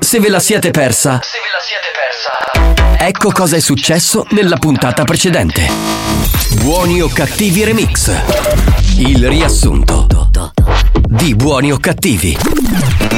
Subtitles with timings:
[0.00, 3.04] Se ve la siete persa, Se ve la siete persa.
[3.04, 5.68] ecco cosa è successo nella puntata precedente.
[6.62, 8.12] Buoni o cattivi remix.
[8.96, 10.06] Il riassunto
[11.08, 12.36] di Buoni o cattivi.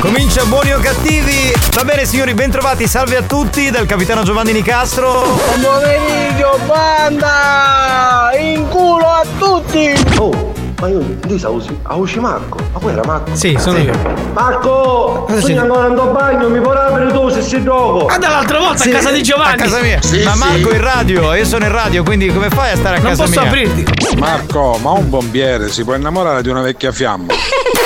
[0.00, 1.52] Comincia buoni o cattivi.
[1.74, 5.22] Va bene signori, bentrovati, salve a tutti dal capitano Giovanni Nicastro.
[5.22, 8.30] Buon pomeriggio, banda!
[8.38, 9.92] In culo a tutti!
[10.16, 10.52] Oh,
[10.82, 12.58] ma io lì stavo usi, a usci Marco.
[12.72, 13.30] Ma poi era Marco.
[13.36, 13.92] Sì, sono io.
[14.32, 15.26] Marco!
[15.28, 15.60] Cosa Sono c'è?
[15.60, 18.06] ancora in bagno, mi puoi aprire tu se sei dopo.
[18.06, 19.52] Ah, dall'altra volta Sì, a casa di Giovanni!
[19.52, 20.00] A casa mia.
[20.24, 22.98] Ma Marco è in radio, io sono in radio, quindi come fai a stare a
[23.00, 23.48] Non casa posso mia?
[23.48, 23.84] aprirti!
[24.18, 27.32] Marco, ma un bombiere si può innamorare di una vecchia fiamma?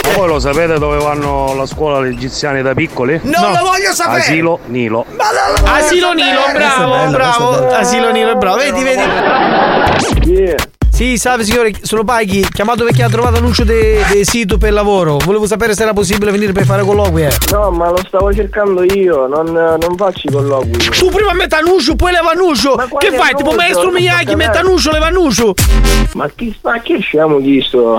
[0.06, 3.20] Ma voi lo sapete dove vanno alla scuola gli egiziani da piccoli?
[3.24, 4.20] Non lo voglio sapere!
[4.20, 5.04] Asilo Nilo.
[5.64, 7.46] Asilo Nilo, bravo, bello, bravo!
[7.48, 7.76] questo è bello.
[7.76, 8.56] Asilo Nilo, bravo!
[8.56, 10.74] Vedi, vedi!
[10.96, 15.18] Sì, salve signore, sono Paghi, chiamato perché ha trovato annuncio del sito per lavoro.
[15.22, 17.24] Volevo sapere se era possibile venire per fare colloqui.
[17.24, 17.36] Eh.
[17.52, 20.70] No, ma lo stavo cercando io, non, non faccio i colloqui.
[20.70, 22.30] Tu prima metti annuncio, poi leva
[22.88, 23.34] quale Che fai?
[23.34, 25.52] Tipo maestro Miyagi, metti annuncio, leva annuncio.
[26.14, 27.98] Ma chi, ma chi siamo chi sto?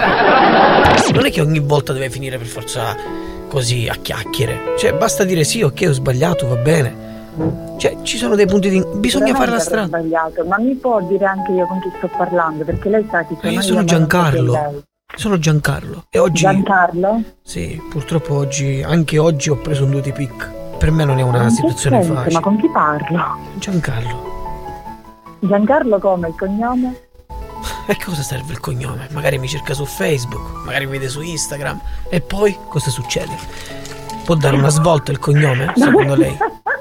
[1.14, 2.96] Non è che ogni volta deve finire per forza
[3.48, 4.74] così a chiacchiere.
[4.76, 7.07] Cioè, basta dire sì, ok, ho sbagliato, va bene.
[7.78, 8.84] Cioè, ci sono dei punti di.
[8.96, 9.86] Bisogna farla avrò strada.
[9.88, 12.64] sbagliato, ma mi può dire anche io con chi sto parlando?
[12.64, 14.84] Perché lei sa chi Ma sono io sono Giancarlo.
[15.16, 16.04] Sono Giancarlo.
[16.10, 16.42] E oggi.
[16.42, 17.22] Giancarlo?
[17.44, 20.50] Sì, purtroppo oggi, anche oggi ho preso un duty pick.
[20.78, 22.14] Per me non è una In che situazione senso?
[22.16, 22.34] facile.
[22.34, 23.38] Ma con chi parlo?
[23.56, 24.36] Giancarlo.
[25.40, 26.28] Giancarlo come?
[26.30, 27.02] Il cognome?
[27.90, 29.08] E cosa serve il cognome?
[29.12, 31.80] Magari mi cerca su Facebook, magari mi vede su Instagram.
[32.10, 33.32] E poi cosa succede?
[34.26, 36.38] Può dare una svolta il cognome, secondo lei?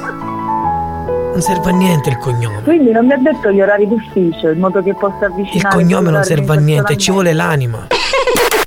[0.00, 2.62] Non serve a niente il cognome.
[2.62, 6.10] Quindi non mi ha detto gli orari d'ufficio, in modo che possa Il avvicinare cognome
[6.10, 7.86] non serve a niente, ci vuole l'anima.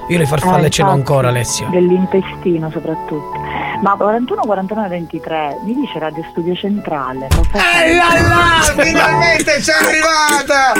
[0.10, 1.68] Io le farfalle Eh, ce l'ho ancora, Alessio.
[1.70, 3.32] Dell'intestino soprattutto.
[3.82, 7.28] Ma 41 49 23 mi dice Radio Studio Centrale.
[7.28, 10.74] Eh, là là, finalmente c'è arrivata!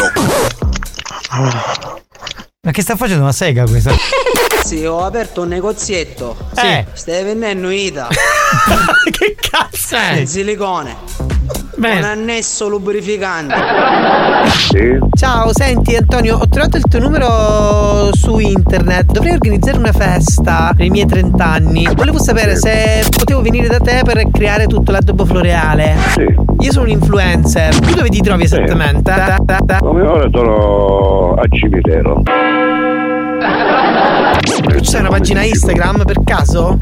[2.68, 3.94] Ma che sta facendo una sega questa?
[4.62, 6.36] Sì, ho aperto un negozietto.
[6.52, 6.84] Sì.
[6.92, 8.10] Stai vendendo Ita
[9.10, 10.18] che cazzo è?
[10.20, 10.94] in silicone.
[11.78, 13.56] Un annesso lubrificante.
[15.16, 19.12] Ciao, senti Antonio, ho trovato il tuo numero su internet.
[19.12, 21.88] Dovrei organizzare una festa per i miei 30 anni.
[21.96, 25.96] Volevo sapere se potevo venire da te per creare tutto l'addobbo floreale.
[26.60, 27.80] Io sono un influencer.
[27.80, 29.14] Tu dove ti trovi esattamente?
[29.80, 32.24] Come ora sono a cimitero.
[34.90, 36.78] C'hai una pagina Instagram per caso?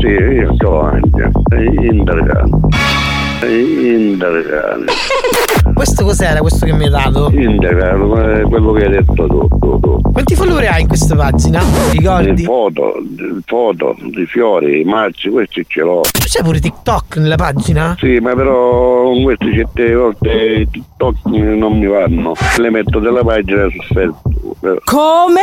[0.00, 1.30] Sì, io sto anche.
[1.54, 2.97] Intercam.
[3.46, 4.84] Intercam.
[5.74, 7.30] Questo cos'era questo che mi hai dato?
[7.32, 9.46] Intercam, eh, quello che hai detto tu.
[9.60, 10.00] tu, tu.
[10.12, 11.62] Quanti follower hai in questa pagina?
[11.92, 12.42] Ricordi?
[12.42, 16.00] foto, le foto di fiori, i mazzi, questi ce l'ho.
[16.00, 17.94] Tu c'hai pure TikTok nella pagina?
[17.98, 22.32] Sì, ma però questi certe volte i TikTok non mi vanno.
[22.56, 24.82] Le metto della pagina su Facebook.
[24.84, 25.42] Come?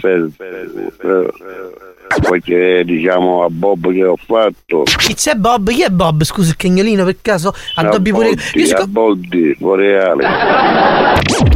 [0.00, 1.32] Facebook.
[2.20, 4.82] Perché diciamo a Bob che ho fatto.
[4.84, 5.70] Chi c'è Bob?
[5.70, 6.22] Chi è Bob?
[6.24, 7.54] Scusa, il cagnolino per caso?
[7.76, 8.28] Addobbi pure.
[8.28, 10.26] Io a siccome- Boldi, Boreale.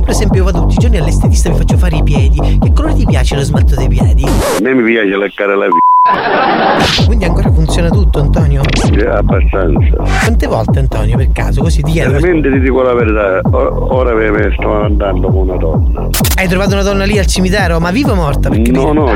[0.01, 2.39] per esempio, io vado tutti i giorni all'estetista e mi faccio fare i piedi.
[2.61, 4.25] Che colore ti piace lo smalto dei piedi?
[4.25, 5.96] A me mi piace leccare la f***a.
[7.07, 8.63] Quindi ancora funziona tutto, Antonio?
[8.75, 9.97] Sì, abbastanza.
[10.23, 11.63] Quante volte, Antonio, per caso?
[11.63, 12.13] Così ti chiedo.
[12.13, 16.09] Veramente ti dico la verità, ora ne sto andando con una donna.
[16.37, 17.81] Hai trovato una donna lì al cimitero?
[17.81, 18.49] Ma viva o morta?
[18.49, 19.11] Perché No, no,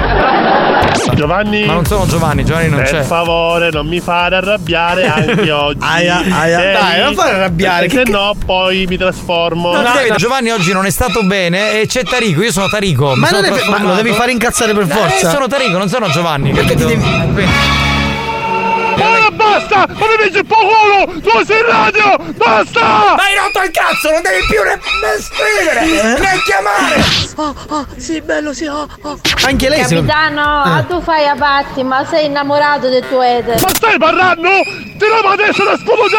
[1.14, 3.02] Giovanni, Ma non sono Giovanni, Giovanni non per c'è.
[3.02, 5.78] favore, non mi fare arrabbiare anche oggi.
[5.80, 6.70] Aia, aia.
[6.70, 9.72] Eh, Dai, non fare arrabbiare, perché che- Se no, poi mi trasformo.
[9.74, 13.12] No, Davide, Giovanni oggi non è stato bene e c'è Tarico, io sono Tarico.
[13.14, 15.30] mi Ma, sono non è- ma lo devi fare incazzare per Eh, forza.
[15.30, 16.52] sono Tarico, non sono Giovanni.
[16.52, 17.08] Perché capito?
[19.02, 19.86] Ora basta!
[19.86, 21.20] Ma mi dici il po' culo!
[21.20, 22.16] Tu sei in radio!
[22.34, 22.80] Basta!
[22.80, 27.02] Ma hai rotto il cazzo, non devi più ne, ne scrivere, né chiamare.
[27.36, 29.18] Oh, oh, sì, bello, sì, oh, oh.
[29.44, 33.60] Anche lei si Capitano, ah, tu fai a patti, ma sei innamorato del tuo eter.
[33.60, 34.48] Ma stai parlando?
[34.98, 36.18] Tiriamo adesso la spumosa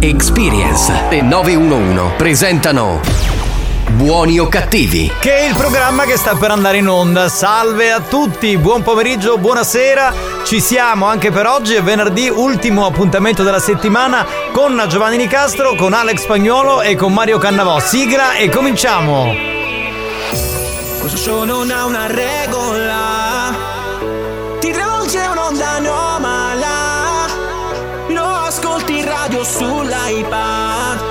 [0.00, 3.00] Experience e 911 presentano
[3.90, 5.10] Buoni o cattivi?
[5.18, 7.28] Che è il programma che sta per andare in onda.
[7.28, 10.14] Salve a tutti, buon pomeriggio, buonasera.
[10.44, 15.92] Ci siamo anche per oggi, è venerdì, ultimo appuntamento della settimana con Giovanni Nicastro, con
[15.92, 17.80] Alex Spagnuolo e con Mario Cannavò.
[17.80, 19.34] Sigla e cominciamo.
[21.00, 23.17] Questo show non ha una regola.
[29.38, 31.02] Radio sull'iPad.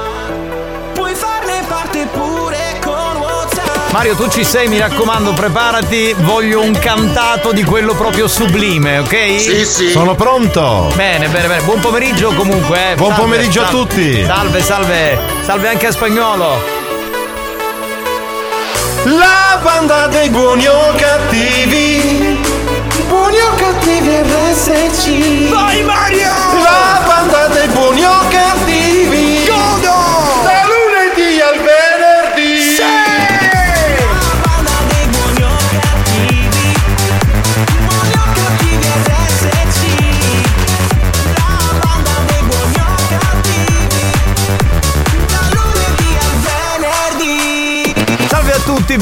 [0.93, 3.91] Puoi farne parte pure con WhatsApp.
[3.91, 6.13] Mario, tu ci sei, mi raccomando, preparati.
[6.19, 9.39] Voglio un cantato di quello proprio sublime, ok?
[9.39, 9.91] Sì, sì.
[9.91, 10.91] Sono pronto.
[10.95, 11.61] Bene, bene, bene.
[11.63, 12.91] Buon pomeriggio comunque.
[12.91, 12.95] eh.
[12.95, 13.79] Buon Salve, pomeriggio a salve.
[13.79, 14.25] tutti.
[14.25, 15.19] Salve, salve.
[15.45, 16.75] Salve anche a spagnolo.
[19.05, 22.36] La banda dei buoni o cattivi.
[23.27, 25.49] Buoni o cattivi RSC.
[25.49, 26.31] Vai Mario!
[26.63, 28.76] La banda dei buoni o cattivi.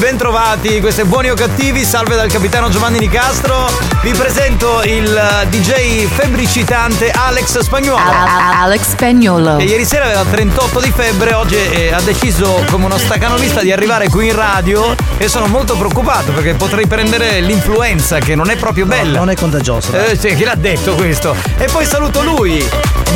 [0.06, 0.78] Bentrovati.
[0.78, 1.84] Questo è Buoni o Cattivi.
[1.84, 3.68] Salve dal capitano Giovanni Nicastro.
[4.02, 8.08] Vi presento il eh, DJ febbricitante Alex Spagnuolo.
[8.08, 9.56] Alex Spagnolo.
[9.56, 13.72] Che ieri sera aveva 38 di febbre, oggi eh, ha deciso come uno staccanovista di
[13.72, 18.54] arrivare qui in radio e sono molto preoccupato perché potrei prendere l'influenza che non è
[18.54, 19.18] proprio bella.
[19.18, 19.90] Non è contagioso.
[19.90, 20.12] dai.
[20.12, 21.34] Eh, sì, chi l'ha detto questo?
[21.58, 22.64] E poi saluto lui,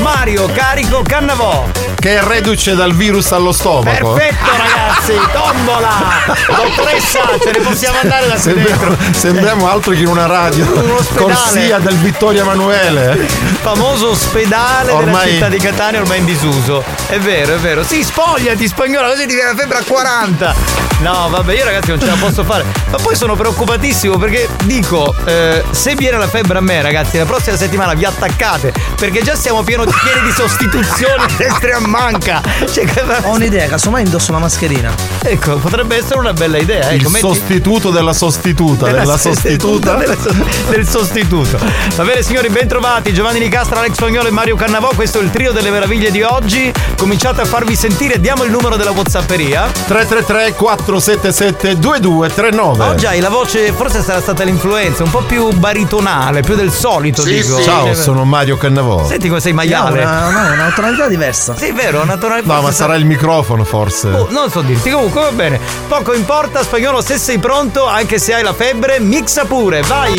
[0.00, 1.68] Mario Carico Cannavò.
[2.00, 4.12] Che è reduce dal virus allo stomaco.
[4.12, 6.34] Perfetto ragazzi, tombola!
[6.46, 10.64] Dottoressa, ce ne possiamo andare da Sembriamo, sembriamo altro che in una radio.
[10.64, 11.34] Un ospedale.
[11.34, 13.28] Corsia del Vittorio Emanuele.
[13.60, 16.82] Famoso ospedale della Ormai- città di Catania ormai in disuso.
[17.06, 17.84] È vero, è vero.
[17.84, 20.88] Sì, spogliati spagnolo, così ti viene la febbre a 40.
[21.00, 22.64] No, vabbè, io ragazzi non ce la posso fare.
[22.90, 27.24] Ma poi sono preoccupatissimo perché dico, eh, se viene la febbre a me, ragazzi, la
[27.24, 28.72] prossima settimana vi attaccate.
[28.96, 32.40] Perché già siamo pieno di, pieni di sostituzioni destra e a manca.
[32.72, 34.92] Cioè, che- Ho un'idea, casomai indosso una mascherina.
[35.22, 36.90] Ecco, potrebbe essere una bella idea.
[36.92, 38.86] Il Ecco, metti- sostituto della sostituta.
[38.86, 39.94] Della, sostituta.
[39.96, 40.34] della so-
[40.70, 41.58] del sostituto.
[41.96, 43.12] Va bene signori, bentrovati.
[43.12, 44.90] Giovanni Nicastra, Alex Spagnolo e Mario Cannavò.
[44.94, 46.72] Questo è il trio delle meraviglie di oggi.
[46.96, 48.20] Cominciate a farvi sentire.
[48.20, 49.68] Diamo il numero della Whatsapperia.
[49.86, 52.84] 333 477 2239.
[52.84, 57.22] Oggi hai la voce, forse sarà stata l'influenza, un po' più baritonale, più del solito,
[57.22, 57.60] dico.
[57.62, 59.06] Ciao, sono Mario Cannavò.
[59.06, 60.00] Senti come sei No, maiale.
[60.02, 61.56] una, no, una tonalità diversa.
[61.56, 62.54] Sì, vero, una tonalità.
[62.54, 64.08] No, ma sarà il microfono forse.
[64.08, 65.58] Oh, non so dirti, comunque va bene.
[65.88, 70.14] Poco importa, spagnolo, se sei pronto, anche se hai la febbre, mixa pure, vai!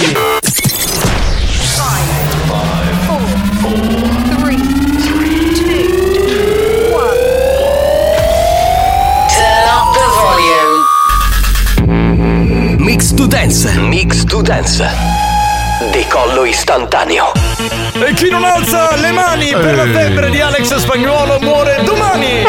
[12.78, 13.72] Mix to dance.
[13.78, 15.31] Mix to dance.
[15.90, 17.32] Decollo istantaneo.
[17.94, 22.44] E chi non alza le mani per la febbre di Alex Spagnuolo muore domani!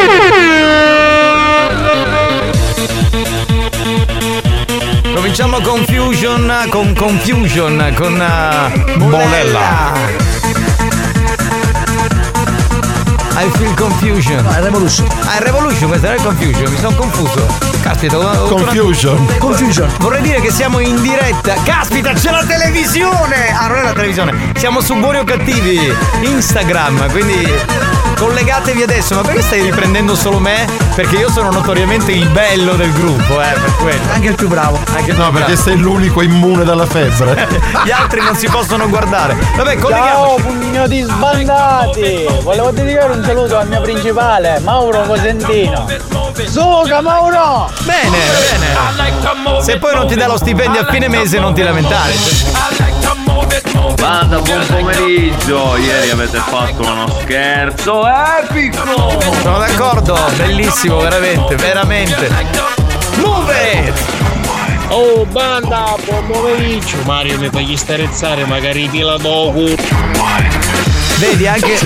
[5.15, 10.62] Cominciamo con Fusion, con Confusion, con uh, Molella.
[13.35, 14.43] I feel confusion.
[14.43, 15.07] No, è Revolution.
[15.25, 17.47] Ah, è Revolution, questa non è Confusion, mi sono confuso.
[17.81, 19.37] Caspita, Confusion.
[19.39, 19.89] Confusion.
[19.99, 21.55] Vorrei dire che siamo in diretta.
[21.63, 23.51] Caspita, c'è la televisione!
[23.57, 24.53] Ah, non è la televisione.
[24.55, 25.91] Siamo su Buoni o Cattivi,
[26.21, 27.51] Instagram, quindi
[28.23, 29.15] collegatevi adesso.
[29.15, 30.65] Ma perché stai riprendendo solo me?
[30.95, 34.01] Perché io sono notoriamente il bello del gruppo, eh, per quello.
[34.13, 34.79] Anche il più bravo.
[34.95, 35.69] Anche il No, più perché bravo.
[35.69, 37.47] sei l'unico immune dalla febbre.
[37.83, 39.35] Gli altri non si possono guardare.
[39.55, 40.41] Vabbè, Ciao colleghiamoci.
[40.43, 42.25] pugnoti sbandati!
[42.41, 45.85] Volevo dedicare un saluto al mio principale, Mauro Cosentino.
[46.47, 47.69] Suga Mauro!
[47.81, 48.17] Bene,
[48.49, 49.61] bene.
[49.63, 52.92] Se poi non ti dà lo stipendio a fine mese non ti lamentare.
[53.95, 55.77] Banda, buon pomeriggio!
[55.77, 59.19] Ieri avete fatto uno scherzo epico!
[59.41, 62.29] Sono d'accordo, bellissimo, veramente, veramente.
[63.17, 63.53] Move
[63.87, 63.93] it!
[64.89, 66.97] Oh banda, buon pomeriggio!
[67.05, 69.75] Mario mi fai sterezzare, magari ti la dopo.
[71.17, 71.79] Vedi, anche,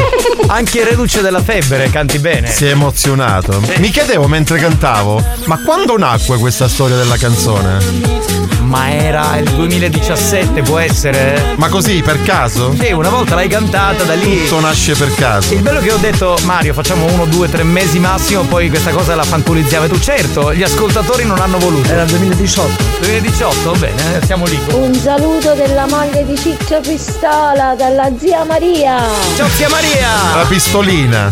[0.48, 2.48] anche reduce della febbre, canti bene.
[2.48, 3.62] Si è emozionato.
[3.77, 8.56] Mi chiedevo mentre cantavo, ma quando nacque questa storia della canzone?
[8.67, 11.55] Ma era il 2017, può essere?
[11.55, 12.75] Ma così, per caso?
[12.77, 14.43] Sì, una volta l'hai cantata da lì.
[14.43, 15.53] Tutto nasce per caso.
[15.53, 19.15] Il bello che ho detto, Mario, facciamo uno, due, tre mesi massimo, poi questa cosa
[19.15, 19.86] la fanculizziamo.
[19.86, 21.89] E tu, certo, gli ascoltatori non hanno voluto.
[21.89, 22.83] Era il 2018.
[23.00, 24.59] 2018, bene, siamo lì.
[24.74, 29.01] Un saluto della moglie di Ciccio Pistola, dalla zia Maria.
[29.38, 30.09] Ciao zia Maria!
[30.36, 31.31] La pistolina.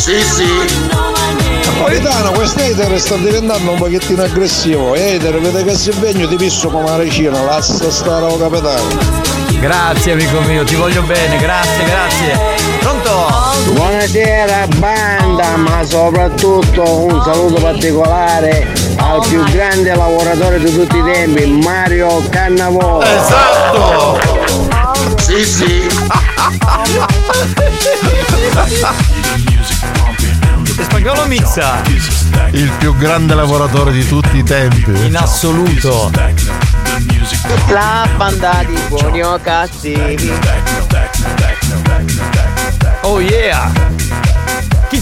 [0.00, 0.46] Sì, sì.
[2.40, 4.94] Questo hater sta diventando un pochettino aggressivo.
[4.94, 8.88] Hater, vede che si impegno ti pisso come una regina, lascia stare oh, capitano.
[9.60, 12.38] Grazie amico mio, ti voglio bene, grazie, grazie.
[12.80, 13.26] Pronto?
[13.74, 21.44] Buonasera banda, ma soprattutto un saluto particolare al più grande lavoratore di tutti i tempi,
[21.44, 23.02] Mario Cannavò.
[23.02, 24.18] Esatto!
[25.18, 25.88] Sì, sì.
[31.26, 31.80] Mixa.
[32.50, 35.06] Il più grande lavoratore di tutti i tempi.
[35.06, 36.10] In assoluto.
[37.68, 40.30] La banda di buoni o cattivi.
[43.02, 43.70] Oh yeah!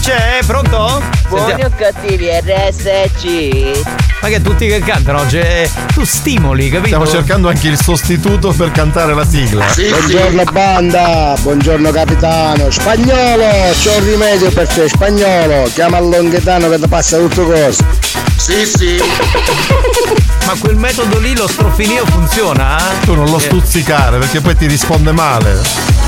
[0.09, 0.39] C'è?
[0.43, 1.03] Pronto?
[1.27, 3.83] Buoni o cattivi RSC.
[4.21, 5.37] Ma che tutti che cantano oggi?
[5.37, 6.85] eh, Tu stimoli, capito?
[6.87, 9.67] Stiamo cercando anche il sostituto per cantare la sigla.
[9.77, 12.71] buongiorno banda, buongiorno capitano.
[12.71, 13.45] Spagnolo,
[13.83, 15.69] c'ho un rimedio per te, spagnolo.
[15.75, 17.85] Chiama il Longhetano che ti passa tutto cosa.
[18.35, 18.97] Sì, sì.
[20.47, 22.79] Ma quel metodo lì, lo strofinio, funziona?
[22.79, 23.05] eh?
[23.05, 25.61] Tu non lo stuzzicare perché poi ti risponde male.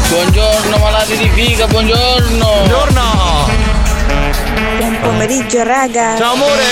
[0.10, 2.38] Buongiorno malati di figa, buongiorno.
[2.43, 3.60] Buongiorno.
[4.77, 6.15] Buon pomeriggio raga.
[6.17, 6.63] Ciao amore.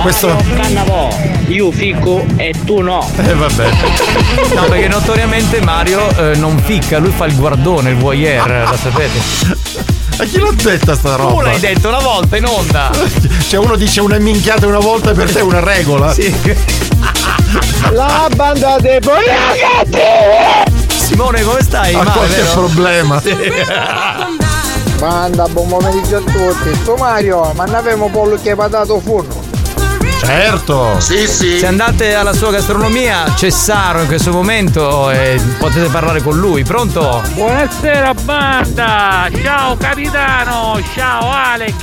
[0.00, 0.36] Questo.
[0.54, 1.08] Cannavò,
[1.48, 3.10] io fico e tu no.
[3.16, 3.70] Eh vabbè.
[4.54, 9.18] No, perché notoriamente Mario eh, non ficca, lui fa il guardone, il voyeur, lo sapete.
[10.18, 11.32] Ma chi l'ha detta sta roba?
[11.32, 12.90] Tu l'hai detto una volta in onda.
[13.48, 16.12] Cioè uno dice una minchiata una volta e per te è una regola.
[16.12, 16.34] Sì.
[17.92, 18.98] La banda dei
[20.88, 21.94] Simone, come stai?
[21.94, 23.22] Ha qualche problema.
[24.98, 26.82] Banda, buon pomeriggio a tutti.
[26.82, 29.46] Tu Mario, ma ne avevamo pollo che hai dato forno.
[30.18, 30.98] Certo.
[30.98, 36.64] Se andate alla sua gastronomia, c'è Saro in questo momento e potete parlare con lui.
[36.64, 37.22] Pronto?
[37.34, 41.74] Buonasera banda, ciao capitano, ciao Alex.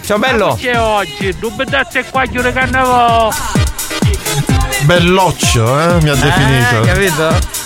[0.00, 0.46] Ciao, bello.
[0.46, 1.36] Ma che c'è oggi?
[1.38, 3.30] Dubitazzo e quaglio di cannavò.
[4.84, 6.02] Belloccio, eh?
[6.02, 6.82] Mi ha definito.
[6.82, 7.63] Eh,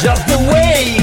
[0.00, 0.98] Just the way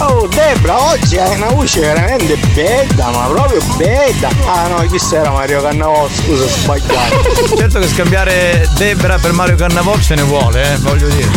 [0.00, 4.28] Oh Debra, oggi hai una voce veramente bella, ma proprio bella.
[4.46, 6.08] Ah no, chi era Mario Cannavò?
[6.08, 7.56] Scusa, ho sbagliato.
[7.56, 11.30] Certo che scambiare Debra per Mario Cannavò ce ne vuole, eh, voglio dire.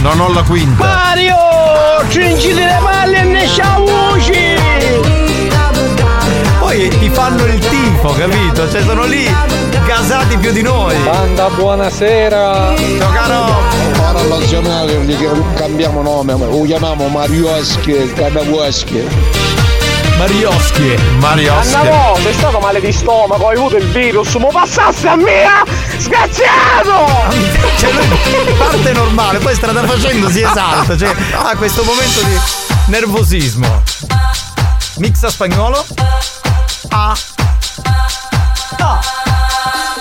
[0.00, 0.84] Non ho la quinta.
[0.84, 1.36] Mario!
[2.08, 3.46] Cinci le palle e ne
[3.76, 4.59] voci!
[6.70, 8.70] Poi ti fanno il tifo, capito?
[8.70, 9.28] Cioè sono lì
[9.84, 10.94] gasati più di noi.
[10.98, 12.76] Banda, buonasera!
[12.96, 13.60] Ciao caro!
[13.98, 19.04] Ora lo cambiamo nome, lo chiamiamo Marioschi, Cannavoschi.
[20.16, 20.94] Marioschi.
[21.18, 21.72] Marioschi.
[21.72, 25.64] Cannavò, sei stato male di stomaco, hai avuto il virus, mo passasse a mia!
[25.98, 27.26] Sgraziato!
[27.78, 32.38] Cioè lui parte normale, poi strada facendo si esalta, cioè ha questo momento di
[32.86, 33.82] nervosismo.
[34.98, 35.84] Mixa spagnolo?
[36.90, 37.14] Ah.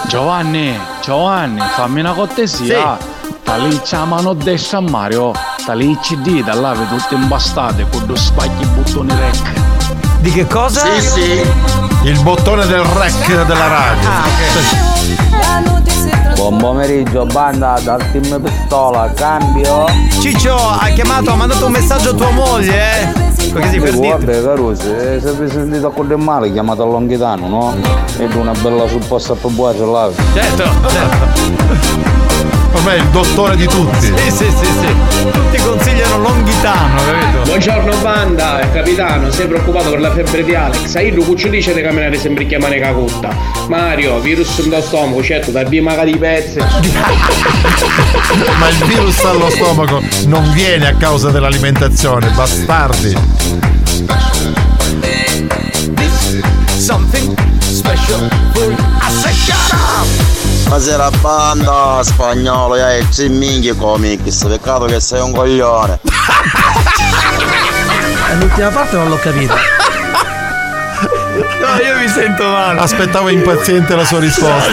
[0.07, 2.97] Giovanni, Giovanni, fammi una cortesia.
[3.43, 5.31] Da lì c'è la mano destra a Mario,
[5.65, 9.51] da lì il CD, da là tutte imbastate con due spacchi bottoni rec.
[10.19, 10.85] Di che cosa?
[10.99, 11.41] Sì, sì.
[12.03, 14.09] Il bottone del rec della radio.
[16.35, 19.85] Buon pomeriggio, banda dal team pistola, cambio.
[20.21, 23.53] Ciccio ha chiamato, ha mandato un messaggio a tua moglie, eh?
[23.53, 24.09] Perché sì, per dire.
[24.09, 27.75] Vabbè Caruso, se avete sentito con del male chiamato a Longhitano, no?
[28.17, 30.09] Ed una bella supposta per buona ce l'ha.
[30.33, 32.08] Certo, certo.
[32.71, 34.05] Ormai è il dottore di tutti.
[34.05, 34.95] Sì, sì, sì, sì.
[35.31, 37.41] Tutti consigliano Longhitano, capito?
[37.43, 40.93] Buongiorno banda, capitano, sei preoccupato per la febbre di Alex?
[41.01, 43.35] Io lo cuccio dice di camminare sempre chiamare cacutta.
[43.67, 46.59] Mario, virus in stomaco, certo, da bimaga di pezzi.
[48.59, 53.17] Ma il virus allo stomaco non viene a causa dell'alimentazione, bastardi.
[56.77, 59.58] Something special for a.
[60.69, 65.99] Buonasera banda, spagnolo, e hai minchia comics, peccato che sei un coglione.
[68.39, 69.55] L'ultima parte non l'ho capita.
[69.55, 72.81] No, io mi sento male.
[72.81, 74.69] Aspettavo impaziente la sua risposta.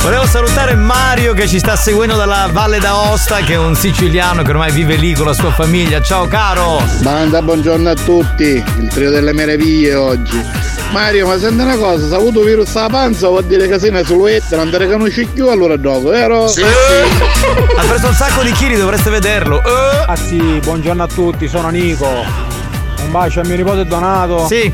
[0.00, 4.50] Volevo salutare Mario che ci sta seguendo dalla Valle d'Aosta, che è un siciliano che
[4.50, 6.00] ormai vive lì con la sua famiglia.
[6.00, 6.80] Ciao caro!
[7.00, 10.76] Banda, buongiorno a tutti, il trio delle meraviglie oggi.
[10.90, 13.90] Mario, ma senti una cosa, se hai avuto virus alla panza vuol dire che sei
[13.90, 16.48] una silhouette, non ti riconosci più allora gioco, vero?
[16.48, 19.58] Sì, Ha preso un sacco di chili, dovreste vederlo.
[19.62, 20.04] Eh.
[20.06, 22.06] Ah sì, buongiorno a tutti, sono Nico.
[22.06, 24.46] Un bacio a mio nipote Donato.
[24.46, 24.72] Sì.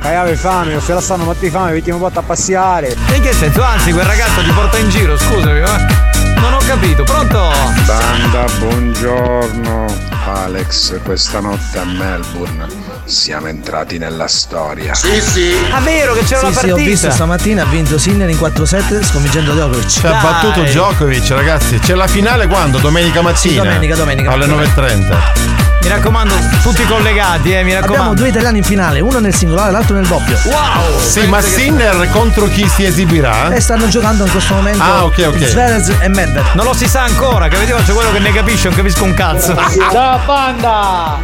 [0.00, 2.96] Che aveva fame, se la stanno matti fame, vi porta a passeare.
[3.14, 3.62] In che senso?
[3.62, 5.58] Anzi, quel ragazzo ti porta in giro, scusami.
[5.58, 6.08] eh.
[6.40, 7.50] Non ho capito, pronto?
[7.86, 9.84] Banda, buongiorno.
[10.34, 12.66] Alex, questa notte a Melbourne
[13.04, 14.94] siamo entrati nella storia.
[14.94, 15.52] Sì, sì.
[15.72, 16.74] Ah, vero che c'era Sì, una sì, partita.
[16.74, 19.86] ho visto stamattina ha vinto Sinner in 4-7 sconfiggendo Djokovic.
[19.86, 21.78] Ci ha battuto Djokovic, ragazzi.
[21.78, 22.78] C'è la finale quando?
[22.78, 23.62] Domenica mattina?
[23.64, 24.30] domenica, domenica.
[24.30, 25.16] Alle 9.30.
[25.82, 28.14] Mi raccomando, tutti collegati, eh, mi Abbiamo raccomando.
[28.20, 30.38] due italiani in finale, uno nel singolare, l'altro nel doppio.
[30.44, 30.98] Wow!
[31.00, 33.50] Sì, ma Sinner contro chi si esibirà?
[33.50, 35.46] E stanno giocando in questo momento Ah, ok, ok.
[35.48, 36.44] Zverev e Medvedev.
[36.52, 37.76] Non lo si sa ancora, capito?
[37.82, 39.56] C'è quello che ne capisce, non capisco un cazzo.
[39.90, 41.18] Ciao banda!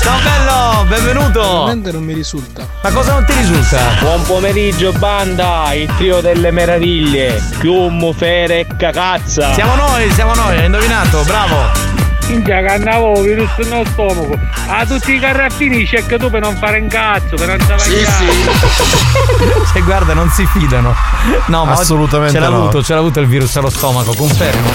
[0.00, 1.15] Ciao bello, benvenuto!
[1.20, 2.66] Veramente non mi risulta.
[2.82, 3.78] Ma cosa non ti risulta?
[4.00, 7.42] Buon pomeriggio banda, il trio delle meraviglie.
[7.58, 9.54] Chiummo, fere e cagazza.
[9.54, 11.94] Siamo noi, siamo noi, hai indovinato, bravo!
[12.28, 14.38] Minchia che andavo virus nello stomaco.
[14.68, 18.04] A tutti i carraffini c'è che tu per non fare un cazzo, per non sì,
[19.72, 20.94] Cioè, guarda, non si fidano.
[21.46, 22.62] No, ma Assolutamente ce l'ha no.
[22.62, 24.70] avuto, ce l'ha avuto il virus allo stomaco, confermo.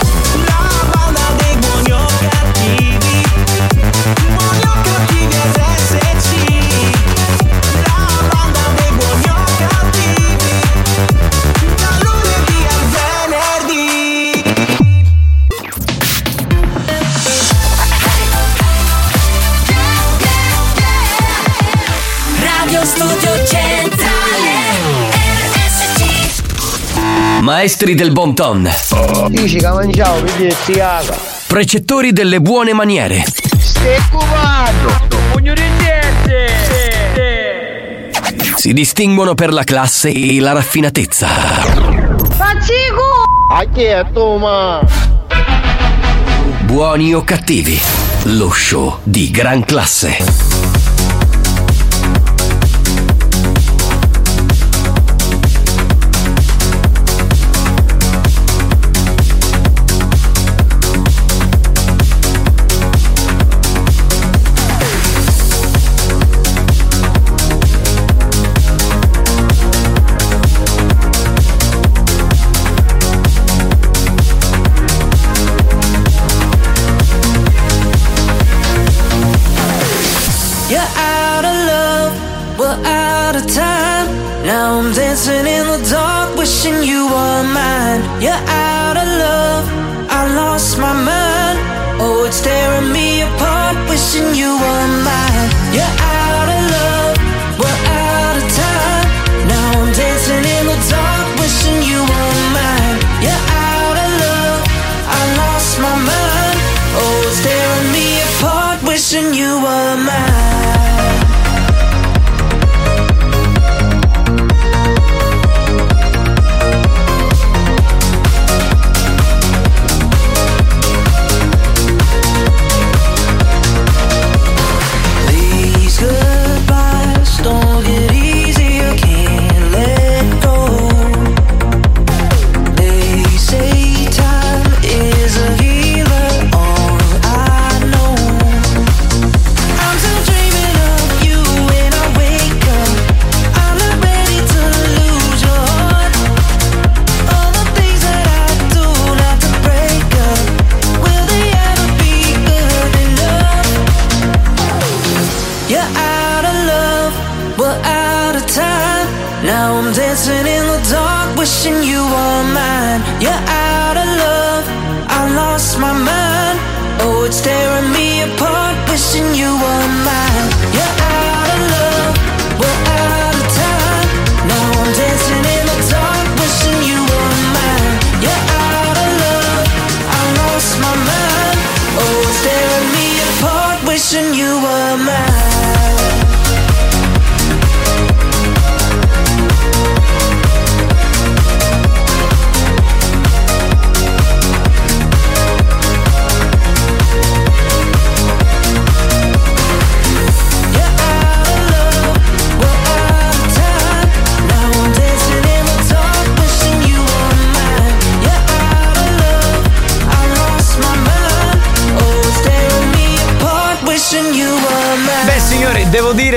[27.54, 28.66] Maestri del bon ton.
[31.48, 33.26] Precettori delle buone maniere.
[38.56, 41.28] Si distinguono per la classe e la raffinatezza.
[46.62, 47.78] Buoni o cattivi.
[48.24, 50.71] Lo show di gran classe.
[80.82, 82.14] You're out of love,
[82.58, 84.08] we're out of time.
[84.44, 88.02] Now I'm dancing in the dark, wishing you were mine.
[88.20, 89.66] You're out of love,
[90.10, 91.60] I lost my mind.
[92.02, 95.31] Oh, it's tearing me apart, wishing you were mine.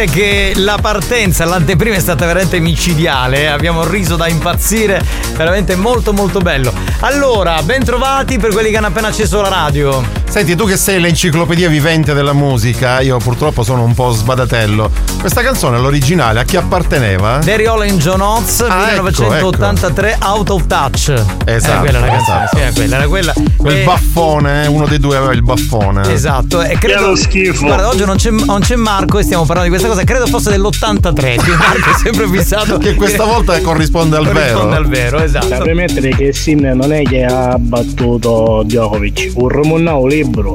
[0.05, 3.49] Dire che la partenza, l'anteprima è stata veramente micidiale.
[3.49, 5.03] Abbiamo riso da impazzire,
[5.37, 6.73] veramente molto molto bello.
[7.01, 10.05] Allora, ben trovati per quelli che hanno appena acceso la radio.
[10.29, 15.14] Senti, tu che sei l'enciclopedia vivente della musica, io purtroppo sono un po' sbadatello.
[15.25, 17.39] Questa canzone, l'originale, a chi apparteneva?
[17.39, 21.09] Derry and John Oates, Ah, ecco, 1983, Out of Touch.
[21.47, 22.57] Esatto, Era quella la canzone, esatto.
[22.57, 23.33] sì, era quella, era quella.
[23.57, 26.13] Quel E- baffone, eh, uno dei due aveva il baffone.
[26.13, 27.13] Esatto, e credo.
[27.13, 27.65] Che schifo.
[27.65, 30.05] Guarda, oggi non c'è, non c'è Marco e stiamo parlando di questa cosa.
[30.05, 31.15] Credo fosse dell'83.
[31.43, 32.77] Che Marco è sempre fissato.
[32.77, 34.77] Che questa volta corrisponde al corrisponde vero.
[34.77, 35.49] al vero, esatto.
[35.49, 40.53] Da premettere che Sinner non è che ha battuto Djokovic, un romunnao libero.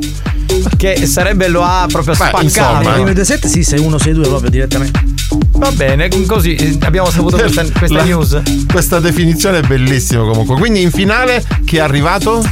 [0.78, 2.84] Che sarebbe lo ha proprio spaccato.
[2.84, 5.04] Nei primi due set sì, 6-1-6-2 proprio direttamente.
[5.52, 8.42] Va bene, così eh, abbiamo saputo questa, questa La- news.
[8.72, 10.56] Questa definizione è bellissima comunque.
[10.58, 12.44] Quindi in finale chi è arrivato?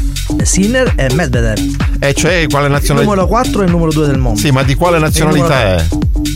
[0.43, 1.75] Sinner e Medvedev.
[1.99, 3.09] E cioè quale Il nazionalità?
[3.11, 4.39] numero 4 e il numero 2 del mondo.
[4.39, 5.85] Sì, ma di quale nazionalità è?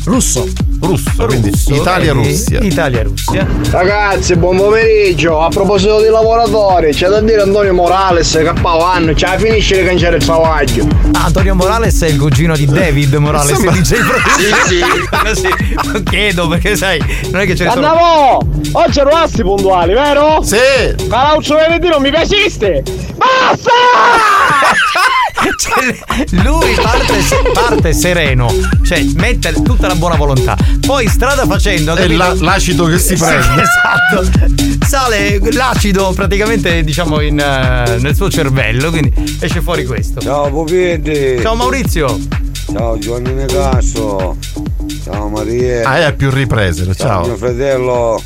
[0.06, 0.48] Russo.
[0.82, 2.60] Russo, quindi Italia-Russia.
[2.60, 3.46] Italia-Russia.
[3.70, 5.40] Ragazzi, buon pomeriggio.
[5.40, 9.86] A proposito di lavoratori, c'è da dire Antonio Morales che anno, ce la finisce di
[9.86, 10.88] cangiare il travaglio.
[11.14, 14.04] Ah, Antonio Morales è il cugino di David Morales, Sembra- dice il
[14.66, 15.50] Sì, sì.
[15.92, 17.00] Lo chiedo perché sai,
[17.32, 17.86] non è che ce ne sono.
[17.86, 18.40] Andiamo!
[18.74, 20.42] Oggi ero asti puntuali, vero?
[20.42, 20.58] Sì!
[21.08, 22.84] Calaucio venerdì non mi piaciste!
[23.16, 23.72] Basta!
[25.62, 25.96] Cioè,
[26.44, 27.14] lui parte,
[27.54, 28.52] parte sereno,
[28.84, 30.58] cioè mette tutta la buona volontà.
[30.86, 31.94] Poi strada facendo.
[31.94, 33.62] È la- l'acido che si Sì, prende.
[33.62, 34.86] esatto.
[34.88, 40.20] Sale l'acido praticamente, diciamo, in, eh, nel suo cervello, quindi esce fuori questo.
[40.20, 41.40] Ciao Pupiedi!
[41.42, 42.20] Ciao Maurizio!
[42.72, 44.38] Ciao Giovanni Necasso!
[45.04, 45.88] Ciao Maria!
[45.88, 47.24] Ah, è a più riprese, Mio ciao.
[47.36, 48.20] fratello!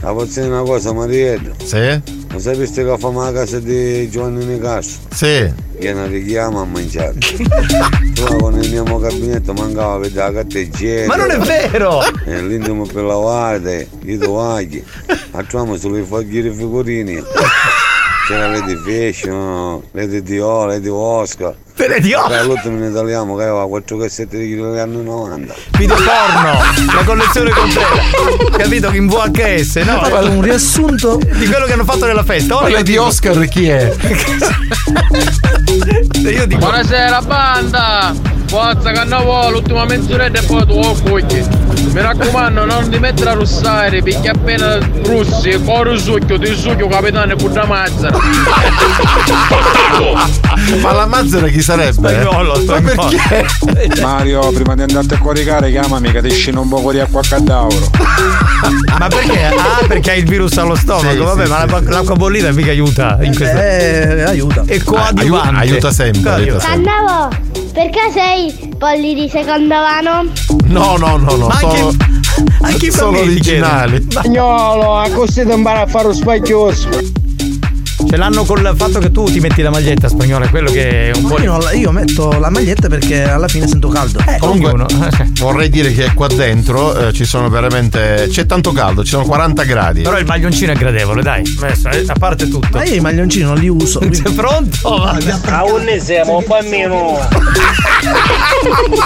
[0.00, 1.50] La posso dire una cosa Marietta?
[1.64, 2.21] Sì?
[2.32, 5.00] Non sapeste che fa a casa di Giovanni Necasso?
[5.12, 5.52] Sì.
[5.78, 7.18] Viene richiama a mangiare.
[7.18, 11.08] Tu con il mio gabinetto mancava per la catteggiera.
[11.08, 12.00] Ma non è vero!
[12.24, 14.82] E l'intimo per lavare, i tovagli.
[15.30, 17.22] Facciamo sulle foglie di figurini.
[18.26, 21.56] C'era Lady Fashion, Lady Dio, Lady Oscar.
[21.74, 22.20] Lady Dio?
[22.20, 25.54] Vabbè, l'ultimo in italiano che aveva 4 cassette di kg negli anni 90.
[25.76, 26.52] Video porno,
[26.94, 28.56] la collezione completa.
[28.56, 30.00] Capito che in VHS, no?
[30.00, 32.56] Ha fatto un riassunto di quello che hanno fatto nella festa.
[32.56, 33.92] Ora di dico- Oscar chi è?
[36.22, 38.14] Io dico Buonasera banda!
[38.46, 41.71] Forza Cannavò, l'ultima mezz'oretta e poi tu oh, cucchi.
[41.92, 47.34] Mi raccomando, non ti mettere a russare, perché appena russi, coro succhio, ti succhio capitano
[47.36, 48.18] con la mazzara.
[50.80, 51.92] Ma la mazzera chi sarebbe?
[51.92, 53.10] Spagnolo, Ma spagnolo.
[53.28, 54.00] perché?
[54.00, 57.24] Mario, prima di andarti a coricare, chiamami che ti scende un po' di acqua a
[57.28, 57.90] cadauro.
[58.98, 59.44] Ma perché?
[59.46, 61.10] Ah, perché hai il virus allo stomaco.
[61.10, 61.70] Sì, Vabbè, sì, ma sì.
[61.84, 63.56] la- l'acqua bollita mica aiuta in questo.
[63.58, 64.62] Eh, aiuta.
[64.66, 65.48] È coadiuvante.
[65.48, 66.90] Aiuta- aiuta sempre, aiuta sempre.
[66.92, 67.28] Cannavo,
[67.72, 70.24] perché sei polli di secondo vano?
[70.64, 71.46] No, no, no, no.
[71.46, 71.96] Ma anche- sono,
[72.62, 74.04] anche i sono originali.
[74.08, 76.88] Spagnolo, a così ti impara a fare lo spacchioso.
[78.12, 81.28] Ce l'hanno col fatto che tu ti metti la maglietta spagnola, quello che è un
[81.28, 81.40] po'.
[81.40, 84.18] Io, io metto la maglietta perché alla fine sento caldo.
[84.26, 84.86] Eh, Comunque, ognuno.
[85.40, 88.26] vorrei dire che qua dentro eh, ci sono veramente.
[88.28, 90.02] c'è tanto caldo, ci sono 40 gradi.
[90.02, 91.42] Però il maglioncino è gradevole, dai.
[91.42, 92.68] Eh, a parte tutto.
[92.72, 94.00] Ma io i maglioncini non li uso.
[94.12, 95.02] Sei pronto?
[95.46, 97.18] A un ne siamo un bambino.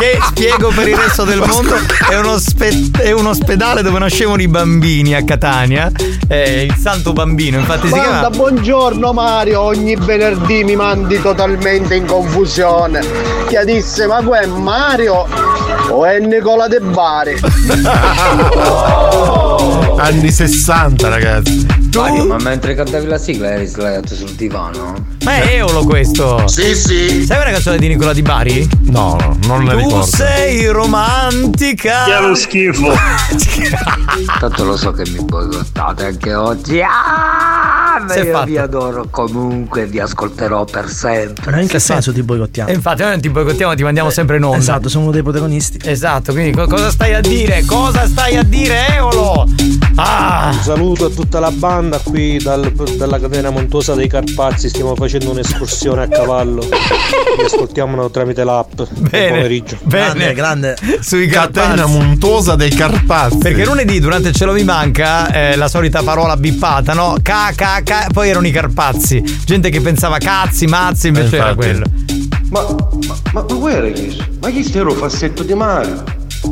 [0.01, 1.77] che spiego per il resto del mondo
[2.11, 5.91] è, uno spe- è un ospedale dove nascevano i bambini a Catania
[6.27, 11.95] è il santo bambino infatti si Banda, chiama buongiorno Mario, ogni venerdì mi mandi totalmente
[11.95, 13.01] in confusione.
[13.49, 15.27] Che disse, ma qua è Mario
[15.91, 17.39] o è Nicola De Bari?
[19.99, 21.67] Anni 60, ragazzi.
[21.95, 25.15] Mario, ma mentre cantavi la sigla eri sdraiato sul divano?
[25.25, 27.25] ma è Eolo questo Sì, sì.
[27.25, 28.69] sai una canzone di Nicola Di Bari?
[28.91, 30.03] No, no, non tu ricordo.
[30.03, 32.93] sei romantica Che lo schifo.
[34.39, 36.81] Tanto lo so che mi boicottate anche oggi.
[36.83, 38.45] Ah, ma io fatto.
[38.47, 41.51] vi adoro comunque, vi ascolterò per sempre.
[41.51, 42.69] Ma in che senso ti boicottiamo?
[42.71, 45.23] e infatti noi non ti boicottiamo ti mandiamo sempre in onda Esatto, sono uno dei
[45.23, 45.79] protagonisti.
[45.85, 49.47] esatto quindi co- cosa stai a dire cosa stai a dire Eolo
[49.97, 54.95] ah Un saluto a tutta la banda qui dal- dalla catena montuosa dei Carpazzi, stiamo
[54.95, 56.61] facendo un'escursione a cavallo.
[56.63, 58.75] Vi ascoltiamo tramite l'app.
[58.75, 59.79] Buon bene pomeriggio.
[59.85, 63.39] bene grande sui Catena Carpazzi montuosa dei Carpazzi.
[63.39, 67.17] Perché lunedì durante il cielo mi manca eh, la solita parola bippata, no?
[67.23, 67.53] Ca,
[67.87, 69.23] ca, poi erano i Carpazzi.
[69.45, 71.87] Gente che pensava cazzi, mazzi, invece Eh, era quello.
[72.51, 74.21] Ma, ma, ma, ma guarda chi?
[74.41, 76.03] Ma chi era il fassetto di Mario?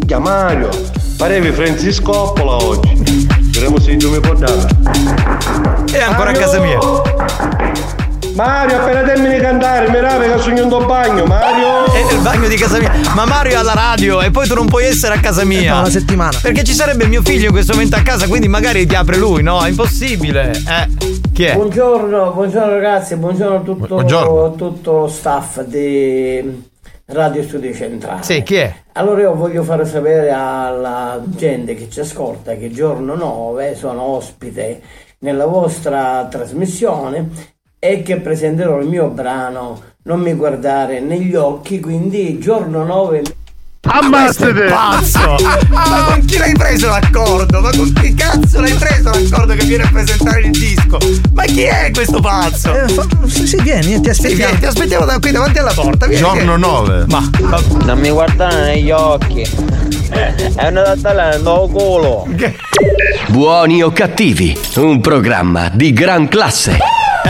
[0.06, 0.68] Chiama Mario,
[1.16, 3.26] parevi Francis Coppola oggi.
[3.50, 4.66] Vedremo se tu mi può dare.
[5.92, 6.78] E ancora a casa mia.
[8.34, 11.84] Mario, appena termini di cantare, mi rape che sogno in tuo bagno, Mario!
[11.92, 12.92] È nel bagno di casa mia.
[13.14, 15.74] Ma Mario è alla radio e poi tu non puoi essere a casa mia.
[15.74, 16.36] No, una settimana.
[16.42, 19.44] Perché ci sarebbe mio figlio in questo momento a casa, quindi magari ti apre lui,
[19.44, 19.62] no?
[19.62, 20.50] È impossibile.
[20.50, 20.88] Eh.
[21.32, 21.54] Chi è?
[21.54, 24.56] Buongiorno, buongiorno ragazzi, buongiorno a tutto, Buongiorno.
[24.56, 26.70] tutto lo staff di
[27.06, 28.24] Radio Studio Centrale.
[28.24, 28.74] Sì, chi è?
[28.94, 34.80] Allora io voglio fare sapere alla gente che ci ascolta che giorno 9 sono ospite
[35.20, 37.52] nella vostra trasmissione
[37.84, 43.22] e che presenterò il mio brano Non mi guardare negli occhi, quindi giorno 9
[43.86, 44.62] Ammazzate!
[44.62, 45.36] Pazzo!
[45.68, 47.60] Ma con chi l'hai preso l'accordo?
[47.60, 50.96] Ma con chi cazzo l'hai preso l'accordo che viene a presentare il disco?
[51.34, 52.72] Ma chi è questo pazzo?
[52.74, 56.06] Eh, fa- sì, vieni, ti Sì, vieni, ti aspettiamo da qui davanti alla porta.
[56.06, 56.60] Vieni, Giorno vieni.
[56.60, 57.04] 9.
[57.08, 59.42] Ma, ma- Non mi guardare negli occhi.
[60.10, 62.26] È una talento al culo.
[63.28, 66.78] Buoni o cattivi, un programma di gran classe.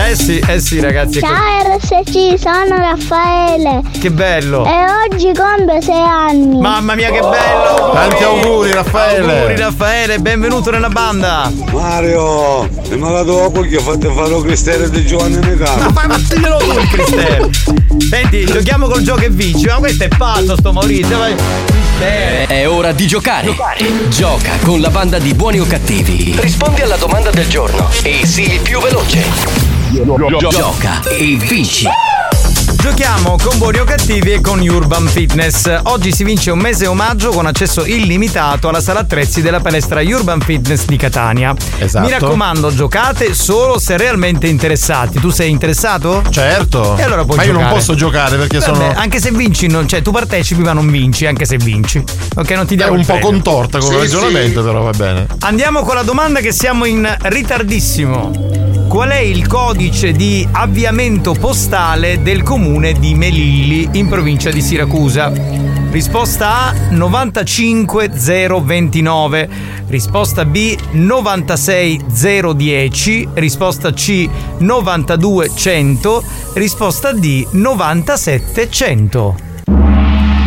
[0.07, 1.17] Eh sì, eh sì, ragazzi.
[1.17, 4.63] ecco- Ciao RSC, sono Raffaele Che bello!
[4.63, 4.69] e
[5.09, 6.59] oggi compio 6 anni.
[6.59, 7.91] Mamma mia che bello!
[7.91, 9.39] Tanti auguri, Raffaele.
[9.39, 11.51] Auguri Raffaele, benvenuto nella banda!
[11.71, 15.89] Mario, mi malato dopo che fate fare lo cristiano di Giovanni Negano.
[15.89, 17.49] Ma fattiglielo tu il Cristiano!
[18.07, 21.35] Senti, giochiamo col gioco e vinci, ma questo è pazzo sto Maurizio, vai!
[21.97, 22.45] Bene.
[22.47, 23.55] È ora di giocare.
[24.09, 26.35] Gioca con la banda di buoni o cattivi.
[26.37, 29.23] Rispondi alla domanda del giorno e sii il più veloce.
[30.49, 31.87] Gioca e vinci.
[32.85, 35.79] Giochiamo con buoni o cattivi e con Urban Fitness.
[35.85, 40.39] Oggi si vince un mese omaggio con accesso illimitato alla sala attrezzi della palestra Urban
[40.39, 41.55] Fitness di Catania.
[41.79, 42.05] Esatto.
[42.05, 45.19] Mi raccomando, giocate solo se realmente interessati.
[45.19, 46.21] Tu sei interessato?
[46.29, 46.95] Certo.
[46.95, 47.79] E allora puoi Ma io non giocare.
[47.79, 48.93] posso giocare perché Vabbè, sono.
[48.95, 52.03] Anche se vinci, non- cioè tu partecipi ma non vinci, anche se vinci.
[52.35, 55.25] Ok, non ti È diamo un il po' contorta come ragionamento, però va bene.
[55.39, 58.74] Andiamo con la domanda che siamo in ritardissimo.
[58.95, 65.33] Qual è il codice di avviamento postale del comune di Melilli in provincia di Siracusa?
[65.91, 69.49] Risposta A 95029,
[69.87, 74.29] risposta B 96010, risposta C
[74.59, 79.35] 92100, risposta D 97100.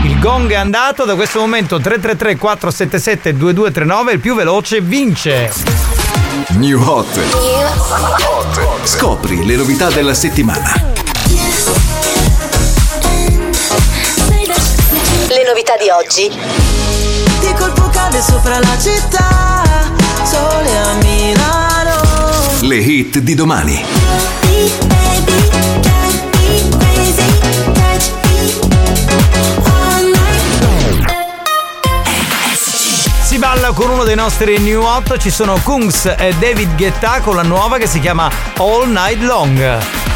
[0.04, 5.97] Il gong è andato, da questo momento 333 477 2239, il più veloce vince.
[6.58, 7.06] New Hot.
[8.82, 10.72] Scopri le novità della settimana.
[15.28, 16.28] Le novità di oggi.
[16.28, 19.62] Di colpo cade sopra la città,
[20.24, 22.00] sole a Milano.
[22.62, 23.86] Le hit di domani.
[33.38, 37.36] Si balla con uno dei nostri new hot, ci sono Kungs e David Guetta con
[37.36, 40.07] la nuova che si chiama All Night Long.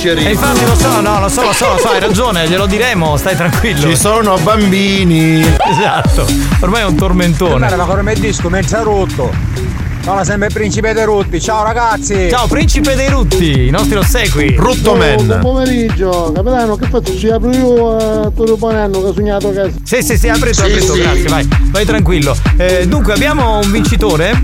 [0.00, 0.28] Piccerino.
[0.28, 3.16] E infatti lo so, no, lo so, lo so, lo so, hai ragione, glielo diremo,
[3.16, 3.88] stai tranquillo.
[3.88, 5.40] Ci sono bambini.
[5.40, 6.26] Esatto.
[6.60, 7.74] Ormai è un tormentone.
[7.76, 9.68] ma come il disco, mezza rotto.
[10.02, 11.38] Sono sempre il principe dei rutti.
[11.38, 12.28] Ciao ragazzi!
[12.30, 14.54] Ciao principe dei rutti, i nostri ossequi.
[14.56, 17.14] Rutto Buon pomeriggio, capitano, che faccio?
[17.18, 19.70] Ci apro io a Toro Panello che ha sognato che.
[19.84, 21.00] Sì, sì, sì, apri tu, Sì, apri tu, sì.
[21.00, 22.34] grazie, vai, vai tranquillo.
[22.56, 24.42] Eh, dunque, abbiamo un vincitore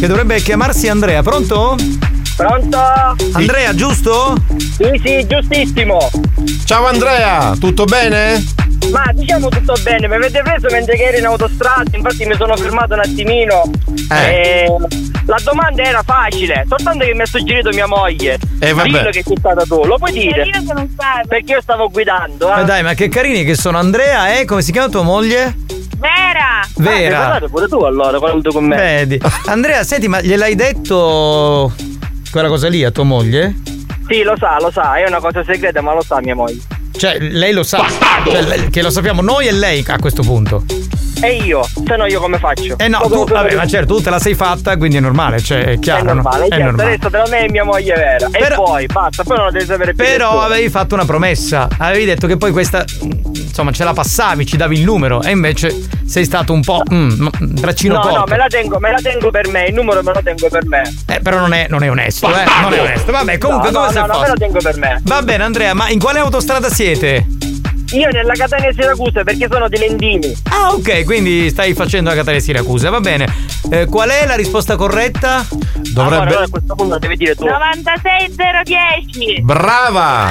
[0.00, 1.76] che dovrebbe chiamarsi Andrea, pronto?
[2.38, 2.78] Pronto?
[3.32, 4.36] Andrea, giusto?
[4.58, 6.08] Sì, sì, giustissimo.
[6.64, 8.40] Ciao Andrea, tutto bene?
[8.92, 12.54] Ma diciamo tutto bene, mi avete preso mentre che ero in autostrada, infatti mi sono
[12.54, 13.68] fermato un attimino.
[14.12, 14.30] Eh.
[14.30, 14.66] E
[15.26, 18.38] la domanda era facile, soltanto che mi ha suggerito mia moglie.
[18.60, 18.88] Eh, vabbè.
[18.88, 20.48] Dillo che sei stata tu, lo puoi dire?
[21.26, 22.64] Perché io stavo guidando, Ma eh.
[22.64, 25.56] dai, ma che carini che sono Andrea e come si chiama tua moglie?
[25.96, 26.64] Vera!
[26.76, 27.34] Vera.
[27.34, 28.76] Ah, pure tu allora, quando con me.
[28.76, 29.20] Vedi.
[29.46, 31.72] Andrea, senti, ma gliel'hai detto
[32.30, 33.54] quella cosa lì a tua moglie?
[34.06, 36.60] Sì, lo sa, lo sa, è una cosa segreta, ma lo sa mia moglie.
[36.92, 37.86] Cioè, lei lo sa.
[38.24, 40.64] Cioè, che lo sappiamo noi e lei a questo punto.
[41.20, 42.78] E io, se no io come faccio?
[42.78, 45.64] Eh no, tu, vabbè, ma certo, tu te la sei fatta, quindi è normale, cioè
[45.64, 46.04] è È chiaro.
[46.04, 46.12] no?
[46.14, 46.94] normale, È certo, normale.
[46.94, 48.28] adesso tra me e mia moglie è vera.
[48.30, 50.04] e poi, basta, poi non lo devi sapere più.
[50.04, 54.56] Però avevi fatto una promessa, avevi detto che poi questa, insomma, ce la passavi, ci
[54.56, 55.74] davi il numero e invece
[56.06, 58.18] sei stato un po' mm, braccino No, corto.
[58.18, 60.66] no, me la, tengo, me la tengo per me, il numero me lo tengo per
[60.66, 60.82] me.
[61.08, 62.44] Eh, però non è, non è onesto, eh.
[62.62, 63.10] Non è onesto.
[63.10, 64.22] Vabbè, comunque no, come no, sei no, no, fatto?
[64.22, 65.00] me la tengo per me.
[65.02, 67.26] Va bene, Andrea, ma in quale autostrada siete?
[67.92, 70.36] Io nella Catania Siracusa perché sono di Lendini.
[70.50, 73.26] Ah, ok, quindi stai facendo la Catania Siracusa, va bene.
[73.70, 75.46] Eh, qual è la risposta corretta?
[75.96, 77.44] Allora, allora a questo punto devi dire tu.
[77.46, 79.40] 96010.
[79.42, 80.26] Brava!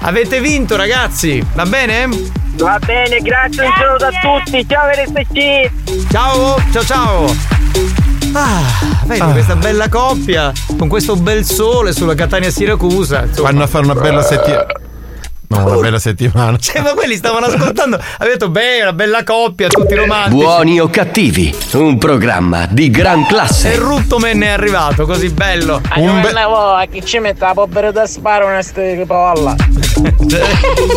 [0.00, 2.08] Avete vinto, ragazzi, va bene?
[2.56, 4.66] Va bene, grazie, un saluto a tutti.
[4.68, 6.10] Ciao RSC.
[6.10, 7.36] Ciao, ciao, ciao.
[8.32, 8.60] Ah,
[9.06, 13.22] vedi questa bella coppia con questo bel sole sulla Catania Siracusa.
[13.24, 13.50] insomma.
[13.50, 14.66] Vanno a fare una bella settimana.
[15.48, 16.56] No, una bella settimana.
[16.68, 17.96] Cioè, ma quelli stavano ascoltando.
[17.96, 20.34] Avete detto, beh, una bella coppia, tutti romantici.
[20.36, 23.76] Buoni o cattivi, un programma di gran E classe.
[23.76, 25.80] Ruttomen è arrivato, così bello.
[25.96, 29.56] Un be- a chi ci mette la povera da sparo una stipolla.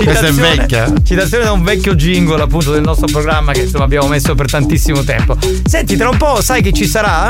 [0.04, 0.92] Questa è vecchia.
[1.04, 5.04] Citazione da un vecchio jingle appunto del nostro programma che insomma abbiamo messo per tantissimo
[5.04, 5.38] tempo.
[5.64, 7.30] Senti, tra un po' sai chi ci sarà?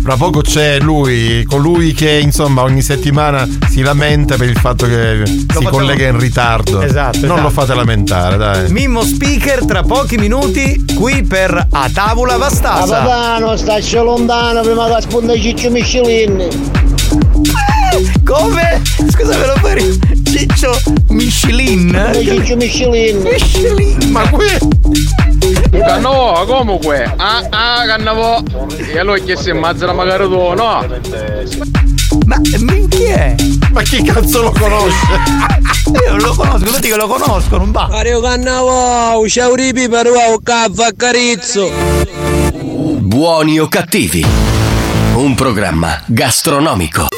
[0.00, 5.22] Fra poco c'è lui, colui che insomma ogni settimana si lamenta per il fatto che
[5.26, 6.26] si facciamo- collega in ritardo.
[6.28, 7.40] Esatto, Non esatto.
[7.40, 8.70] lo fate lamentare, dai.
[8.70, 12.96] Mimmo Speaker tra pochi minuti qui per A Tavola Vastasa.
[12.96, 16.48] Capitano, stacci lontano prima che sponda Ciccio Michelin.
[18.24, 18.82] Come?
[19.10, 19.98] Scusa, me lo fai?
[20.24, 22.10] Ciccio Michelin?
[22.20, 23.22] Ciccio Michelin.
[23.22, 24.10] Michelin.
[24.10, 25.27] Ma qui.
[25.70, 28.42] Cannavo, comunque, ah, ah, cannavo.
[28.76, 30.84] E allora che si mazzara magari tu, no?
[32.26, 33.34] Ma chi è?
[33.72, 35.06] Ma chi cazzo lo conosce?
[36.04, 37.88] Io non lo conosco, tutti che lo conoscono, non va.
[37.90, 41.70] Mario Cannavò, ciao ripi per un caffè carizzo.
[43.00, 44.24] Buoni o cattivi,
[45.14, 47.17] un programma gastronomico.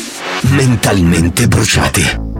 [0.49, 2.30] Mentalmente bruciati.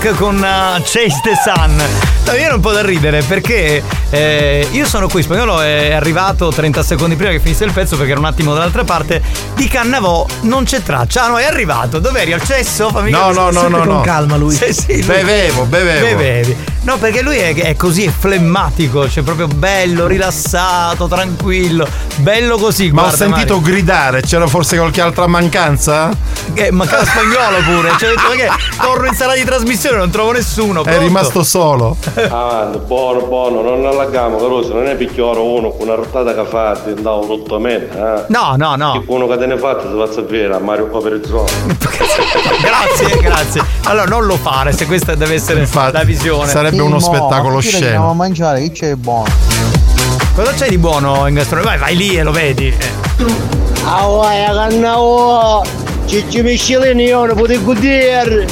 [0.00, 1.76] Funk con uh, Chase the Sun.
[2.24, 6.82] No, viene un po' da ridere perché eh, io sono qui, spagnolo è arrivato 30
[6.82, 9.22] secondi prima che finisse il pezzo perché era un attimo dall'altra parte.
[9.54, 11.24] Di Cannavò non c'è traccia.
[11.24, 11.98] Ah no, è arrivato.
[11.98, 12.32] Dov'eri?
[12.32, 12.88] Al cesso?
[12.90, 14.00] Fammi No, no, no, no, con no.
[14.00, 14.54] calma lui.
[14.54, 16.06] Sì, sì, lui- Bevevo, bevevo.
[16.06, 16.56] Bevevi.
[16.82, 21.86] No, perché lui è, è così, è flemmatico, cioè proprio bello, rilassato, tranquillo,
[22.16, 22.90] bello così.
[22.90, 23.72] Ma ho guarda, sentito Mario.
[23.74, 26.08] gridare, c'era forse qualche altra mancanza?
[26.52, 27.90] Che mancava spagnolo pure.
[27.98, 28.48] Cioè, che
[28.80, 30.80] torno in sala di trasmissione, non trovo nessuno.
[30.80, 31.00] È pronto?
[31.00, 31.96] rimasto solo.
[32.14, 36.80] Avanti, buono, buono, non allarghiamo, Caruso, non è picchioro uno con una rottata che fa
[36.84, 38.24] andavo tutto a me, eh?
[38.28, 39.02] No, no, no.
[39.06, 41.48] Uno che te ne fa, si fa sapere a Mario Coperizzola.
[42.60, 43.62] Grazie, grazie.
[43.84, 46.48] Allora non lo fare se questa deve essere la visione.
[46.48, 48.10] sarebbe uno spettacolo Andiamo sceno.
[48.10, 49.28] a mangiare, che c'è buono?
[50.34, 51.70] Cosa c'è di buono in gastronomia?
[51.70, 52.74] Vai, vai lì e lo vedi.
[53.84, 55.79] Ah, vai, cannavo!
[56.10, 58.44] Cicci Michelini, io non potevo godere!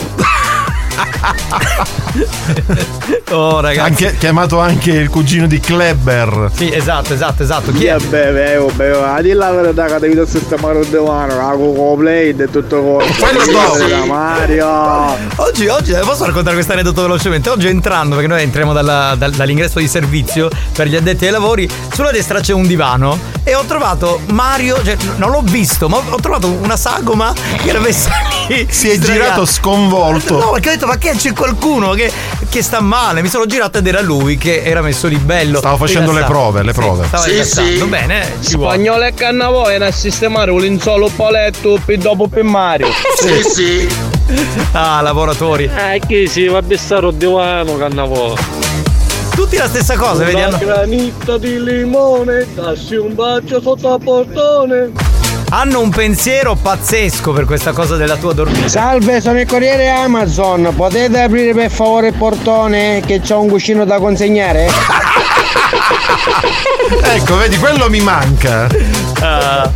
[3.31, 4.05] Oh, ragazzi.
[4.05, 6.51] Anche, chiamato anche il cugino di Kleber.
[6.55, 7.73] Sì, esatto, esatto, esatto.
[7.73, 7.97] Chi è?
[7.99, 12.49] Beh, beh, beh, di la verità che devi sistemare un divano, la Coco Play e
[12.49, 13.03] tutto.
[13.19, 13.89] Quello sì.
[13.89, 15.17] Da Mario!
[15.37, 17.51] Oggi, oggi, eh, posso raccontare questo aneddoto velocemente?
[17.51, 21.69] Oggi entrando, perché noi entriamo dalla- dal- dall'ingresso di servizio per gli addetti ai lavori,
[21.93, 23.19] sulla destra c'è un divano
[23.59, 27.33] ho trovato Mario, cioè non l'ho visto, ma ho trovato una sagoma
[27.63, 28.11] che era messa
[28.49, 28.67] lì.
[28.71, 29.13] Si è sdraiata.
[29.25, 30.39] girato sconvolto.
[30.39, 32.11] No, perché ho detto, ma che c'è qualcuno che,
[32.49, 33.23] che sta male?
[33.23, 35.59] Mi sono girato ed era lui che era messo lì bello.
[35.59, 37.07] Stavo facendo le prove, le Sì, prove.
[37.07, 37.71] stava Sì, rilassando.
[37.71, 37.85] sì.
[37.85, 38.33] Bene, eh.
[38.43, 42.89] Spagnolo e Cannavò è a sistemare un linzolo paletto per dopo per Mario.
[43.19, 43.89] Sì, sì.
[44.73, 45.65] Ah, lavoratori.
[45.65, 48.35] Eh, che sì, va a bestare un divano, Cannavò.
[49.39, 50.29] Tutti la stessa cosa?
[50.29, 54.91] Una Hanno, granita di limone, dassi un bacio sotto al portone.
[55.51, 58.67] hanno un pensiero pazzesco per questa cosa della tua dormita.
[58.67, 60.73] Salve, sono il corriere Amazon.
[60.75, 64.69] Potete aprire per favore il portone che c'ho un cuscino da consegnare?
[67.01, 68.67] Ecco, vedi, quello mi manca.
[69.21, 69.71] Ah.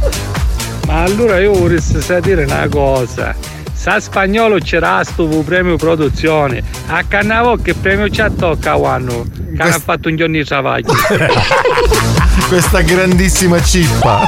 [0.87, 3.35] Ma allora io vorrei sapere una cosa.
[3.83, 6.63] Sa spagnolo c'era sto premio produzione.
[6.87, 9.27] A Cannavò che premio ci tocca quando?
[9.57, 10.93] Che hanno fatto un giorno di travaglio.
[12.47, 14.21] Questa grandissima cippa.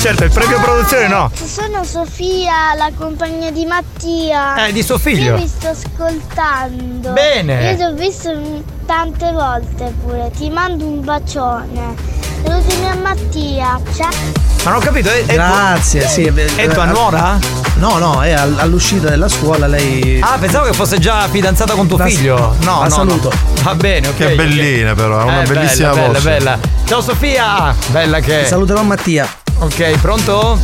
[0.00, 1.30] Certo, il premio produzione no.
[1.34, 4.66] Sono Sofia, la compagnia di Mattia.
[4.66, 5.36] Eh, di suo figlio.
[5.36, 7.12] Io mi sto ascoltando.
[7.12, 7.70] Bene.
[7.70, 10.32] Io ti ho visto tante volte pure.
[10.36, 11.94] Ti mando un bacione.
[12.42, 13.80] Salutami a Mattia.
[13.94, 14.10] Ciao.
[14.64, 16.24] Ma non ho capito, è, è Grazie, tua- sì.
[16.24, 17.38] È tua nuora?
[17.78, 20.18] No, no, è all- all'uscita della scuola lei.
[20.20, 22.56] Ah, pensavo che fosse già fidanzata con tuo La- figlio.
[22.60, 23.30] No, la no, saluto.
[23.32, 23.62] no.
[23.62, 24.16] Va bene, ok.
[24.16, 26.20] Che bellina però, ha una Eh, bellissima bella, voce.
[26.20, 26.58] Bella, bella.
[26.84, 27.74] Ciao Sofia!
[27.88, 28.46] Bella che è.
[28.46, 29.28] Saluterò Mattia.
[29.60, 30.58] Ok, pronto?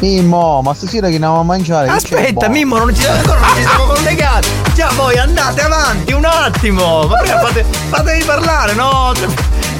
[0.00, 1.88] Mimmo, ma stasera che andiamo a mangiare?
[1.88, 2.48] Aspetta?
[2.48, 4.48] Mimmo, non ci, ancora non ci siamo collegati.
[4.74, 7.06] Già voi andate avanti un attimo.
[7.06, 9.12] Ma prima fate, fatevi parlare, no?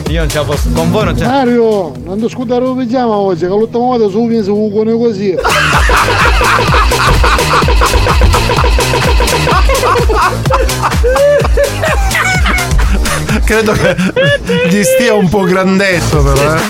[0.09, 0.69] Io non ce la posso.
[0.73, 4.09] Con voi non ce la Mario, non ti scudare lo pigiama oggi, che l'ultima volta
[4.09, 5.35] su mi su con così.
[13.45, 13.97] Credo che
[14.69, 16.61] gli stia un po' grandetto però, eh.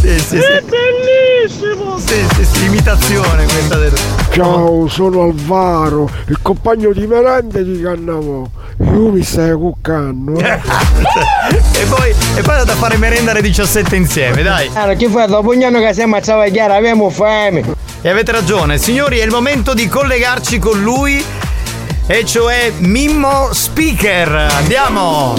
[0.00, 0.62] Sì, sì, sì.
[0.64, 1.98] bellissimo!
[1.98, 3.92] Sì, sì, sì, imitazione questa del.
[4.32, 8.44] Ciao, sono Alvaro, il compagno di merenda di Cannavò.
[8.80, 10.38] Io mi stai cuccando.
[10.38, 10.58] eh.
[11.78, 14.70] e poi e poi andate a fare merenda alle 17 insieme, dai.
[14.72, 15.26] Allora, che fai?
[15.28, 17.62] Dopo un anno che siamo a travagliare, abbiamo fame.
[18.00, 21.22] E avete ragione, signori, è il momento di collegarci con lui.
[22.06, 24.48] E cioè Mimmo Speaker.
[24.50, 25.34] Andiamo!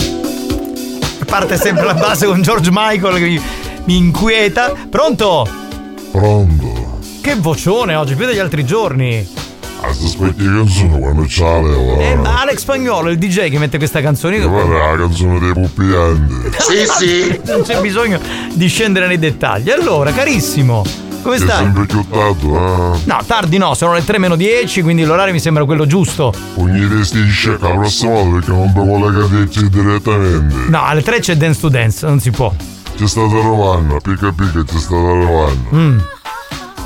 [1.26, 3.41] Parte sempre la base con George Michael che mi,
[3.86, 4.72] mi inquieta.
[4.89, 5.48] Pronto?
[6.12, 6.62] Pronto?
[7.24, 9.26] Che vocione oggi, più degli altri giorni.
[9.80, 12.01] Ah, ti aspetti che canzone quando c'è la leva?
[12.01, 14.39] È Alex Spagnolo, il DJ che mette questa canzone.
[14.39, 16.34] Che guarda la canzone dei puppianti.
[17.45, 18.19] Non c'è bisogno
[18.51, 19.69] di scendere nei dettagli.
[19.69, 20.84] Allora, carissimo,
[21.21, 21.63] come Sei stai?
[21.63, 22.99] sempre chiuttato, eh?
[23.05, 26.34] No, tardi no, sono le 3 meno 10, quindi l'orario mi sembra quello giusto.
[26.55, 30.55] Ogni testi di scecca la prossima volta perché non puoi collegarti direttamente.
[30.67, 32.53] No, alle 3 c'è Dance to Dance, non si può.
[32.97, 35.69] C'è stata Rovanna, picca picca c'è stata Rovanna.
[35.74, 35.99] Mm.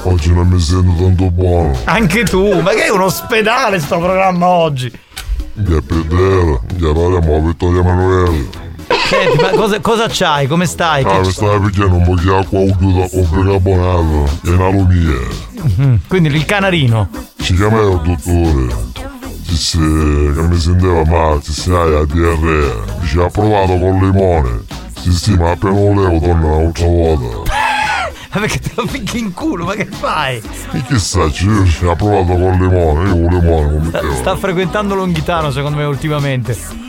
[0.03, 1.77] Oggi non mi sento tanto buono.
[1.85, 4.91] Anche tu, ma che è un ospedale sto programma oggi?
[5.53, 8.47] Mia pedera, mia parliamo a Vittorio Emanuele.
[9.09, 10.47] Senti, ma cosa, cosa c'hai?
[10.47, 11.03] Come stai?
[11.03, 15.19] Ah, mi stava picchiando un po' di acqua uguale con bicarbonato e una lumia.
[15.61, 17.09] Mhm, Quindi il canarino.
[17.41, 18.75] Ci chiamai il dottore.
[19.47, 22.73] Disse che mi sentiva male, disse hai la diarrea.
[22.99, 24.61] Dice ha provato con limone.
[25.01, 27.51] Sì sì, ma appena lo levo torna un'altra volta.
[28.33, 29.65] Ma perché te lo picchi in culo?
[29.65, 30.41] Ma che fai?
[30.71, 34.35] E chissà, ci ha provato con il limone, io con il limone come Sta, sta
[34.35, 36.85] frequentando Longhitano secondo me ultimamente.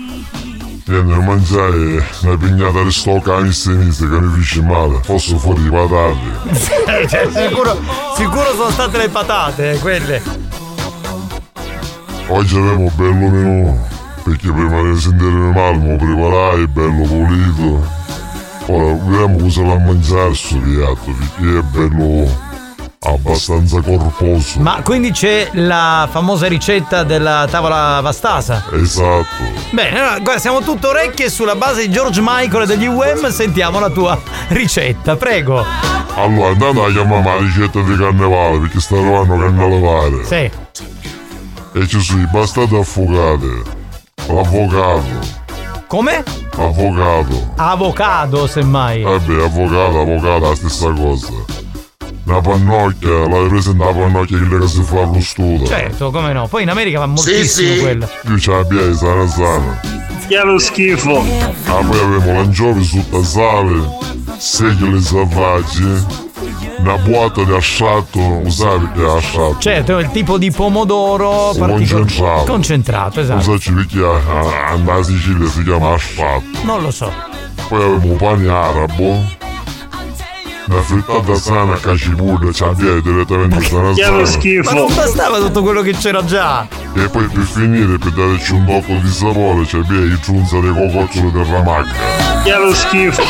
[0.86, 5.01] Niente, mangiare una pignata di sto cane sinistra che mi fece male.
[5.05, 7.07] Posso fuori di patate.
[7.09, 7.78] Cioè, sicuro,
[8.16, 10.22] sicuro sono state le patate, eh, quelle.
[12.28, 13.86] Oggi abbiamo bello menù.
[14.24, 17.97] Perché prima di sentirmi male mi preparai, bello pulito.
[18.71, 22.47] Ora vediamo cosa la mangiare sto piatto, perché è bello
[23.01, 24.61] abbastanza corposo.
[24.61, 28.64] Ma quindi c'è la famosa ricetta della tavola vastasa?
[28.73, 29.25] Esatto.
[29.71, 33.81] Bene, allora, guarda, siamo tutto orecchie sulla base di George Michael e degli UM, sentiamo
[33.81, 35.64] la tua ricetta, prego.
[36.16, 40.25] Allora, intanto la chiamiamo la ricetta di carnevale, perché sta arrivando carnevale.
[40.25, 40.51] Sì.
[41.75, 43.62] E ci sono i bastardi affogati,
[44.27, 45.38] l'avvocato,
[45.89, 46.22] Come?
[46.55, 47.53] l'avvocato.
[47.57, 49.03] Avocado, semmai.
[49.03, 51.32] Vabbè, avvocato, avvocato, la stessa cosa.
[52.24, 55.66] Una pannocchia, l'hai presente la pannocchia che si fa allo studio.
[55.66, 56.47] Certo, come no.
[56.47, 58.09] Poi in America va moltissimo quella.
[58.28, 59.80] Io ce l'abbiamo sana sana.
[60.28, 61.24] Che lo schifo.
[61.64, 63.80] Ah, poi abbiamo l'angiove sotto sale,
[64.36, 66.28] segole selvaggi,
[66.79, 69.57] una botta di asciatto, è asciatto.
[69.59, 72.45] Certo, il tipo di pomodoro Concentrato.
[72.45, 73.51] Concentrato, esatto.
[73.51, 76.59] Usaci perché a, a, a Sicilia si chiama asciatto.
[76.62, 77.12] Non lo so.
[77.68, 79.22] Poi abbiamo pane arabo,
[80.69, 84.62] una frittata sana a cacipurda, ci abbiamo direttamente sana sana.
[84.64, 86.66] Ma non bastava tutto quello che c'era già.
[86.95, 90.73] E poi per finire, per darci un tocco di sapore, ci abbiamo il giunza dei
[90.73, 92.43] cocozzoli del ramacca.
[92.45, 93.23] Che lo schifo.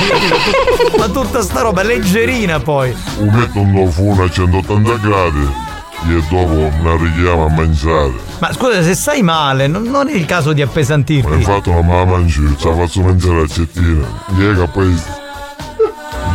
[0.99, 2.95] Ma tutta sta roba leggerina poi.
[3.19, 5.67] Lo metto in forno a 180 gradi
[6.09, 8.13] e dopo la richiamo a mangiare.
[8.41, 11.35] Ma scusa, se stai male, non, non è il caso di Ma appesantirti.
[11.35, 14.07] infatti non me la mangio, ce la faccio mangiare a cettina.
[14.37, 14.95] Iega poi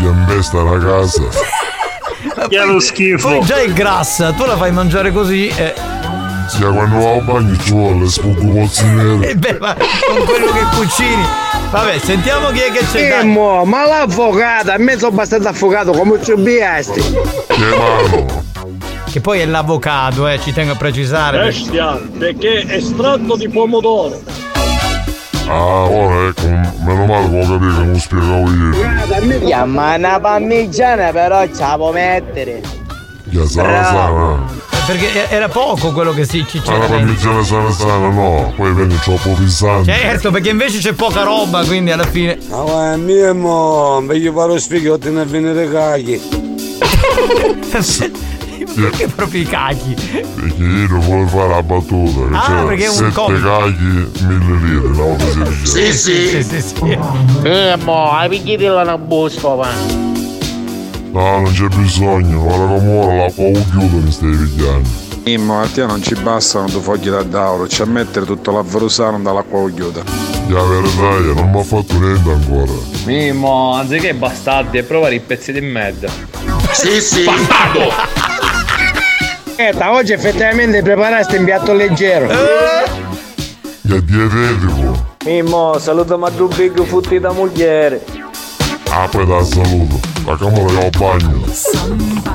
[0.10, 1.24] imbesta una casa.
[2.48, 3.28] Che lo schifo.
[3.28, 5.74] Poi già è grassa, tu la fai mangiare così e.
[6.48, 9.26] Sia quando va al bagno ci vuole, spugo pozzi neri.
[9.28, 11.26] E beh, ma con quello che cucini.
[11.72, 13.06] Vabbè, sentiamo chi è che c'è.
[13.06, 13.28] Eh, dai.
[13.28, 17.02] mo, ma l'avvocato, a me sono abbastanza affogato come ci biasti.
[17.02, 18.44] Che mano?
[19.10, 21.38] Che poi è l'avocado, eh, ci tengo a precisare.
[21.46, 24.22] Bestia, perché è estratto di pomodoro.
[25.48, 29.48] Ah, ora ecco, meno male che ho capito che non spiegavo io.
[29.48, 32.62] Ya, ma una parmigiana però ce la può mettere.
[33.30, 34.62] Che sana sana.
[34.86, 36.88] Perché era poco quello che si ci Ma la c'era.
[36.96, 39.94] parmigiana sana sana no, poi viene troppo pesante.
[39.94, 42.38] Certo, perché invece c'è poca roba, quindi alla fine.
[42.50, 46.20] Ma guarda, mio mo, voglio fare lo spigotto e venire cagli.
[48.82, 49.94] Perché proprio i cagli?
[49.94, 53.48] Perché io non volevo fare la battuta, che Ah, c'era perché è un 7 comico.
[53.48, 55.66] cagli, 1000 lire, una volta si diceva.
[55.66, 56.98] sì, sì, sì.
[57.44, 59.68] Eh, mo, hai picchiato una busta, ma.
[61.12, 64.90] No, non c'è bisogno, guarda come ora la paura chiudo mi stai pigliando.
[65.26, 69.20] Mimmo, a te non ci bastano due fogli da d'oro, c'è a mettere tutto l'avverusano
[69.20, 70.02] dall'acqua chiuda.
[70.48, 71.10] La verità
[71.40, 72.72] non mi ha fatto niente ancora.
[73.06, 76.10] Mimmo, anziché bastardi, e provare i pezzi di merda.
[76.74, 77.24] Sì, sì.
[79.66, 82.28] Aspetta, oggi effettivamente preparasti un piatto leggero.
[82.28, 85.16] Che è dietetico.
[85.24, 88.04] Mimmo, saluto ma due big futti da moglie.
[88.90, 90.13] Ah, poi da saluto.
[90.26, 91.44] La camera che ho bagno.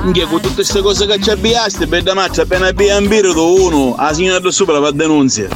[0.03, 3.53] Minchia, con tutte queste cose che ci abbiaste, per da maccia appena abbia un birro
[3.53, 5.47] uno, la signora da sopra va denunzia.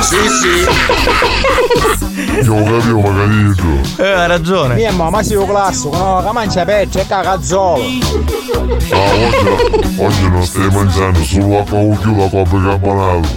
[0.00, 0.66] Sì, sì.
[2.44, 3.80] Io ho capito magari tu.
[4.02, 4.76] Eh, ha ragione.
[4.76, 7.82] Mia mamma si classico, no, che mangia pecce e cagazzolo.
[8.90, 13.28] Ah, oggi, oggi non stai mangiando solo la paura chiuda copre campanato.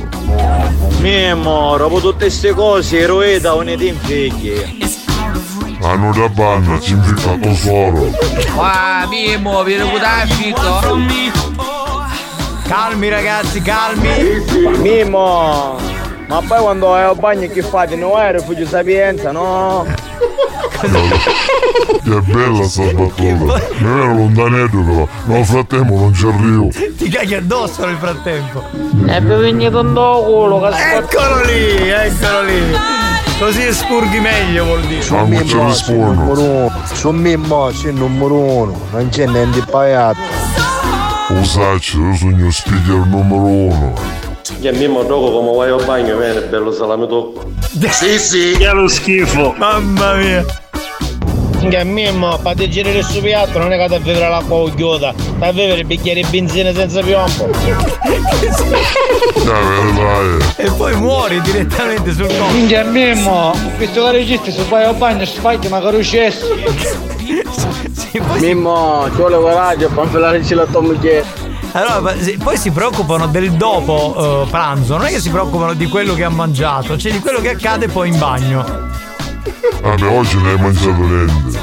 [1.00, 5.02] Mimmo, dopo tutte queste cose, eroeda uniti in figli.
[5.84, 8.10] Hanno da banna, ci infica tesoro.
[8.58, 10.98] Ah, Mimmo, vieni con affitto.
[12.66, 14.42] Calmi ragazzi, calmi.
[14.78, 15.76] Mimmo,
[16.28, 17.98] ma poi quando vai al bagno che fate?
[17.98, 19.86] Non hai rifugio sapienza, no?
[20.80, 23.22] Che bella sta battuta.
[23.24, 25.08] Mi viene lontanetto però.
[25.26, 26.70] Nel frattempo non ci arrivo.
[26.98, 28.64] Ti caghi addosso nel frattempo.
[29.06, 33.02] E per venire con culo, Eccolo lì, eccolo lì.
[33.44, 35.06] Così spurghi meglio vuol dire.
[35.10, 36.72] Non ci rispondo.
[36.94, 40.22] Su Mimmo c'è il numero uno, non c'è niente di pagato.
[41.28, 43.94] Usacci, io sono il speaker numero uno.
[44.62, 47.52] Che Mimmo dopo come vai al bagno, viene bello salame tocco.
[47.90, 48.56] Sì, sì.
[48.58, 49.54] Che lo schifo.
[49.58, 50.46] Mamma mia.
[51.70, 55.52] Che mimmo, per girare il suo piatto non è che da vivere l'acqua uggiosa, da
[55.52, 57.50] vivere il bicchiere di benzina senza piombo.
[60.58, 62.52] E poi muori direttamente sul collo.
[62.52, 66.46] Minchia mimmo, visto che registi se vai al bagno spaghi ma carucessi.
[68.40, 71.26] Mimmo, ci vuole coraggio per infilare la tua moglie.
[71.72, 76.14] Allora, poi si preoccupano del dopo eh, pranzo, non è che si preoccupano di quello
[76.14, 78.92] che ha mangiato, cioè di quello che accade poi in bagno.
[79.82, 81.60] Vabbè, oggi ne hai mangiato niente.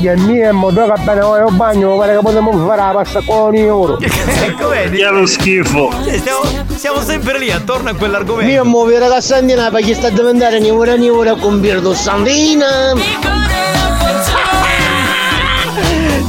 [0.00, 3.54] Che mio modo che bene vai al bagno, pare che potremmo fare la pasta con
[3.54, 3.98] euro.
[4.00, 4.98] ecco vedi?
[4.98, 5.90] Che lo schifo.
[6.04, 6.42] Cioè, stiamo,
[6.76, 8.50] siamo sempre lì attorno a quell'argomento.
[8.50, 12.92] Mio muovere la cassandina perché sta diventando nivore nivore con birdo sandina.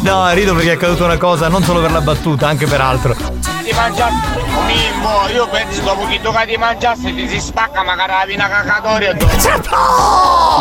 [0.02, 3.39] No, rido perché è accaduta una cosa, non solo per la battuta, anche per altro.
[3.70, 4.10] Ti mangia
[4.66, 8.50] Mimmo, io penso dopo che tu che ti mangiassi ti si spacca magari la vina
[8.50, 9.16] cacatoria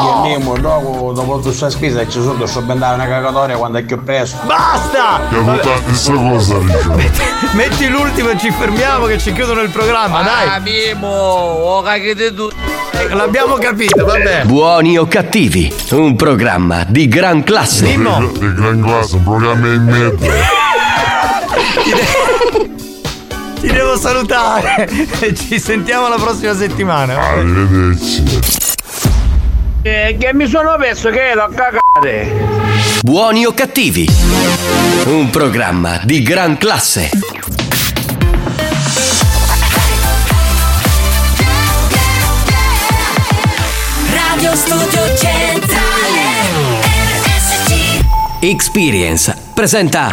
[0.05, 3.83] Io mimo, dopo, dopo tutta questa spesa ci sono sto bendare una cagatoria quando è
[3.83, 4.37] più preso.
[4.45, 5.21] Basta!
[5.31, 6.59] Che questa cosa.
[7.57, 10.49] Metti l'ultimo e ci fermiamo che ci chiudono il programma, dai!
[10.49, 12.51] Ah, Mimo, oh, cagate tu.
[13.09, 14.45] L'abbiamo capito, vabbè.
[14.45, 17.87] Buoni o cattivi, un programma di gran classe.
[17.87, 20.27] Di, di gran classe, un programma in mezzo.
[23.61, 24.89] Ti devo salutare
[25.21, 27.19] e ci sentiamo la prossima settimana.
[27.19, 28.23] Arrivederci.
[29.83, 32.47] Eh, che mi sono perso che l'ho cagate.
[33.03, 34.09] Buoni o cattivi,
[35.07, 37.11] un programma di gran classe.
[44.13, 46.23] Radio Studio Centrale
[47.25, 48.05] RSC
[48.41, 50.13] Experience presenta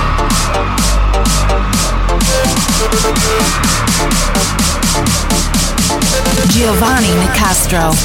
[6.47, 7.95] Giovanni Nicastro.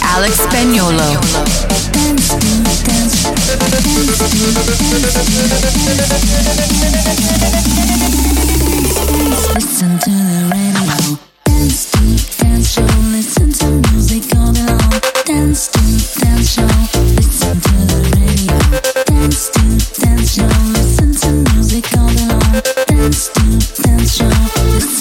[0.00, 1.18] Alex Spagnolo.
[9.54, 11.18] Listen to the radio.
[11.44, 11.98] Dance to
[12.42, 12.86] Dance Show.
[13.10, 15.00] Listen to music all day long.
[15.24, 15.80] Dance to
[16.20, 16.68] Dance Show.
[17.16, 18.58] Listen to the radio.
[19.04, 19.53] Dance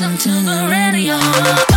[0.03, 1.72] Listen to the radio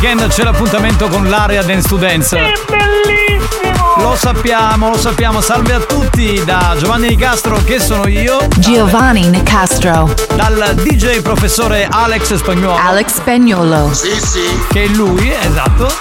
[0.00, 2.36] weekend, c'è l'appuntamento con l'area Dance to Dance.
[2.36, 3.96] È bellissimo!
[3.96, 5.40] Lo sappiamo, lo sappiamo.
[5.40, 8.38] Salve a tutti da Giovanni Nicastro, che sono io.
[8.58, 10.14] Giovanni Nicastro.
[10.36, 12.78] Dal DJ professore Alex Spagnuolo.
[12.78, 13.92] Alex Spagnolo.
[13.92, 14.42] Sì, sì.
[14.68, 15.92] Che è lui, esatto.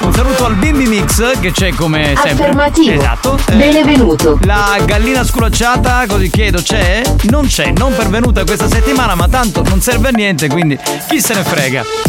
[0.00, 2.44] Un saluto al Bimbi Mix che c'è come sempre.
[2.44, 3.00] Affermativo.
[3.00, 3.38] Esatto.
[3.52, 4.38] Benvenuto.
[4.44, 7.02] La gallina sculacciata, così chiedo, c'è?
[7.24, 10.78] Non c'è, non pervenuta questa settimana, ma tanto non serve a niente, quindi
[11.08, 12.03] chi se ne frega.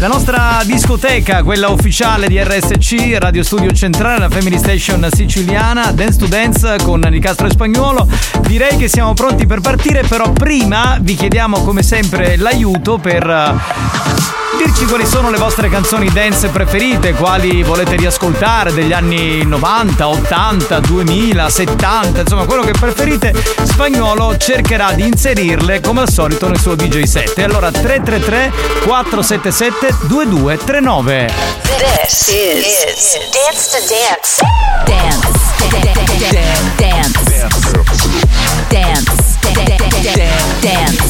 [0.00, 6.18] La nostra discoteca, quella ufficiale di RSC, Radio Studio Centrale, la Family Station siciliana, Dance
[6.18, 8.08] to Dance con Nicastro e Spagnuolo.
[8.46, 14.19] Direi che siamo pronti per partire, però prima vi chiediamo come sempre l'aiuto per eh,
[14.64, 20.80] dirci quali sono le vostre canzoni dance preferite, quali volete riascoltare degli anni 90, 80,
[20.80, 23.32] 2000, 70, insomma quello che preferite.
[23.62, 27.38] Spagnolo cercherà di inserirle come al solito nel suo DJ set.
[27.38, 28.52] E allora 333
[28.84, 31.32] 477 2239.
[31.78, 34.42] This is Dance to Dance.
[34.84, 35.38] Dance.
[35.70, 36.18] Dance.
[36.76, 37.38] Dance.
[38.68, 39.38] Dance.
[40.60, 41.09] Dance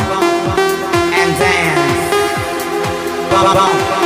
[3.41, 4.00] Bye.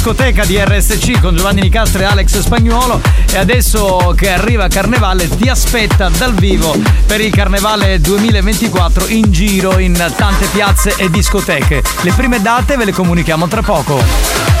[0.00, 5.46] Discoteca di RSC con Giovanni Nicastro e Alex Spagnuolo e adesso che arriva Carnevale ti
[5.46, 6.74] aspetta dal vivo
[7.06, 11.82] per il Carnevale 2024 in giro in tante piazze e discoteche.
[12.00, 14.59] Le prime date ve le comunichiamo tra poco.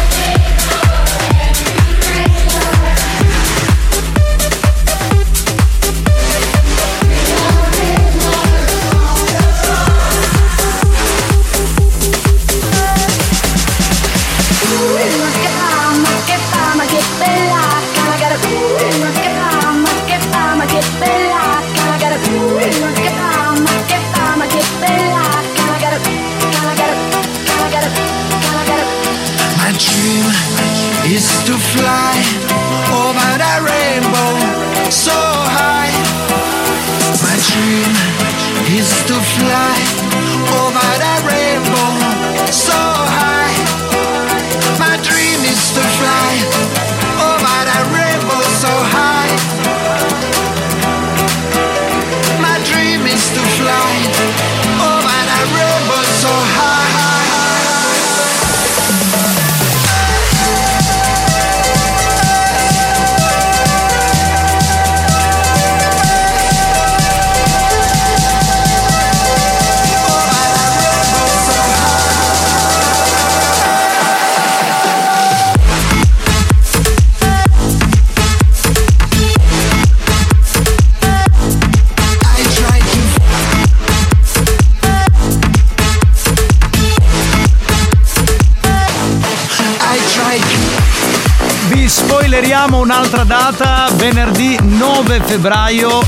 [95.40, 96.02] Febbraio.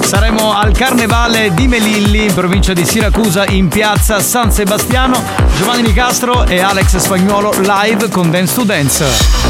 [0.00, 5.22] Saremo al Carnevale di Melilli, in provincia di Siracusa, in piazza San Sebastiano.
[5.56, 9.47] Giovanni Nicastro e Alex Spagnuolo live con Dance to Dance.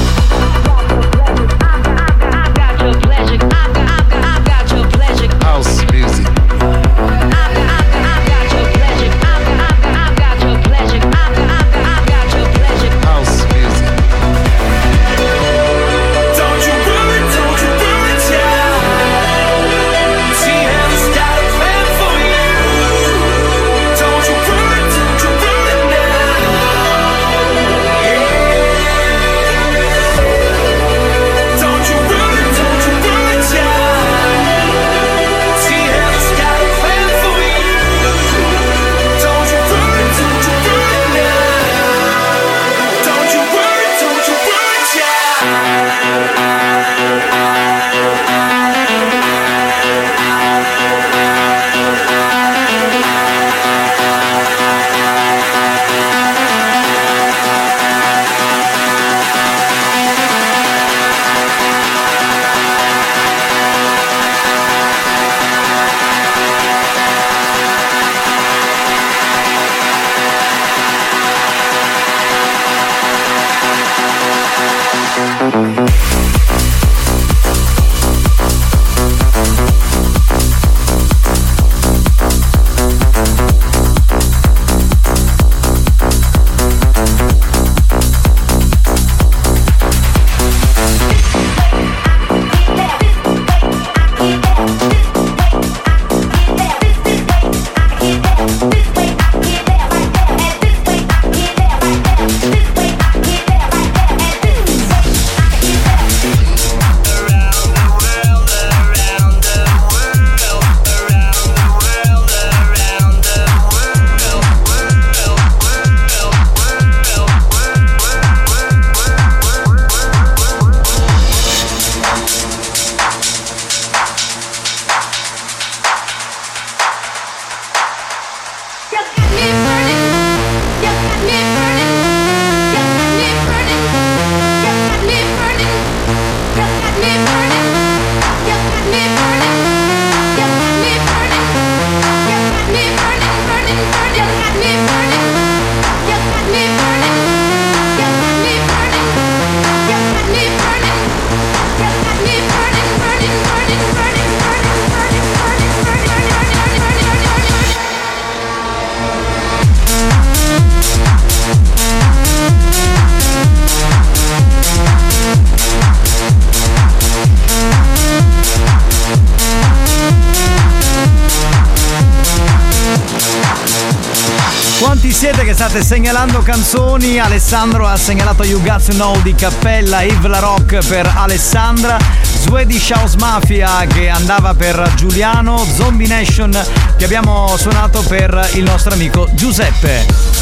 [175.82, 177.18] Segnalando canzoni?
[177.18, 182.90] Alessandro ha segnalato You Got to Know di Cappella, Yves La Rock per Alessandra, Swedish
[182.90, 186.58] House Mafia che andava per Giuliano, Zombie Nation
[186.96, 190.37] che abbiamo suonato per il nostro amico Giuseppe.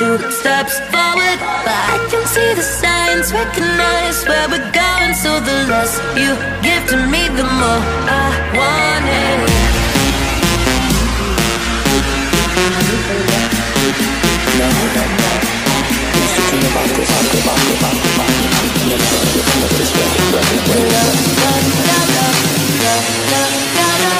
[0.00, 1.38] Two steps forward.
[1.66, 5.12] But I can see the signs, recognize where we're going.
[5.12, 6.32] So the less you
[6.64, 9.60] give to me, the more I want it.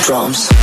[0.04, 0.59] Drums.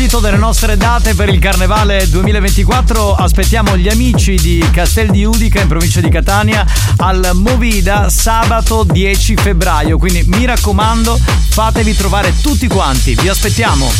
[0.00, 5.60] Proposito delle nostre date per il Carnevale 2024, aspettiamo gli amici di Castel di Udica
[5.60, 6.64] in provincia di Catania
[6.96, 9.98] al Movida sabato 10 febbraio.
[9.98, 11.18] Quindi mi raccomando,
[11.50, 13.92] fatevi trovare tutti quanti, vi aspettiamo.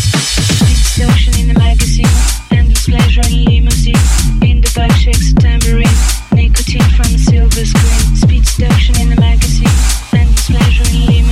[6.33, 8.17] Nicotine from a silver screen.
[8.17, 9.69] Speed seduction in the magazine,
[10.13, 11.30] endless pleasure in limousine.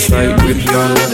[0.00, 1.09] That's right, that's right, whip your loving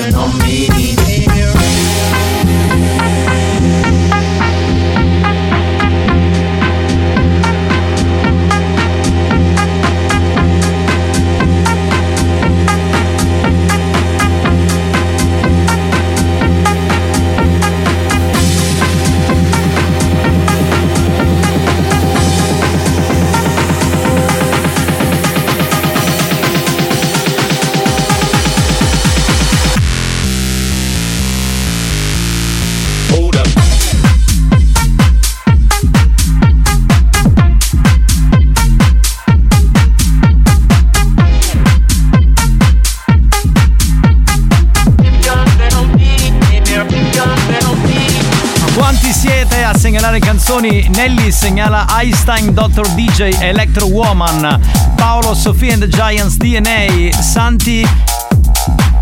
[50.97, 52.89] Nelly segnala Einstein, Dr.
[52.95, 54.59] DJ, Electro Woman,
[54.97, 57.87] Paolo, Sofia and the Giants DNA, Santi.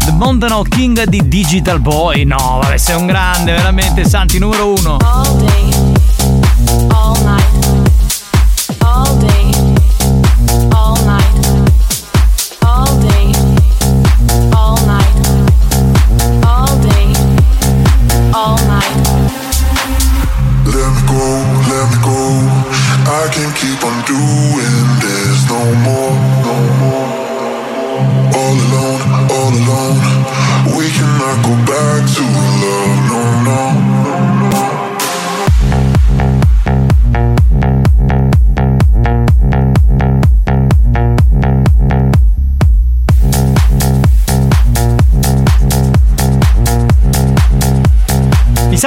[0.04, 2.24] The Montano King di Digital Boy.
[2.24, 4.96] No, vabbè, sei un grande, veramente, Santi, numero uno.
[4.96, 5.83] All day,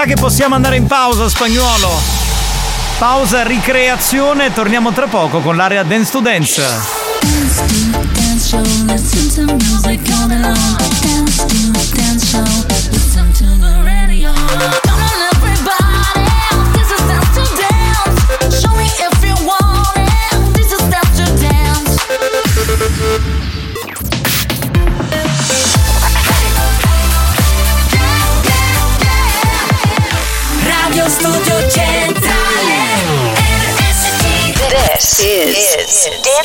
[0.07, 1.89] che possiamo andare in pausa, spagnolo.
[2.97, 6.61] Pausa, ricreazione, torniamo tra poco con l'area Dance to Dance.
[6.61, 7.75] Dance to
[11.93, 12.76] dance show,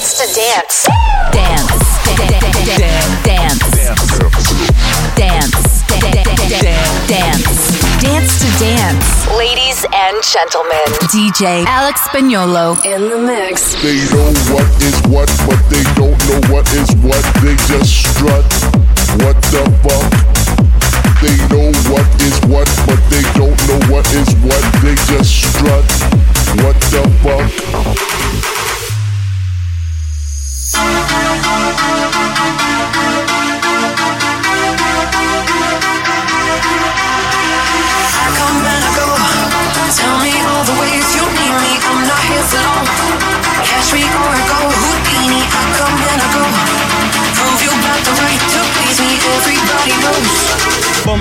[0.03, 0.87] is, Dance to Dance.
[1.31, 1.93] Dance.
[2.43, 3.63] Dance.
[5.15, 5.83] Dance.
[7.07, 7.59] Dance.
[8.03, 9.07] Dance to Dance.
[9.37, 13.75] Ladies and gentlemen, DJ Alex Spagnolo in the mix.
[13.83, 17.23] They know what is what, but they don't know what is what.
[17.43, 18.45] They just strut.
[19.23, 20.11] What the fuck?
[21.23, 24.63] They know what is what, but they don't know what is what.
[24.83, 25.87] They just strut.
[26.59, 28.12] What the fuck?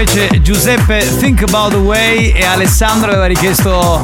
[0.00, 4.02] Invece Giuseppe Think About the Way e Alessandro aveva richiesto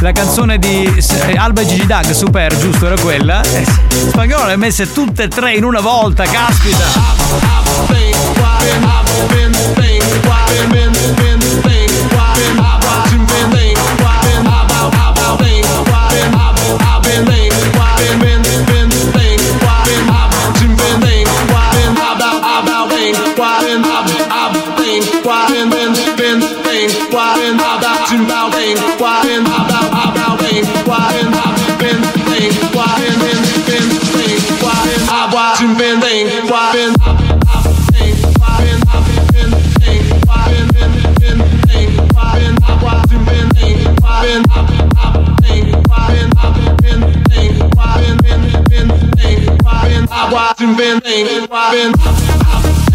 [0.00, 3.40] la canzone di eh, Alba e Gigi Dag, super, giusto, era quella.
[3.40, 3.64] Eh,
[4.08, 7.50] Spagnolo le ha messe tutte e tre in una volta, caspita.
[50.80, 52.89] been, been, been, been, been, been, been, been, been, been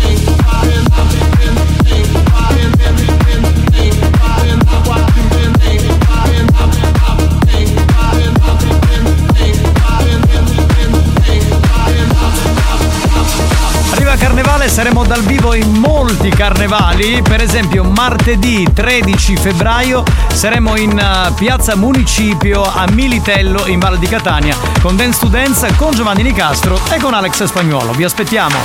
[14.35, 21.31] carnevale saremo dal vivo in molti carnevali, per esempio martedì 13 febbraio saremo in eh,
[21.35, 26.77] Piazza Municipio a Militello in Valle di Catania con Dance to Dance, con Giovanni Nicastro
[26.91, 27.93] e con Alex Spagnuolo.
[27.93, 28.57] Vi aspettiamo!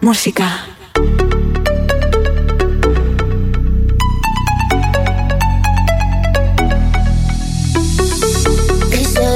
[0.00, 0.46] Musica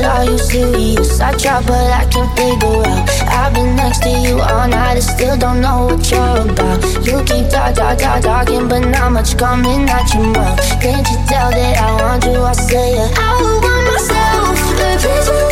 [0.05, 0.92] Are you serious?
[1.23, 1.43] Música.
[1.43, 3.09] try, but I can't figure out.
[3.29, 6.83] I've been next to you all night, and still don't know what you're about.
[7.07, 10.59] You keep talk, talk, talk, talking, but not much coming out your mouth.
[10.81, 12.43] Can't you tell that I want you?
[12.43, 13.19] I say it.
[13.19, 15.52] I want myself, please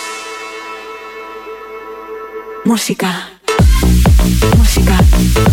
[2.71, 3.27] música,
[4.57, 5.50] música.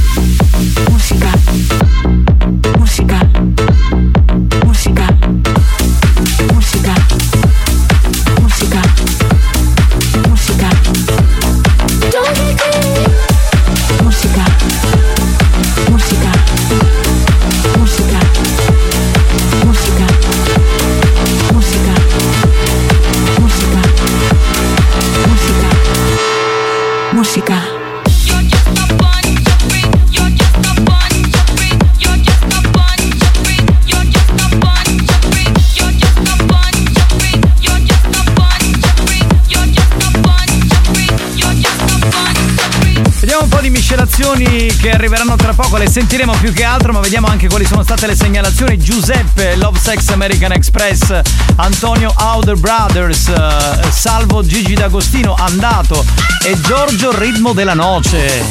[44.39, 47.83] Miscelazioni che arriveranno tra poco, le sentiremo più che altro, ma vediamo anche quali sono
[47.83, 48.79] state le segnalazioni.
[48.79, 51.21] Giuseppe, Love Sex American Express,
[51.57, 56.05] Antonio Outer Brothers, eh, Salvo Gigi D'Agostino, Andato
[56.45, 58.45] e Giorgio Ritmo della Noce.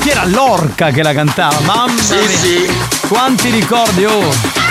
[0.00, 1.58] Chi era l'orca che la cantava?
[1.60, 2.28] Mamma Sì, mia.
[2.38, 3.06] sì.
[3.08, 4.65] Quanti ricordi, oh!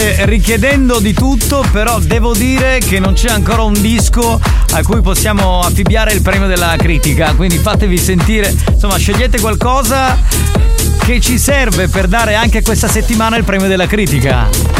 [0.00, 4.40] State richiedendo di tutto, però devo dire che non c'è ancora un disco
[4.72, 10.18] a cui possiamo affibbiare il premio della critica, quindi fatevi sentire, insomma scegliete qualcosa
[11.04, 14.79] che ci serve per dare anche questa settimana il premio della critica.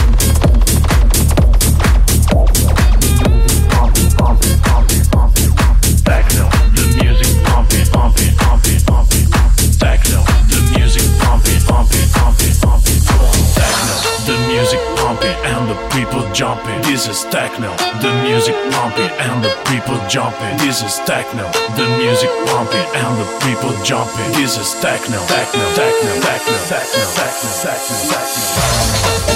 [17.31, 17.70] Techno,
[18.02, 20.57] the music pumping and the people jumping.
[20.59, 24.32] This is techno, the music pumping and the people jumping.
[24.32, 29.20] This is techno, techno, techno, techno, techno, techno, techno, techno.
[29.20, 29.30] Ecco,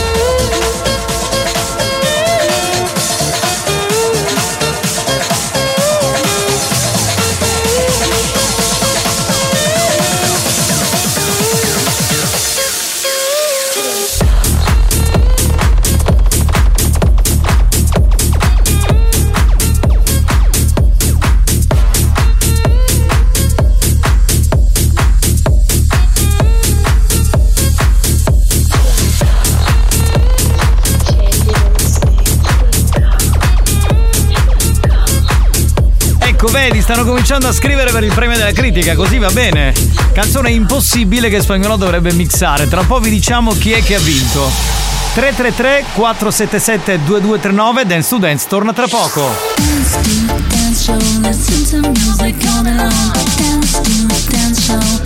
[36.85, 39.73] stanno cominciando a scrivere per il premio della critica, così va bene.
[40.13, 42.69] Canzone impossibile che Spagnolo dovrebbe mixare.
[42.69, 44.51] Tra un po' vi diciamo chi è che ha vinto.
[45.15, 49.35] 333 477 2239 Dance to Dance torna tra poco.
[49.57, 50.11] Dance to
[54.29, 55.04] dance show,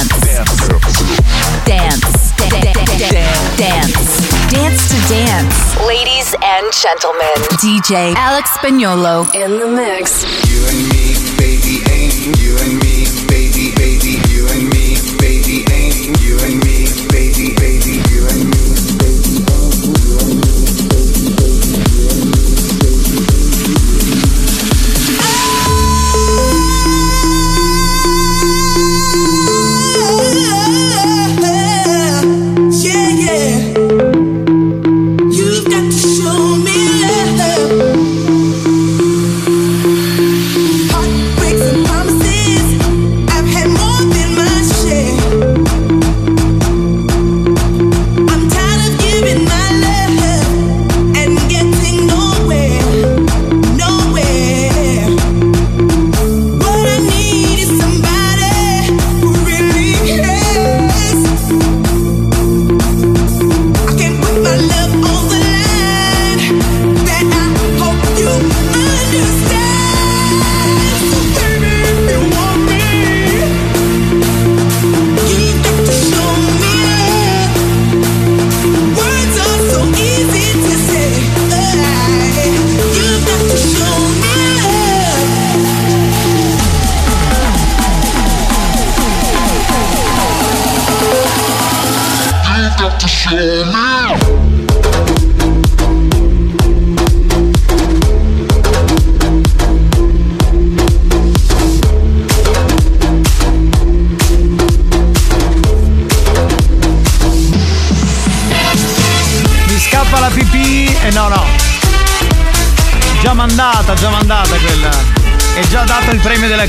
[3.57, 3.99] Dance
[4.51, 5.55] Dance to Dance.
[5.85, 7.35] Ladies and gentlemen.
[7.59, 9.27] DJ Alex Spagnolo.
[9.35, 10.23] In the mix.
[10.49, 12.80] You and me, baby, ain't you and me,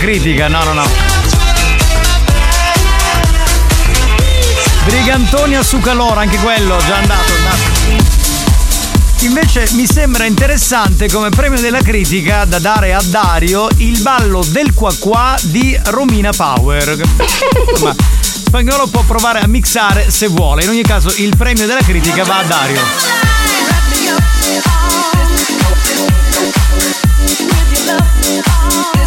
[0.03, 0.49] critica.
[0.49, 0.85] No, no, no.
[4.85, 7.61] Brigantonia su calore, anche quello, già andato, andato.
[9.21, 14.75] Invece mi sembra interessante come premio della critica da dare a Dario il ballo del
[14.75, 17.01] qua qua di Romina Power.
[17.81, 20.65] Ma Spagnolo può provare a mixare se vuole.
[20.65, 22.81] In ogni caso il premio della critica va a Dario.
[28.25, 29.02] Grenadier,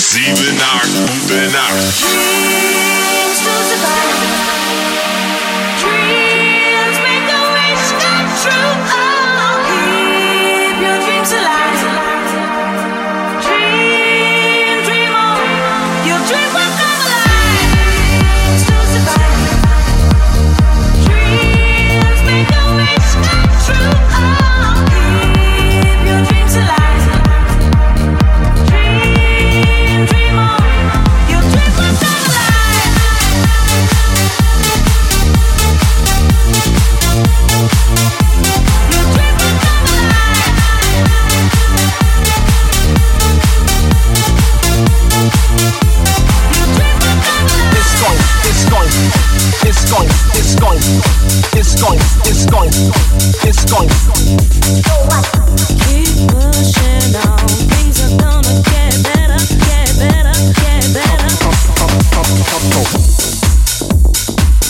[0.00, 2.00] sieben, acht, gute Nacht.
[2.00, 4.57] Dreams to survive.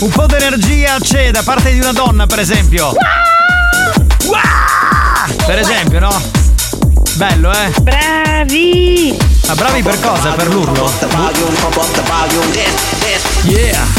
[0.01, 2.93] Un po' di energia c'è da parte di una donna, per esempio.
[5.47, 6.23] Per esempio, no?
[7.15, 7.73] Bello, eh?
[7.81, 9.17] Bravi!
[9.47, 10.33] Ma bravi per cosa?
[10.33, 10.91] Per l'urlo?
[13.45, 13.98] Yeah!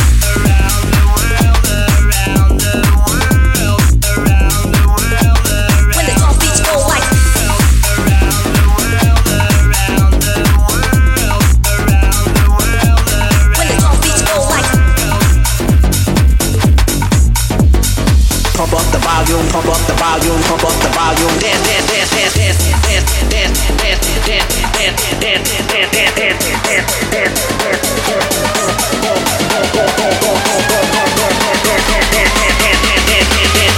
[20.63, 21.35] Up the volume.
[21.39, 26.63] Dance, dance, dance, dance, dance, dance, dance, dance, dance, dance, dance, dance, dance, dance, dance,
[26.63, 27.09] dance.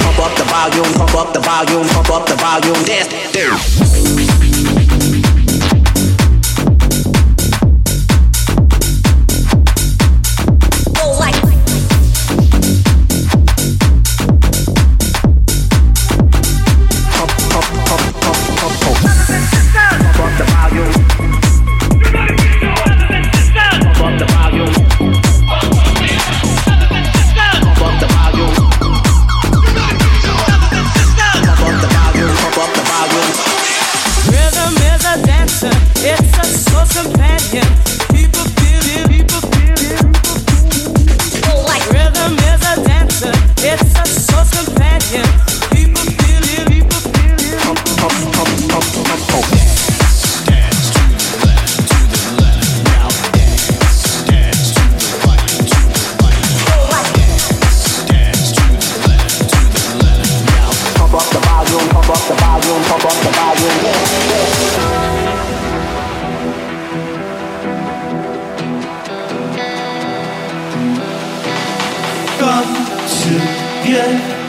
[0.01, 2.83] Pump up the volume, pump up the volume, pump up the volume.
[2.85, 3.90] Dance, dance.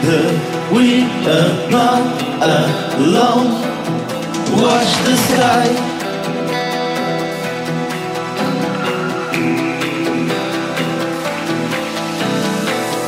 [0.03, 2.03] We are not
[2.43, 3.51] alone.
[4.61, 5.67] Watch the sky.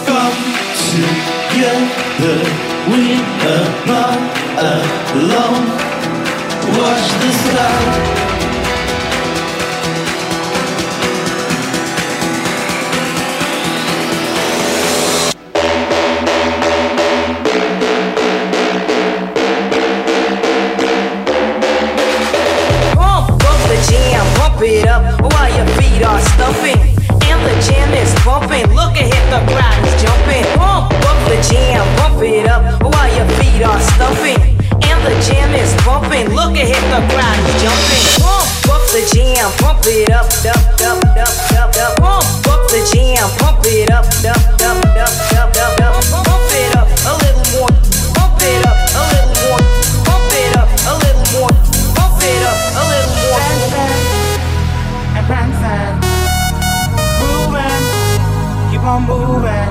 [0.07, 0.39] Come
[0.87, 2.37] together,
[2.89, 3.03] we
[3.51, 4.19] are not
[5.11, 5.65] alone.
[6.79, 8.24] Watch the sky.
[24.55, 26.79] Pump it up while your feet are stumping.
[27.27, 28.63] And the jam is pumping.
[28.71, 30.45] Look ahead, the crowd is jumping.
[30.55, 34.39] Pump up the jam, pump it up while your feet are stumping.
[34.71, 36.31] And the jam is pumping.
[36.31, 38.05] Look ahead, the crowd is jumping.
[38.23, 41.99] Pump up the jam, pump it up, up, up, up, up, up.
[41.99, 46.03] Pump up the jam, pump it up, up, up, up, up, up, up.
[46.23, 46.74] Pump it up
[58.95, 59.64] on moving.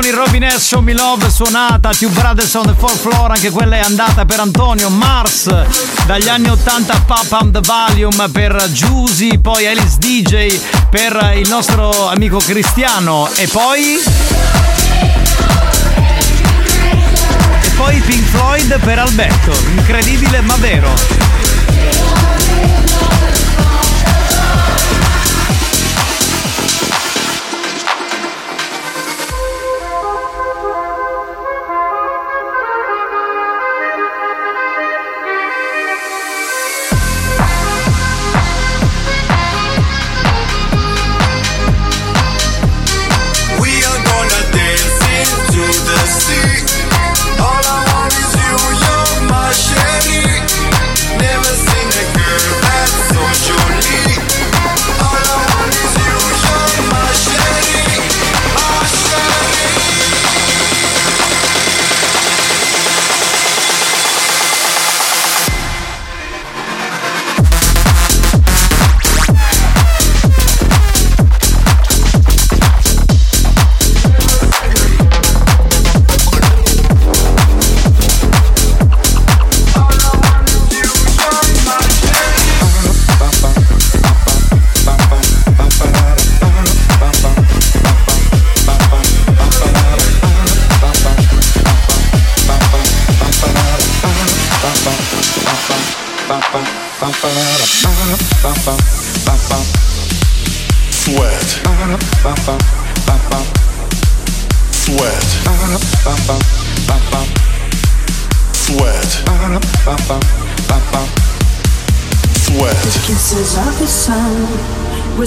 [0.00, 0.66] Segnalazioni, Robin S.
[0.66, 4.40] Show Me Love suonata, Two Brothers on the Fourth Floor, anche quella è andata per
[4.40, 5.52] Antonio, Mars
[6.06, 10.58] dagli anni 80 Pop Up the Volume per Giusy, poi Alice DJ
[10.90, 14.00] per il nostro amico Cristiano e poi...
[17.62, 19.52] E poi Pink Floyd per Alberto.
[19.76, 21.39] Incredibile ma vero.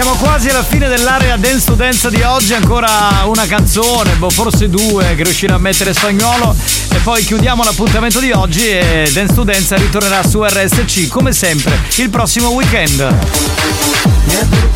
[0.00, 4.70] Siamo quasi alla fine dell'area Dance to Dance di oggi, ancora una canzone, boh, forse
[4.70, 6.56] due che riuscirà a mettere spagnolo
[6.90, 11.78] e poi chiudiamo l'appuntamento di oggi e Dance to Dance ritornerà su RSC come sempre
[11.96, 14.69] il prossimo weekend.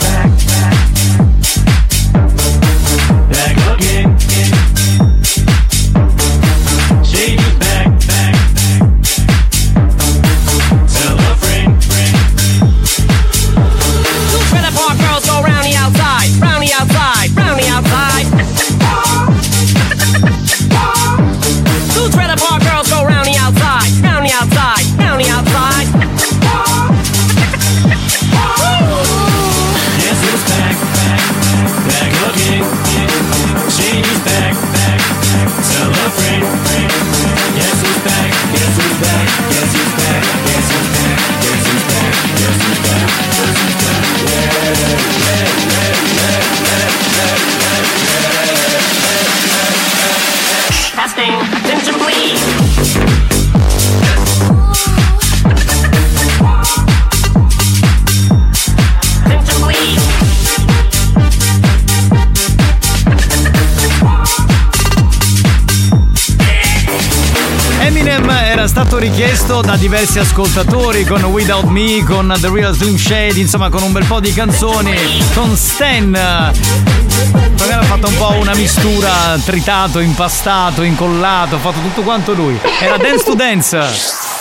[69.55, 73.93] Richiesto da diversi ascoltatori con Without Me, con The Real Slim Shady, insomma con un
[73.93, 74.93] bel po' di canzoni,
[75.35, 76.11] con Stan.
[76.11, 82.59] Magari ha fatto un po' una mistura, tritato, impastato, incollato, ha fatto tutto quanto lui.
[82.81, 83.77] Era Dance to Dance.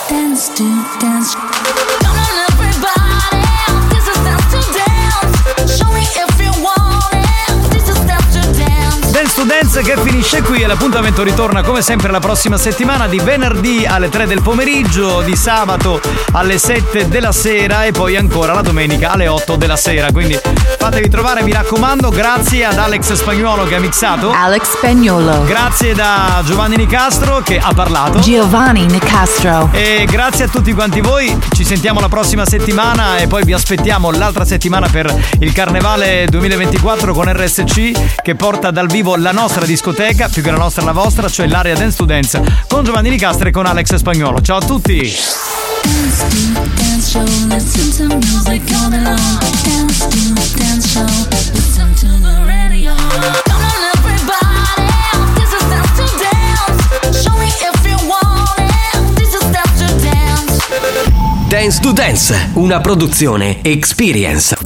[0.08, 0.64] Dance to
[0.98, 1.53] dance.
[9.74, 14.26] Che finisce qui e l'appuntamento ritorna come sempre la prossima settimana di venerdì alle 3
[14.26, 16.00] del pomeriggio, di sabato
[16.32, 20.10] alle 7 della sera e poi ancora la domenica alle 8 della sera.
[20.10, 20.40] Quindi
[20.84, 24.30] fatevi trovare, mi raccomando, grazie ad Alex Spagnuolo che ha mixato.
[24.30, 25.44] Alex Spagnolo.
[25.44, 28.18] Grazie da Giovanni Nicastro che ha parlato.
[28.18, 29.70] Giovanni Nicastro.
[29.72, 34.10] E grazie a tutti quanti voi, ci sentiamo la prossima settimana e poi vi aspettiamo
[34.10, 40.28] l'altra settimana per il Carnevale 2024 con RSC che porta dal vivo la nostra discoteca,
[40.28, 43.52] più che la nostra la vostra, cioè l'area Dance to Dance con Giovanni Nicastro e
[43.52, 44.42] con Alex Spagnolo.
[44.42, 45.63] Ciao a tutti!
[45.84, 46.40] Dance to
[46.76, 49.18] dance show, listen to music all day long.
[49.64, 50.20] Dance to
[50.58, 51.06] dance show,
[51.54, 52.94] listen to the radio.
[53.44, 54.88] Come on everybody,
[55.36, 57.22] this is dance to dance.
[57.22, 61.48] Show me if you want it, this is dance to dance.
[61.48, 64.56] Dance to Dance, una produzione Experience.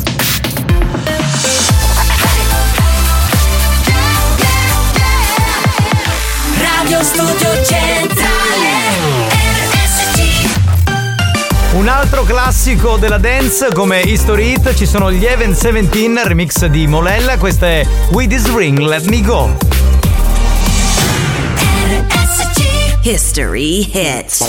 [6.61, 7.48] Radio Studio
[11.89, 17.39] Altro classico della dance come History Hit ci sono gli Even 17 remix di Molella,
[17.39, 19.57] questa è With This Ring Let Me Go.
[23.03, 24.45] History hits.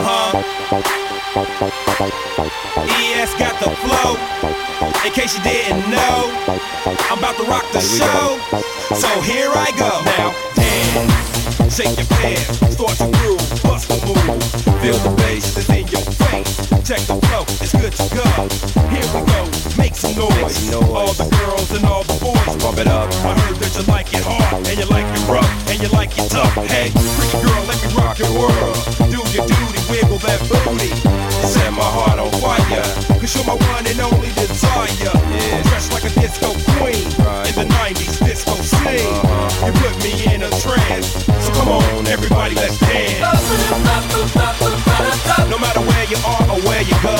[0.00, 0.32] Uh-huh.
[2.90, 4.14] ES got the flow.
[5.06, 6.30] In case you didn't know,
[7.10, 8.38] I'm about to rock the show.
[8.94, 10.02] So here I go.
[10.04, 14.42] Now dance, shake your pants, start to groove, bust a move.
[14.82, 16.56] Feel the bass that's in your face.
[16.82, 18.26] Check the flow, it's good to go.
[18.90, 19.46] Here we go,
[19.78, 20.74] make some noise.
[20.74, 23.08] All the girls and all the boys, pump it up.
[23.22, 26.10] I heard that you like it hard, and you like it rough, and you like
[26.18, 26.52] it tough.
[26.66, 28.74] Hey, pretty girl, let me rock your world.
[29.06, 30.90] Do your duty, wiggle that booty.
[31.46, 32.82] Set my heart on fire.
[33.20, 34.90] Cause you're my one and only desire.
[34.98, 35.62] Yeah.
[35.70, 37.06] Dressed like a disco queen.
[37.50, 41.12] In the 90s disco You put me in a trance.
[41.44, 43.20] So come on, everybody, let's dance.
[45.50, 47.16] No matter where you are or where you go.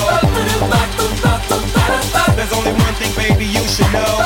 [2.35, 4.25] There's only one thing, baby, you should know.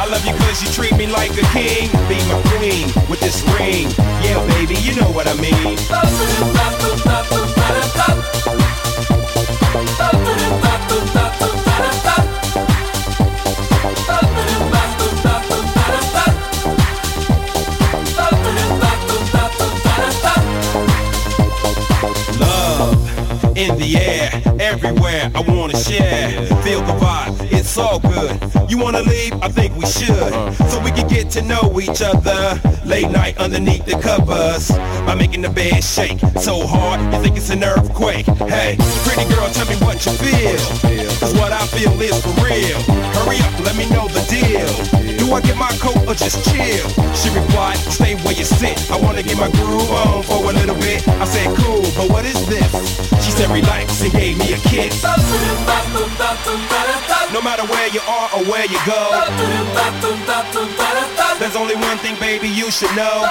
[0.00, 1.90] I love you cause you treat me like a king.
[2.08, 3.90] Be my queen with this ring.
[4.24, 5.76] Yeah, baby, you know what I mean.
[23.62, 24.30] In the air,
[24.60, 25.30] everywhere.
[25.34, 26.30] I wanna share.
[26.64, 28.36] Feel the vibe, it's all good.
[28.68, 29.34] You wanna leave?
[29.40, 30.32] I think we should.
[30.70, 32.60] So we can get to know each other.
[32.84, 34.70] Late night underneath the covers.
[35.06, 38.26] By making the bed shake so hard, you think it's an earthquake.
[38.26, 38.76] Hey,
[39.06, 40.58] pretty girl, tell me what you feel.
[41.20, 42.80] Cause what I feel is for real.
[43.16, 45.11] Hurry up, let me know the deal.
[45.32, 46.88] I get my coat or just chill?
[47.16, 48.76] She replied, stay where you sit.
[48.90, 51.06] I wanna get my groove on for a little bit.
[51.08, 52.68] I said, cool, but what is this?
[53.24, 55.02] She said, relax and gave me a kiss.
[57.32, 59.08] No matter where you are or where you go.
[61.40, 63.24] There's only one thing, baby, you should know.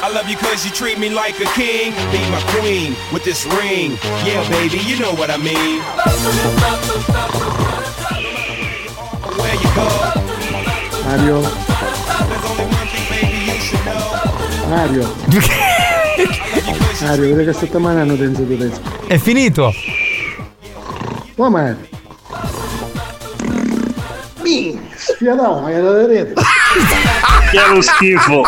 [0.00, 1.92] I love you cause you treat me like a king.
[2.10, 3.98] Be my queen with this ring.
[4.24, 5.82] Yeah, baby, you know what I mean.
[11.24, 11.64] Know.
[14.68, 15.02] Mario.
[17.00, 18.70] Mario, vedi che settimana hanno dentro di te.
[19.06, 19.72] È finito.
[21.36, 21.76] Oh Mario.
[24.42, 26.32] Mi, sfiatato, ma che da vedere.
[27.54, 28.42] Che è lo schifo.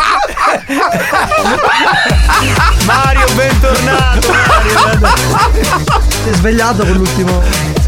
[2.87, 4.33] Mario, bentornato.
[6.25, 7.41] Si è svegliato con l'ultimo.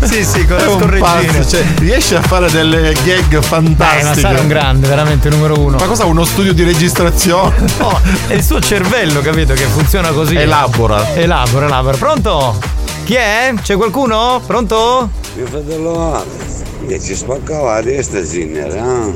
[0.04, 1.32] Sì, sì, con È la un scorreggina.
[1.32, 4.20] pazzo, cioè, riesce a fare delle gag Beh, ma fantastiche.
[4.20, 5.76] sarà un grande, veramente numero uno.
[5.76, 6.04] Ma cosa?
[6.04, 7.66] Uno studio di registrazione?
[7.78, 9.54] No, è il suo cervello, capito?
[9.54, 10.36] Che funziona così.
[10.36, 11.14] Elabora.
[11.14, 11.96] Elabora, elabora.
[11.96, 12.56] Pronto?
[13.04, 13.52] Chi è?
[13.60, 14.40] C'è qualcuno?
[14.46, 15.10] Pronto?
[15.34, 19.12] Mio fratello Alex, che ci spaccava la testa Zinner,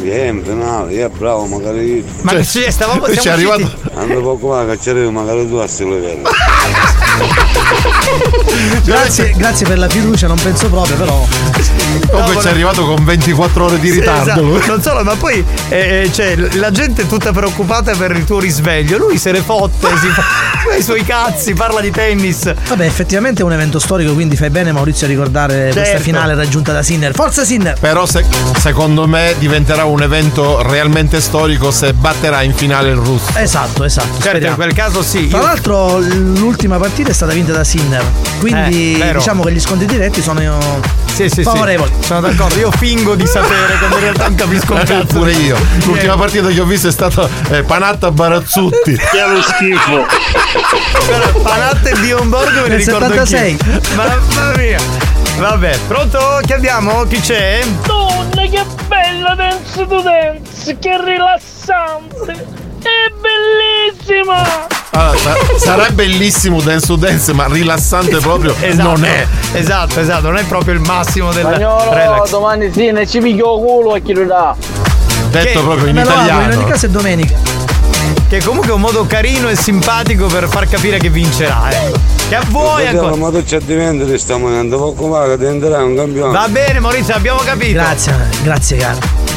[0.00, 2.04] Vieni, penale, io è bravo, magari io.
[2.22, 5.98] Ma Cioè, sì, stavamo- ci è arrivato- Andavo poco che c'avevo magari tu a stile
[5.98, 6.20] vero.
[8.84, 11.26] Grazie, grazie per la fiducia, non penso proprio, però.
[12.10, 14.56] Comunque No, ci è arrivato con 24 ore di Sì, ritardo.
[14.56, 14.66] esatto.
[14.66, 18.38] Non solo, ma poi eh, eh, cioè, la gente è tutta preoccupata per il tuo
[18.40, 18.98] risveglio.
[18.98, 22.52] Lui se ne fotte, si fa, i suoi cazzi, parla di tennis.
[22.68, 26.02] Vabbè, effettivamente è un evento storico, quindi fai bene Maurizio a ricordare questa Certo.
[26.02, 27.14] finale raggiunta da Sinner.
[27.14, 27.78] Forza Sinner!
[27.78, 28.24] Però se-
[28.58, 33.30] secondo me diventerà un evento realmente storico se batterà in finale il russo.
[33.36, 34.08] Esatto, esatto.
[34.08, 34.48] Certo, speriamo.
[34.50, 35.28] in quel caso sì.
[35.28, 38.04] Tra io- l'altro l'ultima partita è stata vinta da Sinner,
[38.38, 40.40] quindi Eh, diciamo che gli scontri diretti sono
[41.14, 41.42] Sì, sì, sì.
[41.42, 41.92] favorevoli.
[42.00, 45.06] Sono d'accordo, io fingo di sapere quando in realtà non capisco un cazzo.
[45.06, 45.56] Pure io.
[45.84, 48.96] L'ultima partita che ho visto è stata eh, Panatta Barazzutti.
[48.96, 50.06] Che lo schifo.
[51.06, 53.50] Guarda, Panatta e Bionborg me ne ricordo 76.
[53.50, 53.80] anch'io.
[53.96, 54.80] Mamma mia.
[55.38, 56.40] Vabbè, pronto?
[56.42, 57.04] Chi abbiamo?
[57.04, 57.64] Chi c'è?
[57.86, 62.32] Donna, che bella dance to dance, che rilassante,
[62.82, 64.78] è bellissima.
[64.92, 69.26] Allora, sa- sarà bellissimo dance to dance, ma rilassante proprio Esatto, non è.
[69.52, 72.30] Esatto, esatto, non è proprio il massimo del Spagnolo, relax.
[72.30, 74.54] domani sì, ne ci piglio culo e chi lo dà.
[75.30, 76.56] Detto proprio in lo auguro, in italiano.
[76.56, 77.36] ogni caso è domenica.
[78.28, 81.98] Che comunque è un modo carino e simpatico per far capire che vincerà, ecco.
[82.28, 83.14] Che a voi ancora.
[83.16, 86.32] ma tu c'è di vendere sta momento, poco va che diventerai un campione.
[86.32, 87.72] Va bene Maurizio, abbiamo capito.
[87.74, 89.29] Grazie, grazie caro.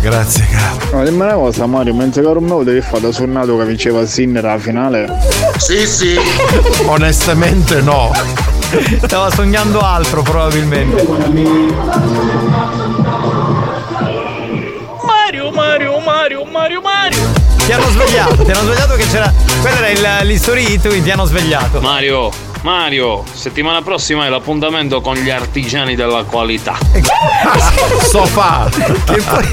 [0.00, 0.96] Grazie, caro.
[0.96, 4.44] Ma dimmi una cosa, Mario, mentre caro mio devi fare da sonnato che vinceva Sinner
[4.44, 5.06] alla finale?
[5.58, 6.18] Sì, sì.
[6.86, 8.10] Onestamente no.
[9.04, 11.06] Stava sognando altro probabilmente.
[15.04, 17.18] Mario, Mario, Mario, Mario, Mario.
[17.66, 19.32] Ti hanno svegliato, ti hanno svegliato che c'era.
[19.60, 19.88] Quello era
[20.20, 21.80] il- l'history hit, quindi ti hanno svegliato.
[21.80, 22.30] Mario,
[22.62, 26.76] Mario, settimana prossima è l'appuntamento con gli artigiani della qualità.
[28.10, 28.68] Sofà.
[28.70, 29.44] Che poi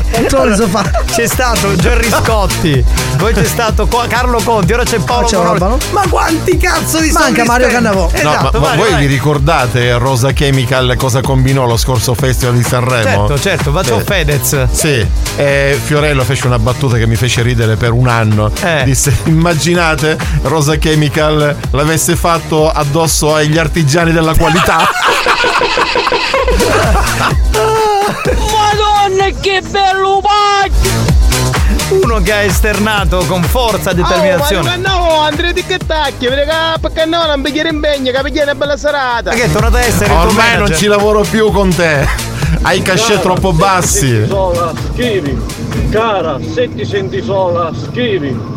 [0.50, 0.84] il sofà.
[1.14, 2.84] c'è stato Gerry Scotti,
[3.18, 5.54] poi c'è stato Carlo Conti, ora c'è Paolo c'è Moroni.
[5.54, 5.78] Urbano.
[5.92, 7.68] Ma quanti cazzo di Manca Mario?
[7.68, 8.10] Cannavò.
[8.12, 9.02] No, Esatto, ma, ma voi vai.
[9.02, 13.04] vi ricordate Rosa Chemical cosa combinò lo scorso festival di Sanremo?
[13.04, 14.04] Certo, certo, baciò Sì.
[14.06, 14.68] Fedez.
[14.72, 15.08] Sì,
[15.38, 18.52] e Fiorello fece una battuta che mi fece ridere per un anno.
[18.62, 18.84] Eh.
[18.84, 24.90] Disse: Immaginate Rosa Chemical l'avesse fatto addosso agli artigiani della qualità.
[28.36, 31.16] Madonna, che bello pacchio.
[32.04, 34.76] Uno che ha esternato con forza e determinazione.
[34.78, 39.30] no, Andrea di che tacchi, perché no, non pigliare impegno, che pigliare una bella serata.
[39.30, 40.78] Ma che è tornato a essere il tuo Ormai non manager?
[40.78, 42.08] ci lavoro più con te.
[42.62, 44.26] Hai cachet troppo bassi.
[44.28, 45.38] sola, scrivi.
[45.90, 48.56] Cara, se ti senti sola, scrivi.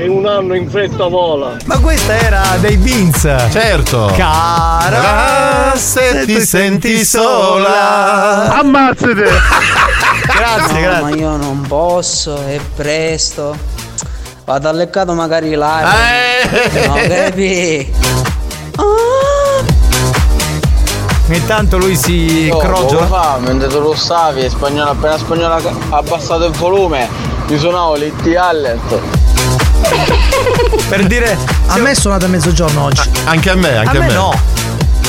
[0.00, 1.56] E un anno in fretta vola.
[1.64, 3.20] Ma questa era dei Beans.
[3.50, 4.12] Certo.
[4.16, 8.54] Cara, se ti senti sola.
[8.58, 9.26] Ammazzate!
[10.28, 11.02] Grazie, no, grazie.
[11.02, 13.56] ma io non posso, è presto.
[14.44, 15.80] Vado al leccato magari là.
[15.82, 16.86] Eh.
[16.86, 17.92] No, capi?
[21.28, 23.06] Ogni tanto lui si Oh, crogiola.
[23.06, 27.08] fa, mentre tu lo stavi spagnolo, appena spagnolo ha abbassato il volume,
[27.48, 28.98] mi suonavo l'IT Alert.
[30.88, 31.36] Per dire.
[31.66, 33.08] A me è suonato a mezzogiorno oggi.
[33.24, 34.40] Anche a me, anche A a, me no.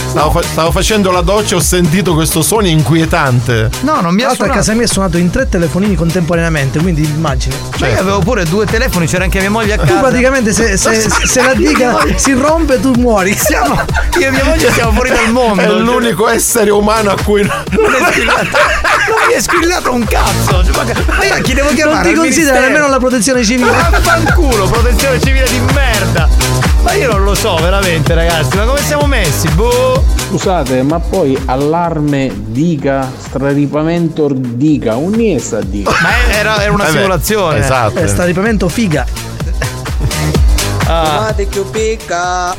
[0.10, 3.70] Stavo, fa- stavo facendo la doccia e ho sentito questo suono inquietante.
[3.82, 4.54] No, non mi ha l'altro a suonato.
[4.58, 7.56] casa mia è suonato in tre telefonini contemporaneamente, quindi immagini.
[7.80, 9.94] Ma io avevo pure due telefoni, c'era anche mia moglie a casa.
[9.94, 13.36] Tu praticamente se, se- se la diga si rompe tu muori.
[13.38, 13.80] Siamo,
[14.20, 15.62] io e mia moglie siamo fuori dal mondo.
[15.62, 17.52] È l'unico essere umano a cui Non
[17.94, 18.44] è squillato.
[18.44, 20.64] Non mi è squillato un cazzo.
[20.66, 22.04] Cioè, Ma ma io a chi devo Non chiamare?
[22.10, 23.70] ti Al considera nemmeno la protezione civile.
[23.70, 26.28] Vaffanculo, protezione civile di merda.
[26.82, 28.56] Ma io non lo so veramente, ragazzi.
[28.58, 29.48] Ma come siamo messi?
[29.50, 30.04] Boh.
[30.30, 35.92] Scusate, ma poi allarme dica, straripamento dica, un niente dica.
[36.02, 37.60] Ma era, era una Eh beh, simulazione.
[37.60, 38.00] esatto.
[38.00, 39.06] È staripamento figa.
[40.88, 42.56] Ah, più picca.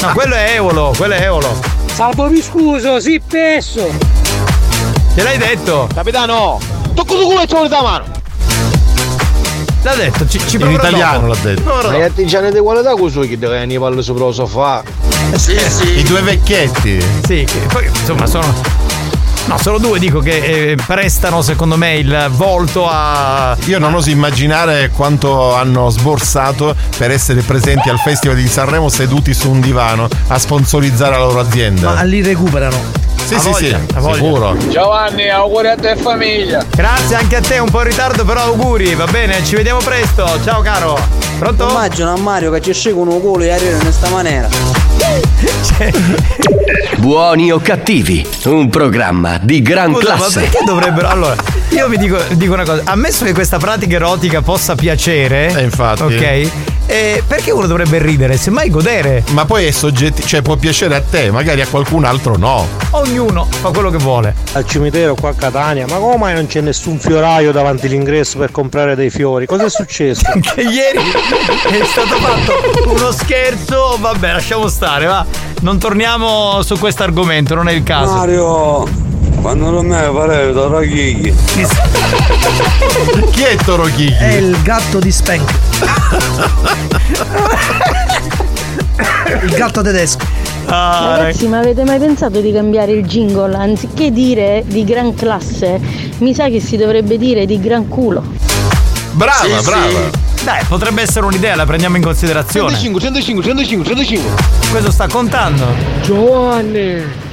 [0.00, 1.56] no, quello è Eolo, quello è Eolo.
[1.94, 3.88] Salvami scuso, sì, pesso.
[5.14, 5.88] Te l'hai detto?
[5.94, 6.58] Capitano,
[6.94, 8.04] tocco tu culo e ci vuole da mano.
[9.82, 11.32] L'ha detto, ci, ci In italiano dopo.
[11.32, 11.90] l'ha detto.
[11.92, 14.82] Gli artigiani di qualità cosa che devono ne parlo sopra lo sofà?
[15.36, 15.98] Sì, sì.
[15.98, 17.00] I due vecchietti.
[17.24, 18.54] Sì, che poi insomma sono.
[19.46, 20.36] No, solo due dico che
[20.72, 23.56] eh, prestano secondo me il volto a.
[23.64, 29.32] Io non oso immaginare quanto hanno sborsato per essere presenti al Festival di Sanremo seduti
[29.32, 31.94] su un divano a sponsorizzare la loro azienda.
[31.94, 32.99] Ma li recuperano.
[33.38, 33.76] Sì, sì, sì,
[34.12, 34.56] sicuro.
[34.68, 36.64] Giovanni, auguri a te e famiglia.
[36.74, 39.44] Grazie anche a te, un po' in ritardo, però auguri, va bene?
[39.44, 40.26] Ci vediamo presto.
[40.42, 40.98] Ciao caro.
[41.38, 41.68] Pronto?
[41.68, 44.48] Immagino a Mario che ci scegono un culo e arriva in questa maniera.
[46.98, 50.40] Buoni o cattivi, un programma di gran Scusa, ma classe.
[50.40, 51.08] perché dovrebbero.
[51.08, 51.34] Allora,
[51.70, 55.54] io vi dico, dico una cosa: ammesso che questa pratica erotica possa piacere.
[55.56, 56.02] Eh, infatti.
[56.02, 56.50] Ok?
[56.90, 58.36] Eh, perché uno dovrebbe ridere?
[58.36, 59.22] Semmai godere.
[59.30, 62.66] Ma poi è soggettivo, cioè può piacere a te, magari a qualcun altro no.
[62.90, 64.34] Ognuno fa quello che vuole.
[64.54, 68.50] Al cimitero qua a Catania, ma come mai non c'è nessun fioraio davanti all'ingresso per
[68.50, 69.46] comprare dei fiori?
[69.46, 70.22] Cosa è successo?
[70.50, 73.96] Che ieri è stato fatto uno scherzo.
[74.00, 75.24] Vabbè, lasciamo stare, va.
[75.60, 78.14] Non torniamo su questo argomento, non è il caso.
[78.14, 79.09] Mario,
[79.40, 81.34] quando non me farei Toro Chighi.
[83.30, 84.14] Chi è Toro Chighi?
[84.18, 85.50] È il gatto di Spank.
[89.42, 90.38] il gatto tedesco.
[90.66, 93.54] Ah, Ragazzi, ma avete mai pensato di cambiare il jingle?
[93.56, 95.80] Anziché dire di gran classe,
[96.18, 98.22] mi sa che si dovrebbe dire di gran culo.
[99.12, 99.88] Brava, Sì, brava.
[99.88, 100.44] sì.
[100.44, 102.68] Dai, potrebbe essere un'idea, la prendiamo in considerazione.
[102.70, 104.30] 105, 105, 105, 105.
[104.70, 105.66] Questo sta contando.
[106.02, 107.28] Giovanni.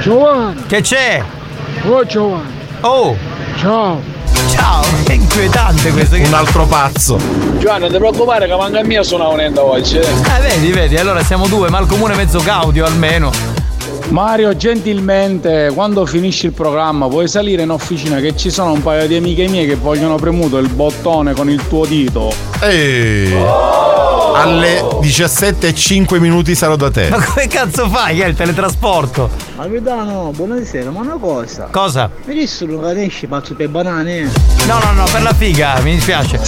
[0.00, 0.62] Giovanni.
[0.66, 1.22] Che c'è?
[1.88, 2.52] Oh Giovanni.
[2.80, 3.16] Oh.
[3.58, 4.00] Ciao.
[4.50, 6.16] Ciao, è inquietante questo.
[6.16, 7.18] Un altro pazzo.
[7.58, 9.98] Giovanni, non ti preoccupare che manca mia suona un'enda oggi.
[9.98, 10.00] eh.
[10.00, 13.30] Eh, vedi, vedi, allora siamo due, ma al comune mezzo Gaudio almeno.
[14.08, 19.06] Mario, gentilmente, quando finisci il programma puoi salire in officina che ci sono un paio
[19.06, 22.32] di amiche mie che vogliono premuto il bottone con il tuo dito.
[22.60, 23.89] Ehi.
[24.34, 27.08] Alle 17 e 5 minuti sarò da te.
[27.10, 28.16] Ma come cazzo fai?
[28.16, 29.28] Che è il teletrasporto?
[29.56, 31.68] Capitano, buonasera, ma una cosa.
[31.70, 32.10] Cosa?
[32.24, 34.30] Mi dissero che esci pazzo per banane?
[34.66, 36.40] No, no, no, per la figa, mi dispiace.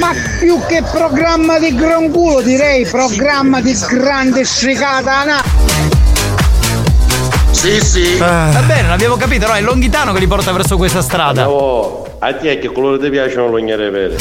[0.00, 5.42] Ma più che programma di gran culo direi programma di grande sfigata na-
[7.50, 8.16] Sì, sì.
[8.16, 9.52] Va bene, l'abbiamo capito, no?
[9.54, 11.48] È Longhitano che li porta verso questa strada.
[11.48, 14.16] Oh, a te che colore ti piacciono le ognere vere?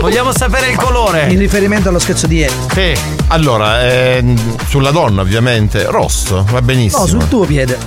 [0.00, 1.26] Vogliamo sapere il colore.
[1.30, 2.54] In riferimento allo scherzo di ieri.
[2.72, 2.92] Sì.
[3.28, 7.02] Allora, ehm, sulla donna ovviamente, rosso, va benissimo.
[7.02, 7.78] No, sul tuo piede.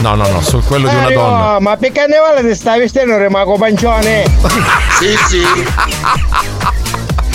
[0.00, 1.60] No, no, no, su quello di una Mario, donna.
[1.60, 4.24] ma per carnevale ti stai vestendo rimago pancione?
[4.98, 5.42] sì, sì.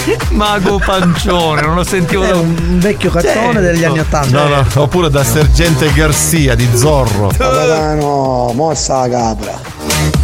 [0.31, 4.37] Mago pancione, non lo sentivo da un vecchio cartone degli anni 80.
[4.37, 7.27] No, no, oppure da Sergente Garcia di Zorro.
[7.37, 9.59] Capitano, mossa la capra.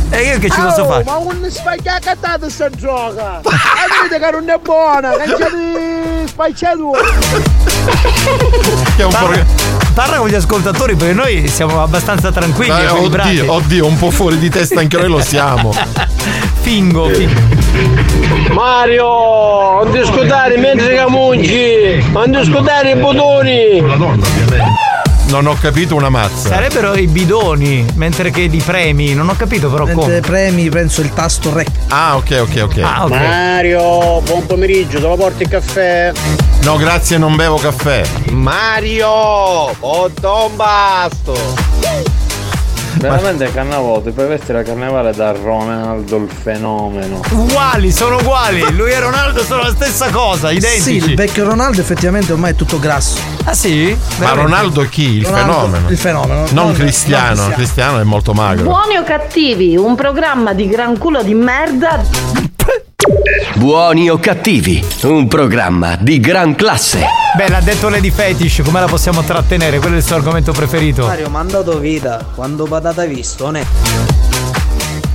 [0.10, 1.04] E io che ci posso fare?
[1.04, 3.42] Ma un spacchiacattato sta gioca!
[3.42, 7.02] E vedete che non è buona, canciati spacciatura!
[8.96, 9.83] Che è un po'.
[9.94, 12.72] Parla, con gli ascoltatori perché noi siamo abbastanza tranquilli.
[12.72, 13.40] Eh, equilibrati.
[13.40, 15.72] oddio, oddio, un po' fuori di testa anche noi lo siamo.
[16.62, 17.42] Fingo, fingo.
[18.54, 23.82] Mario, non discutare mentre camungi, non discutare i bottoni.
[23.82, 24.83] La donna, ovviamente.
[25.34, 26.50] Non ho capito una mazza.
[26.50, 29.16] Sarebbero i bidoni, mentre che di premi.
[29.16, 30.20] Non ho capito però Mentre come.
[30.20, 31.70] premi, penso il tasto rec.
[31.88, 32.78] Ah, ok, ok, ok.
[32.84, 33.10] Ah, ok.
[33.10, 36.12] Mario, buon pomeriggio, te lo porti il caffè?
[36.62, 38.04] No, grazie, non bevo caffè.
[38.30, 41.34] Mario, porta un basto!
[42.98, 47.22] Veramente Cannavò, ti puoi vestire a carnevale da Ronaldo il fenomeno.
[47.32, 48.62] Uguali, sono uguali.
[48.74, 51.10] Lui e Ronaldo sono la stessa cosa, Sì, identici.
[51.10, 53.18] il vecchio Ronaldo effettivamente ormai è tutto grasso.
[53.46, 53.96] ah sì?
[54.18, 55.18] Ma Ronaldo chi?
[55.18, 55.90] Il Ronaldo- fenomeno.
[55.90, 56.34] il fenomeno.
[56.52, 57.26] Non, Non- Cristiano.
[57.26, 57.54] non Cristiano.
[57.56, 58.64] Cristiano è molto magro.
[58.66, 62.52] Buoni o cattivi, un programma di gran culo di merda.
[63.56, 67.06] Buoni o cattivi, un programma di gran classe.
[67.36, 69.80] Beh, l'ha detto Lady Fetish, come la possiamo trattenere?
[69.80, 71.06] Quello è il suo argomento preferito.
[71.06, 73.66] Mario, mi ha dato vita quando patata visto, ne?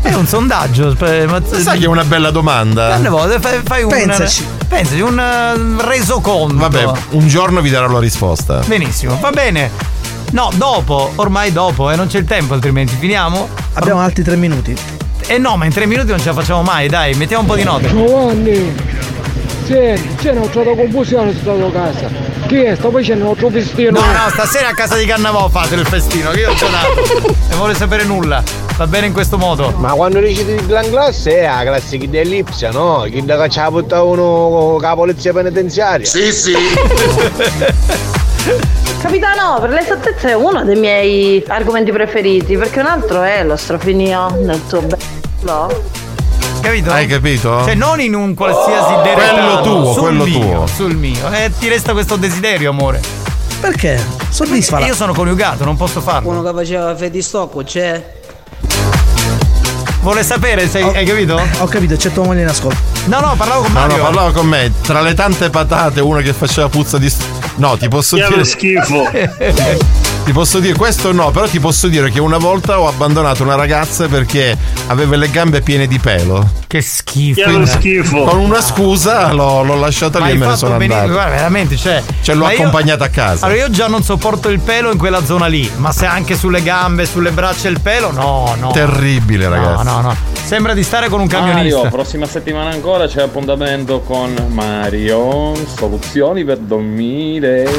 [0.02, 0.94] È un sondaggio.
[0.98, 2.88] Ma Sai che è una bella domanda?
[2.88, 3.88] Tante volte fai, fai un.
[3.88, 4.46] Pensaci.
[4.68, 6.56] Pensaci, un eh, resoconto.
[6.56, 8.60] Vabbè, un giorno vi darò la risposta.
[8.66, 9.70] Benissimo, va bene.
[10.32, 13.48] No, dopo, ormai dopo, e non c'è il tempo, altrimenti finiamo.
[13.74, 14.76] Abbiamo altri tre minuti.
[15.30, 17.54] Eh no, ma in tre minuti non ce la facciamo mai, dai, mettiamo un po'
[17.54, 17.86] di note.
[17.88, 18.74] Giovanni,
[19.66, 22.08] senti, c'è una strada confusione sta tua casa.
[22.46, 22.74] Chi è?
[22.74, 23.90] Sto facendo un altro festino.
[23.90, 27.26] No, no, stasera a casa di Cannavò fate il festino, che io ho già dato.
[27.50, 28.42] e vuole sapere nulla.
[28.78, 29.74] Va bene in questo modo.
[29.76, 33.06] Ma quando dici di gran classe è la classica di ellipsia, no?
[33.10, 36.06] Chi da caccia butta uno con la polizia penitenziaria.
[36.06, 36.54] Sì, sì.
[39.02, 44.34] Capitano, per l'esattezza è uno dei miei argomenti preferiti, perché un altro è lo strofinio
[44.40, 45.17] del tuo bello.
[46.60, 46.90] Capito?
[46.90, 47.62] Hai capito?
[47.64, 49.34] Cioè, non in un qualsiasi deretato.
[49.34, 50.66] Quello tuo, sul quello mio, tuo.
[50.66, 51.30] Sul mio.
[51.32, 53.00] E ti resta questo desiderio, amore.
[53.60, 54.04] Perché?
[54.28, 54.86] Soddisfala.
[54.86, 56.28] Io sono coniugato, non posso farlo.
[56.30, 58.16] Uno che faceva fetistocco c'è?
[60.00, 61.40] Vuole sapere se hai capito?
[61.58, 62.78] Ho capito, c'è tua moglie in ascolto.
[63.06, 63.96] No, no, parlavo con No, Mario.
[63.96, 64.72] no, parlava con me.
[64.80, 67.12] Tra le tante patate, una che faceva puzza di.
[67.56, 68.44] No, ti posso Che dire.
[68.44, 69.10] schifo.
[70.28, 73.54] Ti posso dire questo no, però ti posso dire che una volta ho abbandonato una
[73.54, 74.54] ragazza perché
[74.88, 76.46] aveva le gambe piene di pelo.
[76.68, 77.40] Che schifo.
[77.60, 78.24] Che schifo.
[78.24, 81.12] Con una scusa l'ho, l'ho lasciata lì e me ne sono benissimo, andato.
[81.18, 82.02] guarda, veramente, cioè.
[82.20, 83.46] Ce l'ho ma io- accompagnata a casa.
[83.46, 86.62] Allora io già non sopporto il pelo in quella zona lì, ma se anche sulle
[86.62, 88.70] gambe, sulle braccia il pelo, no, no.
[88.70, 89.82] Terribile, ragazzi.
[89.84, 90.16] No, no, no.
[90.44, 91.76] Sembra di stare con un camionista.
[91.76, 95.54] Mario, prossima settimana ancora c'è appuntamento con Mario.
[95.74, 97.64] Soluzioni per dormire.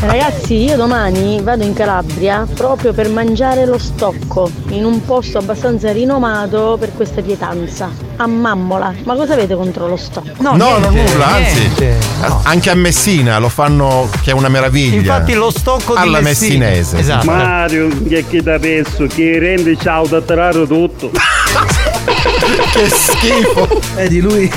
[0.00, 5.90] Ragazzi, io domani vado in Calabria proprio per mangiare lo stocco in un posto abbastanza
[5.92, 7.88] rinomato per questa pietanza.
[8.16, 8.92] A Mammola.
[9.04, 10.26] Ma cosa avete contro lo stocco?
[10.40, 11.70] No, no, nulla, anzi,
[12.42, 14.96] anche a Messina lo fanno, che è una meraviglia.
[14.96, 16.66] Infatti lo stocco di alla Messina.
[16.66, 16.98] messinese.
[16.98, 17.26] Esatto.
[17.26, 21.12] Mario, che chi da penso, che rende ciao da trarre tutto.
[22.72, 23.80] che schifo.
[23.94, 24.52] Vedi lui.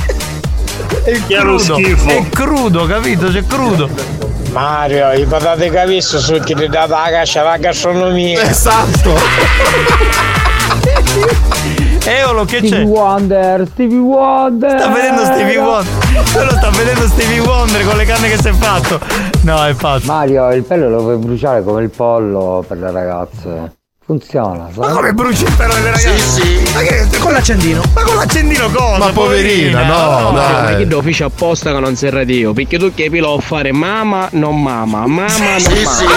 [1.03, 2.09] È Chiaro crudo, schifo.
[2.09, 3.27] È crudo, capito?
[3.27, 3.87] C'è crudo.
[4.51, 8.41] Mario, i patate che hai visto sono che ti data la cascia la gastronomia.
[8.41, 9.13] Esatto.
[12.03, 12.67] Eolo, che c'è?
[12.67, 14.79] Stevie Wonder, Stevie Wonder.
[14.79, 16.23] Sta vedendo Stevie Wonder.
[16.33, 18.99] Quello sta vedendo Stevie Wonder con le canne che si è fatto.
[19.43, 20.07] No, è pazzo.
[20.07, 23.80] Mario, il pelo lo puoi bruciare come il pollo per le ragazze.
[24.03, 24.87] Funziona, sai?
[24.87, 26.17] Ma come bruci il pelo delle ragazze?
[26.17, 26.73] Sì, sì.
[26.73, 27.83] Ma che Con l'accendino.
[27.93, 28.97] Ma con l'accendino cosa?
[28.97, 30.77] Ma poverina, no, Ma dai.
[30.77, 32.51] chi lo fece apposta che non si radio?
[32.51, 36.09] Perché tu che pilò a fare mamma, non mamma, mamma, non Sì, mamma.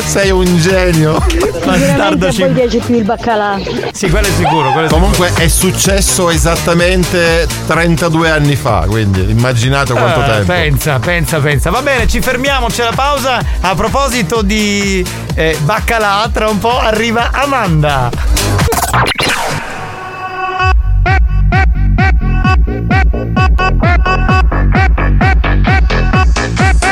[0.06, 1.22] Sei un genio.
[1.28, 3.58] Sicuramente a voi piace più il baccalà.
[3.92, 4.72] Sì, quello è sicuro.
[4.72, 10.46] Quello è Comunque è successo esattamente 32 anni fa, quindi immaginate quanto Eh, tempo.
[10.52, 11.68] Pensa, pensa, pensa.
[11.70, 13.38] Va bene, ci fermiamo, c'è la pausa.
[13.60, 15.04] A proposito di
[15.34, 15.88] eh, baccalà,
[16.30, 18.10] tra un po' arriva Amanda.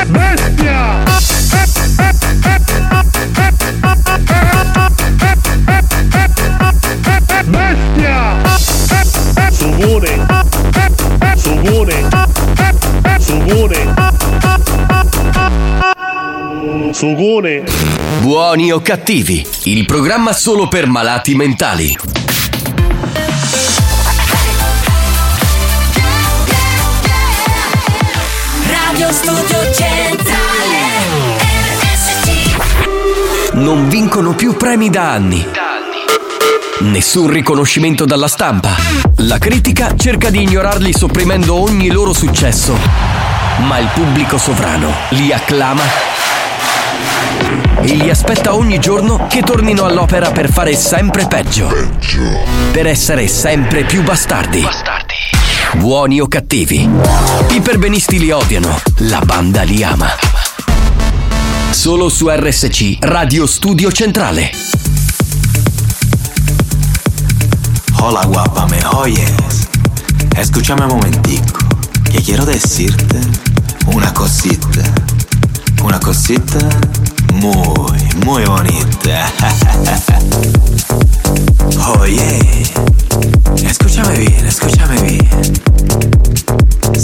[0.05, 1.03] Bestia!
[7.45, 8.41] Bestia!
[9.49, 10.25] Sugone!
[11.37, 12.09] Sugone!
[13.17, 13.88] Sugone!
[16.91, 17.63] Sugone!
[18.19, 21.95] Buoni o cattivi, il programma solo per malati mentali.
[28.65, 30.87] Radio Studio Centrale
[33.53, 35.45] Non vincono più premi da anni.
[36.79, 38.75] Nessun riconoscimento dalla stampa.
[39.17, 42.75] La critica cerca di ignorarli sopprimendo ogni loro successo.
[43.67, 46.17] Ma il pubblico sovrano li acclama
[47.81, 51.69] e li aspetta ogni giorno che tornino all'opera per fare sempre peggio.
[52.71, 54.65] Per essere sempre più bastardi.
[55.77, 56.89] Buoni o cattivi.
[57.51, 60.09] I perbenisti li odiano, la banda li ama.
[61.71, 64.51] Solo su RSC Radio Studio Centrale.
[67.99, 69.67] Hola guapa, me oyes.
[70.35, 71.59] Escúchame un momentico,
[72.11, 73.19] que quiero decirte
[73.85, 74.81] una cosita.
[75.81, 76.59] Una cosita
[77.33, 79.31] muy, muy bonita.
[81.99, 82.63] Oye,
[83.63, 85.29] escúchame bien, escúchame bien.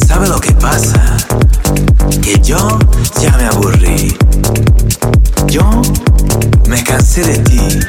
[0.07, 1.17] ¿Sabe lo que pasa?
[2.21, 2.79] Que yo
[3.21, 4.17] ya me aburrí.
[5.47, 5.81] Yo
[6.67, 7.79] me cansé de ti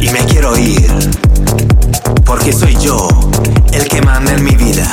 [0.00, 0.90] y me quiero ir.
[2.24, 3.08] Porque soy yo
[3.72, 4.92] el que manda en mi vida.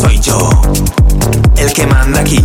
[0.00, 0.50] Soy yo
[1.56, 2.44] el que manda aquí.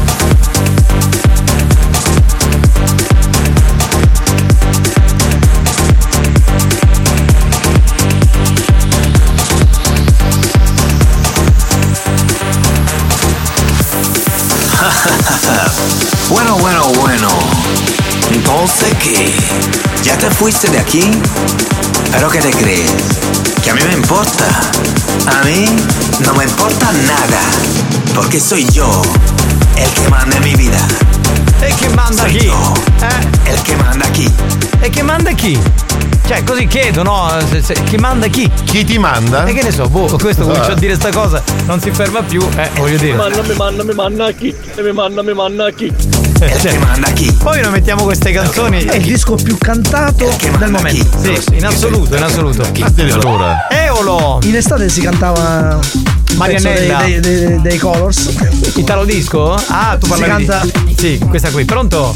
[16.31, 17.27] Bueno, bueno, bueno.
[18.31, 19.31] Entonces, ¿qué?
[20.03, 21.11] ¿Ya te fuiste de aquí?
[22.11, 22.91] ¿Pero qué te crees?
[23.63, 24.45] ¿Que a mí me importa?
[25.39, 25.65] A mí
[26.25, 27.41] no me importa nada.
[28.15, 29.01] Porque soy yo
[29.77, 30.79] el que manda en mi vida.
[31.61, 33.51] E che manda Soy yo Eh?
[33.51, 34.27] el que manda aquí.
[34.81, 35.59] E che manda chi?
[36.31, 37.29] Cioè, così chiedo, no?
[37.49, 38.49] Se- se- chi manda chi?
[38.63, 39.43] Chi ti manda?
[39.43, 40.45] E che ne so, boh, questo Ah.
[40.45, 43.17] comincia a dire sta cosa, non si ferma più, eh, voglio Mi dire.
[43.17, 44.55] manna, mi manna, mi manna chi?
[44.75, 45.91] E mi manna, mi manna chi?
[46.39, 46.77] Eh, cioè,
[47.43, 48.81] Poi noi mettiamo queste canzoni.
[48.85, 51.05] È il disco più cantato del momento.
[51.21, 52.61] Sì, in assoluto, in assoluto.
[52.81, 53.67] Addirittura.
[53.69, 54.39] Eolo!
[54.43, 55.79] In estate si cantava
[56.37, 57.01] Marianella.
[57.01, 58.33] Dei, dei, dei- dei Colors.
[58.75, 59.53] Italo disco?
[59.67, 60.95] Ah, tu Si parlavi canta- di...
[60.97, 61.65] Sì, questa qui.
[61.65, 62.13] Pronto?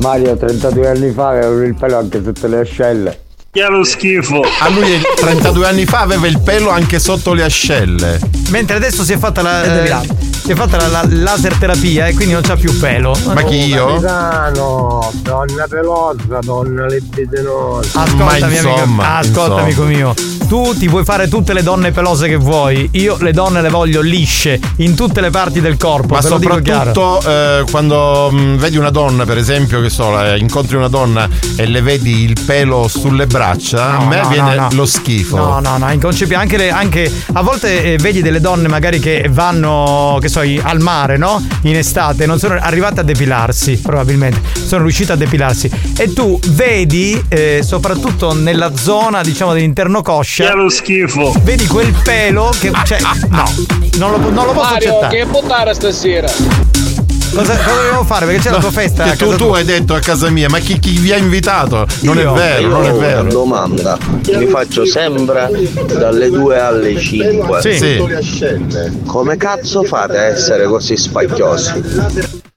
[0.00, 3.20] Mario 32 anni fa aveva il pelo anche sotto le ascelle.
[3.50, 4.40] Che lo schifo.
[4.60, 8.18] A lui 32 anni fa aveva il pelo anche sotto le ascelle.
[8.48, 9.84] Mentre adesso si è fatta la.
[9.84, 10.06] Eh,
[10.42, 13.14] si è fatta la, la laser terapia e quindi non c'ha più pelo.
[13.32, 13.86] Ma chi io?
[13.86, 18.00] Capitano, donna pelosa, donna libidinosa.
[18.02, 19.60] Ascoltami, amico, insomma, ascolta, insomma.
[19.62, 20.14] amico mio.
[20.48, 22.88] Tu ti puoi fare tutte le donne pelose che vuoi.
[22.94, 26.14] Io le donne le voglio lisce in tutte le parti del corpo.
[26.14, 30.88] Ma soprattutto eh, quando mh, vedi una donna, per esempio, che so, la- incontri una
[30.88, 34.68] donna e le vedi il pelo sulle braccia, No, a me no, viene no, no.
[34.72, 35.36] lo schifo.
[35.36, 36.40] No, no, no, inconcepibile.
[36.40, 41.16] Anche, anche a volte eh, vedi delle donne magari che vanno, che so, al mare,
[41.16, 41.44] no?
[41.62, 44.40] In estate, non sono arrivate a depilarsi, probabilmente.
[44.64, 45.70] Sono riuscite a depilarsi.
[45.96, 50.48] E tu vedi, eh, soprattutto nella zona, diciamo, dell'interno coscia.
[50.48, 51.34] Che lo schifo.
[51.42, 52.70] Vedi quel pelo che.
[52.84, 53.52] Cioè, no,
[53.96, 55.16] non lo, non lo posso Mario, accettare.
[55.16, 56.28] che buttare stasera?
[57.32, 58.26] Cosa, cosa dobbiamo fare?
[58.26, 59.04] Perché c'è la tua festa.
[59.16, 61.86] Tu, tu hai detto a casa mia, ma chi, chi vi ha invitato?
[62.00, 62.32] Non Io.
[62.32, 63.20] è vero, non è vero.
[63.20, 63.98] Una domanda,
[64.34, 65.50] mi faccio sempre
[65.86, 67.60] dalle 2 alle 5.
[67.60, 67.78] Sì.
[67.78, 69.02] Sì.
[69.06, 72.48] Come cazzo fate a essere così spacchiosi?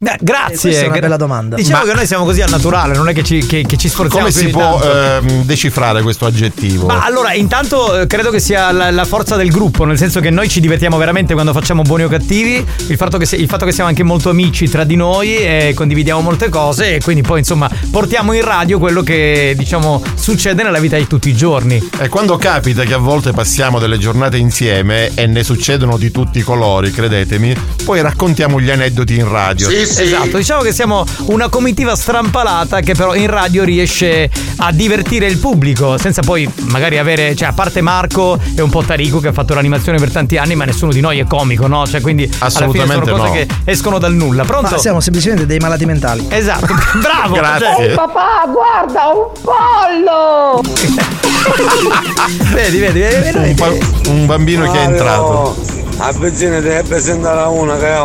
[0.00, 0.54] Beh, grazie.
[0.70, 1.56] Questa è una gra- bella domanda.
[1.56, 3.88] Diciamo Ma- che noi siamo così al naturale, non è che ci, che- che ci
[3.88, 6.86] sforziamo Come si può ehm, decifrare questo aggettivo?
[6.86, 10.30] Ma allora, intanto eh, credo che sia la, la forza del gruppo, nel senso che
[10.30, 13.64] noi ci divertiamo veramente quando facciamo buoni o cattivi, il fatto che, si- il fatto
[13.64, 17.40] che siamo anche molto amici tra di noi e condividiamo molte cose e quindi poi
[17.40, 21.90] insomma portiamo in radio quello che diciamo succede nella vita di tutti i giorni.
[21.98, 26.38] E quando capita che a volte passiamo delle giornate insieme e ne succedono di tutti
[26.38, 27.52] i colori, credetemi,
[27.84, 29.68] poi raccontiamo gli aneddoti in radio.
[29.96, 35.38] Esatto, diciamo che siamo una comitiva strampalata che però in radio riesce a divertire il
[35.38, 39.32] pubblico senza poi magari avere, cioè a parte Marco e un po' Tarico che ha
[39.32, 41.86] fatto l'animazione per tanti anni, ma nessuno di noi è comico, no?
[41.86, 43.32] Cioè quindi alla fine Assolutamente sono cose no.
[43.32, 44.44] che escono dal nulla.
[44.44, 44.70] Pronto?
[44.70, 46.26] Ma siamo semplicemente dei malati mentali.
[46.28, 46.66] Esatto,
[47.00, 47.34] bravo!
[47.34, 47.94] Grazie.
[47.94, 50.62] Papà, guarda, un pollo!
[52.52, 55.77] vedi, vedi, vedi, Un, ba- un bambino che è entrato.
[56.00, 58.04] A Pezzina deve presentare una che aveva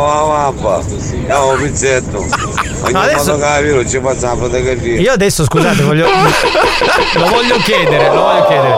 [0.50, 0.82] la.
[1.28, 2.24] Io ho un pizzetto.
[2.84, 3.38] No, adesso-.
[5.00, 6.04] Io adesso scusate, voglio.
[7.16, 8.74] lo voglio chiedere, lo voglio chiedere.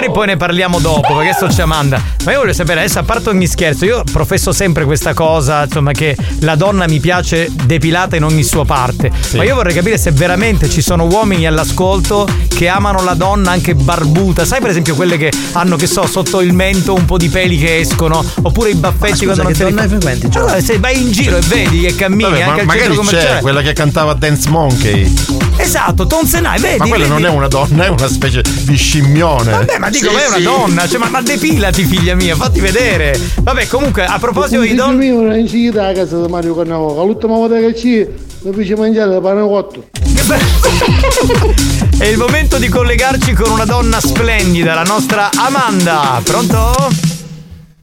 [0.00, 2.02] Magari poi ne parliamo dopo, perché sto c'è Amanda.
[2.24, 5.92] Ma io voglio sapere, adesso a parte ogni scherzo, io professo sempre questa cosa, insomma,
[5.92, 9.10] che la donna mi piace depilata in ogni sua parte.
[9.34, 13.74] Ma io vorrei capire se veramente ci sono uomini all'ascolto che amano la donna anche
[13.74, 14.46] barbuta.
[14.46, 17.58] Sai, per esempio, quelle che hanno, che so, sotto il mento un po' di peli
[17.58, 20.38] che escono, oppure i baffetti Ma quando non te li frequenti, Gio?
[20.38, 23.18] Allora, se vai in giro e vedi che cammini Vabbè, ma anche al magari centro
[23.18, 25.12] c'è quella che cantava Dance Monkey.
[25.56, 26.78] Esatto, Tonsenai, vedi?
[26.78, 27.22] Ma quella vedi?
[27.22, 29.50] non è una donna, è una specie di scimmione.
[29.50, 33.18] Vabbè, ma dico, ma è una donna, cioè, ma, ma depilati, figlia mia, fatti vedere.
[33.42, 34.96] Vabbè, comunque, a proposito di donne.
[34.96, 37.04] mio non ci a casa di Mario Cannavò.
[37.04, 38.06] L'ultima volta che ci
[38.42, 39.88] mi fece mangiare il panacotto.
[41.98, 46.18] È il momento di collegarci con una donna splendida, la nostra Amanda.
[46.24, 46.88] Pronto?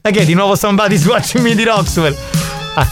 [0.00, 2.16] Ma che è di nuovo Somebody's Watching Me di Roxwell?
[2.74, 2.88] Ah,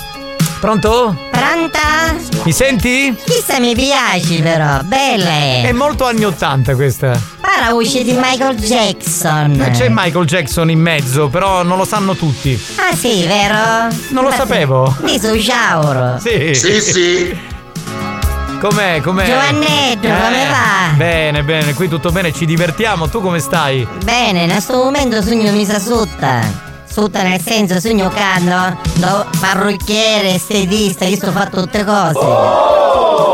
[0.61, 1.26] pronto?
[1.47, 2.17] Pronta?
[2.43, 3.17] Mi senti?
[3.25, 5.63] Chissà mi piaci però, bella è.
[5.67, 7.17] È molto anni 80 questa.
[7.41, 9.61] Para voce di Michael Jackson.
[9.61, 12.61] Eh, C'è Michael Jackson in mezzo, però non lo sanno tutti.
[12.77, 13.95] Ah sì, vero?
[14.09, 14.93] Non lo sapevo.
[15.05, 16.19] Di su ciauro.
[16.19, 16.53] Sì.
[16.53, 17.39] Sì, sì.
[18.61, 19.01] Com'è?
[19.01, 19.27] Com'è?
[19.27, 20.95] Giovannetto, come va?
[20.97, 23.09] Bene, bene, qui tutto bene, ci divertiamo.
[23.09, 23.87] Tu come stai?
[24.03, 26.75] Bene, in questo momento sogno mi sa sutta.
[26.97, 32.19] Sutta nel senso sogno canno, do parrucchiere, estetista, io sto fatto tutte cose.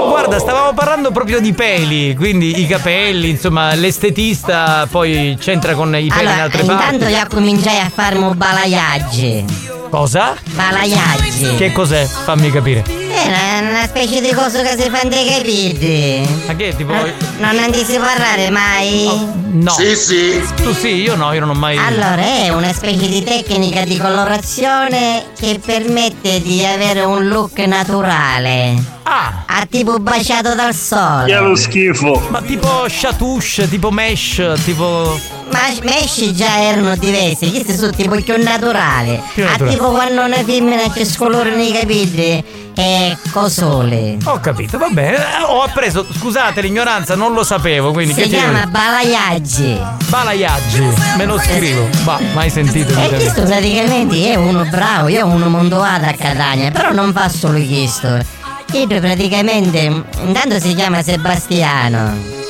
[0.09, 6.09] Guarda, stavamo parlando proprio di peli, quindi i capelli, insomma, l'estetista poi c'entra con i
[6.09, 7.15] peli in Allora, altre intanto parti.
[7.15, 9.45] io cominciai a farmi balaiaggi.
[9.89, 10.35] Cosa?
[10.57, 11.55] Balaiaggi.
[11.55, 12.05] Che cos'è?
[12.05, 13.02] Fammi capire.
[13.23, 16.29] È una, una specie di cosa che si fanno dei capiti.
[16.47, 16.93] Ma che tipo.
[16.93, 19.09] Non ne si parlare mai?
[19.53, 19.71] No.
[19.71, 20.43] Sì, sì.
[20.63, 21.77] Tu sì, io no, io non ho mai.
[21.77, 28.75] Allora, è una specie di tecnica di colorazione che permette di avere un look naturale.
[29.05, 29.45] Ah!
[29.47, 31.27] A tipo baciato dal sole.
[31.27, 32.27] Che lo schifo.
[32.31, 35.19] Ma tipo chatouche, tipo mesh, tipo.
[35.53, 39.21] Ma mesci già erano diversi, questi sono tipo più naturali.
[39.35, 39.75] Più Ah, naturali.
[39.75, 42.43] tipo quando una femmina che scolora nei capelli
[42.75, 44.17] è cosole.
[44.25, 45.19] Ho capito, va bene.
[45.47, 49.79] Ho appreso, scusate l'ignoranza, non lo sapevo, quindi Si chiama balaiaggi.
[50.09, 50.89] Balaiaggi,
[51.19, 51.87] me lo scrivo.
[52.05, 56.71] Ma mai sentito E questo praticamente è uno bravo, io ho uno mondovato a Catania,
[56.71, 58.19] però non fa solo questo.
[58.71, 62.41] Questo praticamente, intanto si chiama Sebastiano.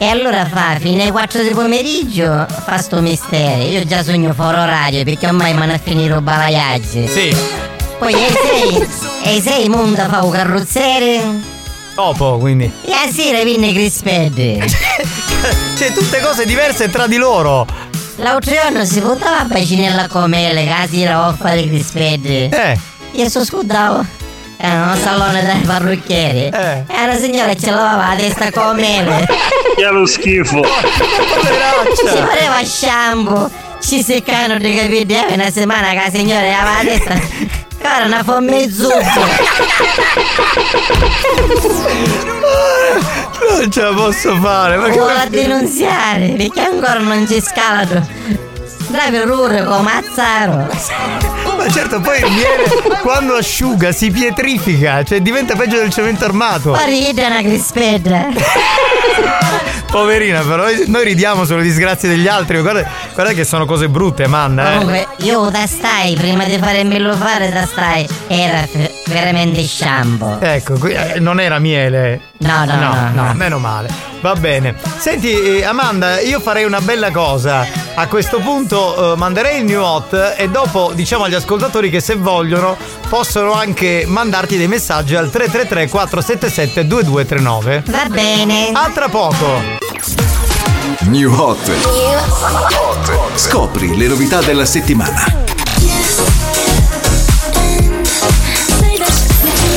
[0.00, 3.64] E allora fa, fino alle 4 del pomeriggio, fa sto mestiere.
[3.64, 7.08] Io già sogno fuori orario perché ormai mi hanno finito balaiaggi.
[7.08, 7.36] Sì.
[7.98, 8.88] Poi ai 6,
[9.24, 11.20] ai 6 monta fa un carrozziere
[11.96, 12.70] Dopo, quindi.
[12.84, 14.64] e a sera viene crispedde.
[15.76, 17.66] Cioè, tutte cose diverse tra di loro.
[18.16, 22.48] L'altro giorno si votava a bacinella come le case era a fare crispedde.
[22.48, 22.78] Eh.
[23.12, 24.04] Io sto scudavo.
[24.60, 26.48] Era un salone dai parrucchieri.
[26.48, 26.84] Eh.
[26.88, 29.28] E una signora ce l'aveva la testa come mele.
[29.76, 30.62] Che lo schifo.
[30.64, 33.48] Ci pareva shampoo.
[33.80, 35.06] Ci seccano dei capelli.
[35.06, 37.20] Eh, una settimana che la signora aveva la testa.
[37.80, 39.26] Cara, una fomme zuppa.
[43.56, 44.98] Non ce la posso fare, ma che.
[44.98, 48.04] Vuole denunziare perché ancora non c'è scalato.
[48.88, 50.66] Dai per ore come Mazzaro.
[51.68, 56.70] Ma certo, poi viene quando asciuga, si pietrifica, cioè diventa peggio del cemento armato.
[56.70, 58.28] Poi ride una crispedda.
[59.90, 62.60] Poverina, però noi, ridiamo sulle disgrazie degli altri.
[62.60, 64.72] Guarda, guarda che sono cose brutte, Amanda.
[64.72, 64.76] Eh.
[64.76, 70.40] Comunque, io da stai, prima di fare il fare da stai, era f- veramente shampoo.
[70.40, 72.20] Ecco, qui, eh, non era miele.
[72.38, 73.32] No, no, no, no.
[73.34, 74.08] meno male.
[74.20, 74.74] Va bene.
[74.98, 77.66] Senti, eh, Amanda, io farei una bella cosa.
[77.94, 81.57] A questo punto eh, manderei il new hot e dopo diciamo agli ascoltatori
[81.90, 82.76] che se vogliono
[83.08, 87.82] possono anche mandarti dei messaggi al 333 477 2239.
[87.86, 88.70] Va bene.
[88.72, 89.60] A tra poco.
[91.00, 91.58] New Hot.
[93.34, 95.24] Scopri le novità della settimana.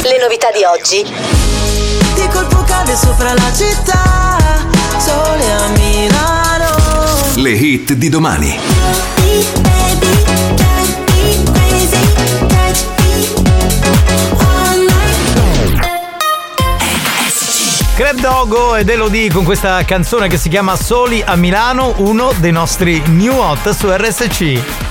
[0.03, 1.03] Le novità di oggi.
[1.03, 4.37] Di colpo cade sopra la città,
[4.97, 6.75] sole a Milano.
[7.35, 9.70] Le hit di domani.
[18.31, 22.51] Club Dogo ed Elodie con questa canzone che si chiama Soli a Milano, uno dei
[22.51, 24.90] nostri new hot su RSC.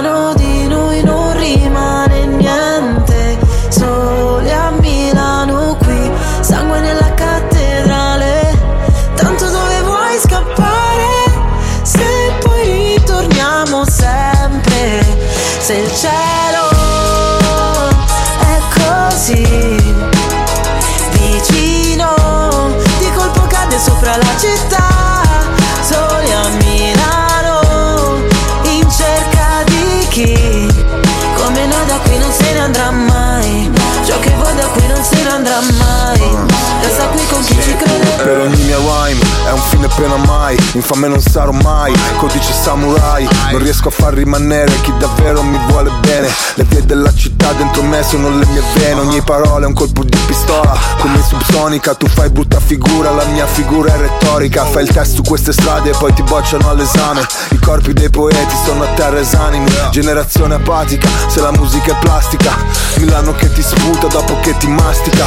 [40.73, 43.27] Infame non sarò mai, codice samurai.
[43.51, 46.29] Non riesco a far rimanere chi davvero mi vuole bene.
[46.55, 49.01] Le vie della città dentro me sono le mie vene.
[49.01, 50.73] Ogni parola è un colpo di pistola.
[50.99, 53.11] Come subsonica tu fai brutta figura.
[53.11, 54.63] La mia figura è retorica.
[54.63, 57.25] Fai il test su queste strade e poi ti bocciano all'esame.
[57.49, 59.69] I corpi dei poeti sono a terra esanimi.
[59.91, 62.55] Generazione apatica, se la musica è plastica.
[62.95, 65.25] Milano che ti sputa dopo che ti mastica.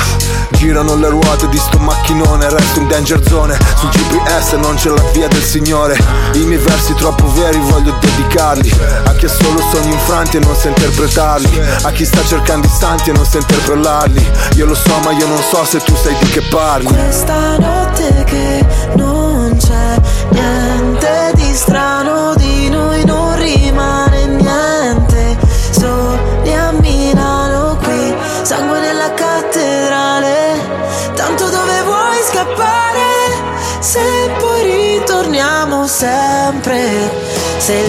[0.53, 3.59] Girano le ruote di sto macchinone Resto in danger zone.
[3.77, 5.98] Sul GPS non c'è la via del Signore.
[6.35, 8.73] I miei versi troppo veri voglio dedicarli.
[9.05, 11.61] A chi ha solo sogni infranti e non sa interpretarli.
[11.82, 14.31] A chi sta cercando istanti e non sa interpellarli.
[14.55, 16.86] Io lo so ma io non so se tu sai di che parli.
[16.86, 18.66] Questa notte che
[18.97, 20.01] non c'è
[20.31, 22.14] niente di strano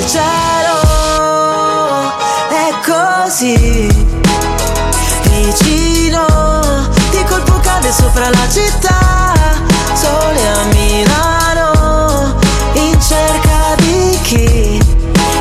[0.06, 0.82] il cielo
[2.50, 3.90] è così
[5.24, 6.26] vicino
[7.10, 9.34] Di colpo cade sopra la città
[9.94, 12.36] Sole a Milano
[12.74, 14.80] In cerca di chi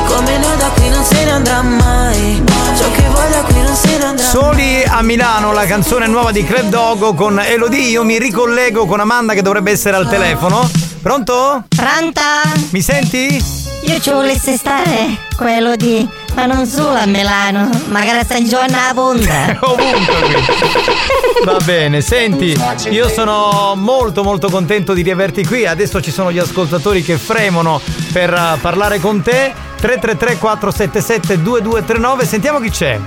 [0.07, 2.43] Come noi da qui non se ne andrà mai
[2.75, 6.31] Ciò che vuoi da qui non se ne andrà Soli a Milano, la canzone nuova
[6.31, 7.89] di Club Dogo con Elodie.
[7.89, 10.69] Io mi ricollego con Amanda che dovrebbe essere al telefono.
[11.01, 11.63] Pronto?
[11.75, 12.41] Pronta?
[12.69, 13.64] Mi senti?
[13.87, 16.07] Io ci volessi stare quello di.
[16.33, 19.57] Ma non solo a Milano, magari a San Giovanni alla Ponta.
[19.61, 21.45] Ovunque qui.
[21.45, 22.59] Va bene, senti,
[22.89, 25.65] io sono molto molto contento di riaverti qui.
[25.65, 27.79] Adesso ci sono gli ascoltatori che fremono
[28.11, 29.53] per uh, parlare con te.
[29.79, 32.99] 333 477 2239, sentiamo chi c'è.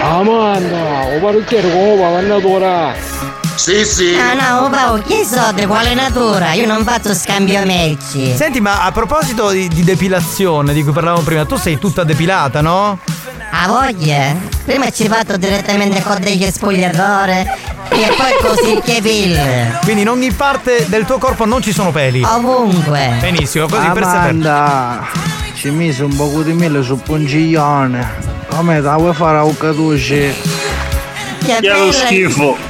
[0.00, 3.45] Amanda, o parrucchiere come va, natura.
[3.56, 4.14] Sì, sì.
[4.14, 6.52] Ah no, Paolo, chi so di quale natura?
[6.52, 8.34] Io non faccio scambio merci.
[8.36, 12.60] Senti, ma a proposito di, di depilazione di cui parlavamo prima, tu sei tutta depilata,
[12.60, 12.98] no?
[13.50, 14.34] A voglia?
[14.64, 17.32] Prima ci vado direttamente con degli spogliatori
[17.88, 19.78] e poi così che pille.
[19.82, 22.22] Quindi in ogni parte del tuo corpo non ci sono peli.
[22.22, 23.16] Ovunque.
[23.20, 24.18] Benissimo, così per sapere.
[24.28, 25.06] Amanda,
[25.54, 28.34] ci mise un po' di mele su pungiglione.
[28.48, 30.34] Come te la vuoi fare a Ucatucci?
[31.46, 32.64] Che bella-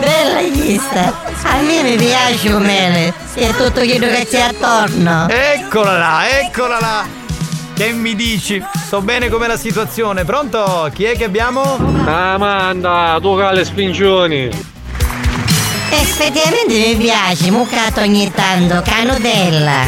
[0.00, 1.12] Bella lista.
[1.42, 5.28] A me mi piace il mele e tutto quello che c'è attorno.
[5.28, 7.04] Eccola là, eccola là.
[7.74, 8.62] Che mi dici?
[8.88, 10.24] So bene com'è la situazione.
[10.24, 10.90] Pronto?
[10.92, 11.76] Chi è che abbiamo?
[12.06, 14.50] Amanda, tu che le spingioni.
[15.90, 19.86] Effettivamente mi piace, muccato ogni tanto, canutella.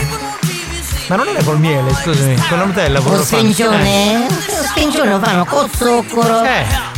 [1.08, 4.26] Ma non era col miele, scusami, con la Nutella Lo quello fa- spincione?
[4.28, 6.42] Lo spincione lo fanno con zucchero.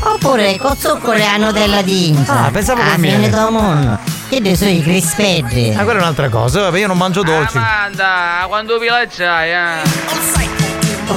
[0.05, 2.47] Oppure con zucchero e la Nutella di Inza.
[2.47, 3.31] Ah, pensavo Ah, col miele.
[3.51, 3.99] mondo.
[4.29, 5.75] Che ne so i crispetti.
[5.77, 6.63] Ah, quella è un'altra cosa.
[6.63, 7.57] Vabbè, io non mangio dolci.
[7.57, 10.41] Amanda, quando pilacciai, eh?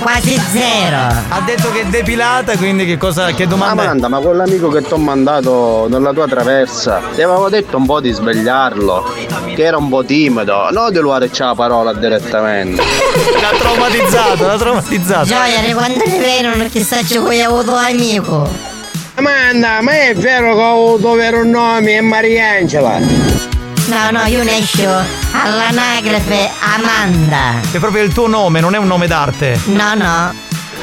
[0.02, 0.98] Quasi zero.
[1.30, 3.32] Ha detto che è depilata, quindi che cosa.
[3.32, 3.84] Che domanda?
[3.84, 8.00] Amanda, ma quell'amico che ti ho mandato nella tua traversa, ti avevo detto un po'
[8.02, 9.14] di svegliarlo,
[9.56, 12.82] che era un po' timido, non di lui c'è la parola direttamente.
[13.42, 15.26] L'ha traumatizzato, l'ha traumatizzato.
[15.26, 18.74] Gioia, quando ne vedono chissà ci cui ha avuto amico.
[19.18, 23.00] Amanda, ma è vero che ho avuto vero nome è Mariangela?
[23.00, 24.90] No, no, io ne esco
[25.32, 27.62] all'anagrafe Amanda.
[27.72, 29.58] È proprio il tuo nome, non è un nome d'arte.
[29.68, 30.34] No, no.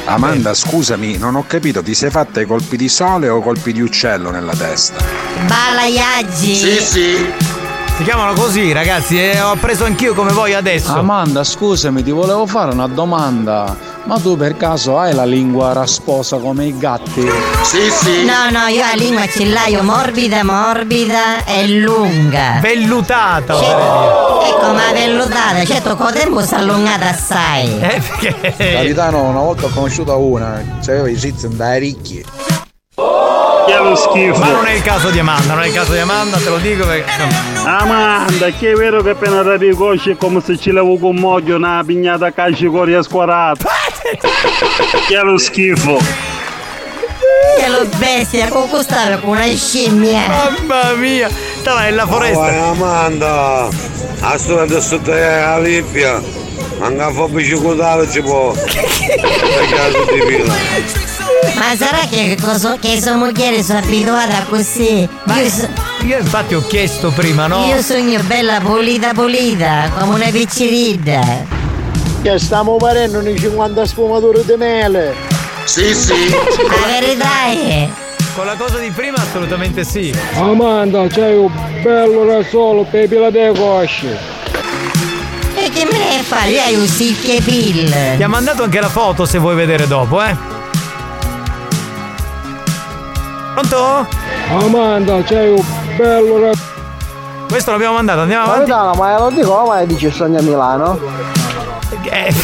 [0.06, 3.82] Amanda, scusami, non ho capito, ti sei fatta i colpi di sole o colpi di
[3.82, 5.04] uccello nella testa?
[5.46, 6.54] Balaiaggi.
[6.54, 10.94] Si chiamano così, ragazzi, e ho preso anch'io come voi adesso.
[10.94, 13.76] Amanda, scusami, ti volevo fare una domanda.
[14.04, 17.24] Ma tu per caso hai la lingua rasposa come i gatti?
[17.62, 18.24] Sì, sì.
[18.24, 22.58] No, no, io la lingua ce l'ho morbida, morbida e lunga.
[22.60, 27.80] Vellutata, Ecco, ma vellutata, certo, con il tempo si è allungata assai.
[27.80, 28.72] Eh, perché?
[28.72, 32.24] Capitano, una volta ho conosciuto una, c'aveva i rizzi da ricchi.
[33.72, 34.38] Che lo schifo.
[34.38, 36.58] Ma non è il caso di Amanda, non è il caso di Amanda, te lo
[36.58, 37.10] dico perché.
[37.64, 41.56] Amanda, che è vero che appena ti riconosci è come se ci levo con moglio
[41.56, 43.70] una pignata a calci con squarata.
[45.08, 45.96] che lo schifo.
[47.58, 50.20] Che lo bestia, con costare con una scimmia.
[50.28, 52.40] Mamma mia, stava nella foresta.
[52.40, 53.68] Oh, Amanda,
[54.20, 56.20] a sto sotto la lippia,
[56.78, 58.52] manca a fare bicicletta ci può.
[58.52, 61.11] Per caso di villa.
[61.54, 65.08] Ma sarà che, cosa, che sua moglie sono abituata così?
[65.24, 65.68] Io, so-
[66.04, 67.66] Io infatti ho chiesto prima, no?
[67.66, 71.20] io sogno bella pulita pulita, come una piccerida.
[72.22, 75.14] Che stiamo parendo nei 50 sfumature di mele.
[75.64, 76.30] Sì, sì.
[76.30, 77.88] La verità è.
[78.34, 80.14] Con la cosa di prima assolutamente sì.
[80.34, 81.50] Amanda, c'hai un
[81.82, 84.16] bello rasolo per pila delle cosce.
[85.54, 86.44] E che me ne fa?
[86.44, 86.86] Io hai un
[87.44, 88.16] pill.
[88.16, 90.51] Ti ha mandato anche la foto se vuoi vedere dopo, eh.
[93.54, 94.06] Pronto?
[94.48, 95.64] Amanda, c'hai un
[95.96, 96.70] bello rasolo.
[97.48, 98.70] Questo l'abbiamo mandato, andiamo avanti.
[98.70, 100.98] Capitano, ma lo dico, ma dice sogna Milano?
[102.04, 102.34] Eh,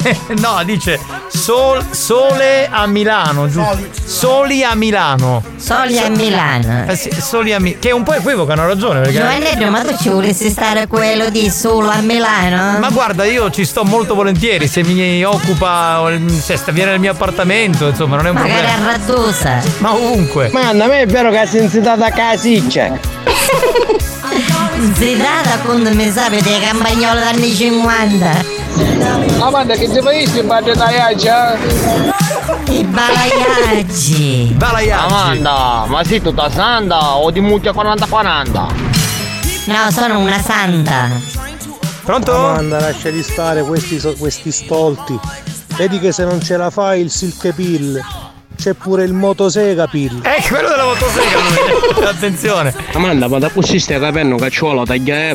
[0.38, 0.98] no, dice
[1.28, 3.78] Sol- sole a Milano, giusto?
[4.04, 5.42] Soli a Milano.
[5.56, 6.84] Soli a Milano.
[6.90, 9.00] Eh sì, soli a Mi- Che è un po' equivoco, hanno ragione.
[9.00, 9.18] Perché...
[9.18, 12.78] Giovannello, ma tu ci volessi stare quello di solo a Milano?
[12.78, 16.10] Ma guarda, io ci sto molto volentieri, se mi occupa,
[16.40, 18.90] se sta- viene nel mio appartamento, insomma, non è un Magari a problema.
[18.92, 19.62] Raddusa.
[19.78, 20.50] Ma ovunque.
[20.52, 22.98] Ma a me è vero che sei insitata a casiccia.
[24.94, 28.58] Si tratta quando mi sapete dei campagnoli anni 50.
[29.40, 31.56] Amanda che ti fai in parte tagliaccia?
[32.68, 34.56] I balaiaggi.
[34.90, 38.50] Amanda, ma sei tutta santa o di mucchia 40-40?
[39.66, 41.08] No, sono una santa.
[42.04, 42.34] Pronto?
[42.34, 45.18] Amanda, lascia di stare questi, so- questi stolti.
[45.76, 48.00] Vedi che se non ce la fai il silk pill.
[48.56, 50.20] C'è pure il motosega pill.
[50.24, 52.08] Eh, quello della motosega.
[52.10, 52.74] Attenzione.
[52.92, 55.32] Amanda, ma da così stai capendo cacciolo taglia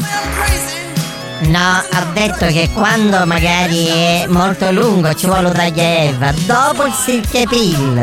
[1.40, 7.98] No, ho detto che quando magari è molto lungo ci vuole tagliaeva dopo il silkepill.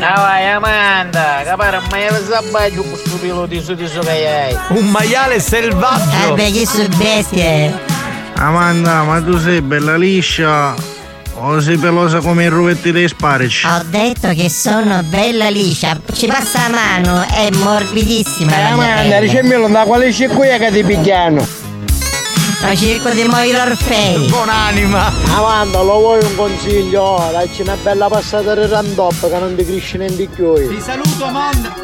[0.00, 4.56] Ah vai Amanda, capare mai sabbaggio questo pilo di su di su che hai.
[4.68, 6.32] Un maiale selvaggio.
[6.32, 7.72] Eh beh, chi su bestie.
[8.34, 10.74] Amanda, ma tu sei bella liscia
[11.36, 13.66] o sei pelosa come i ruvetti dei sparici?
[13.66, 19.18] Ho detto che sono bella liscia, ci passa la mano, è morbidissima la mia Amanda,
[19.20, 21.63] ricevilo da quale sciacquia che ti pigliano?
[22.64, 24.26] Ma cerco di muovere Orfei.
[24.28, 25.12] Buonanima.
[25.36, 27.28] Amanda, lo vuoi un consiglio?
[27.30, 30.54] Dacci una bella passata di randop che non ti cresce niente più.
[30.68, 31.74] Ti saluto Amanda.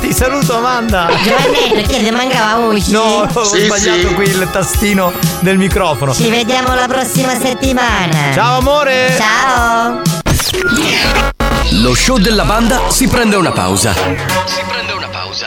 [0.00, 1.08] Ti saluto Amanda.
[1.22, 2.90] Giovannello, che ti mancava voce?
[2.90, 4.14] No, ho Sì, sbagliato sì.
[4.14, 6.14] qui il tastino del microfono.
[6.14, 8.32] Ci vediamo la prossima settimana.
[8.32, 9.14] Ciao amore.
[9.16, 10.00] Ciao.
[11.82, 13.92] Lo show della banda si prende una pausa.
[13.92, 15.46] Si prende una pausa.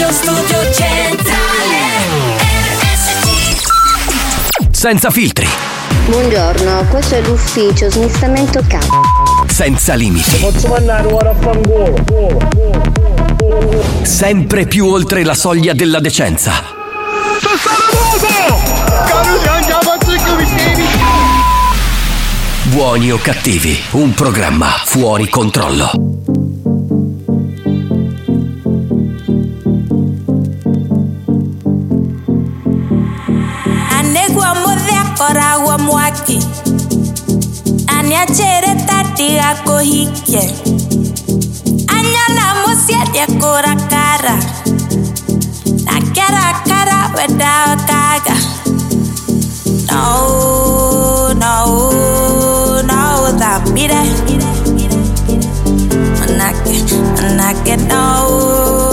[0.00, 1.76] Radio Studio Centrale
[2.72, 3.60] RSC
[4.70, 5.46] Senza filtri,
[6.06, 8.78] Buongiorno, questo è l'ufficio smistamento K.
[9.46, 10.38] senza limiti.
[10.38, 12.02] Posso mandare ora a fangolo?
[14.00, 16.52] Sempre più oltre la soglia della decenza.
[22.62, 25.90] Buoni o cattivi, un programma fuori controllo.
[38.20, 40.42] la ceretta tira cohikie.
[41.88, 44.36] Anyala musiete kora kara.
[45.86, 48.36] Na kara kara weda kaga.
[49.90, 54.02] No, no, no, that mire.
[56.20, 56.76] Manake,
[57.16, 58.89] manake, no.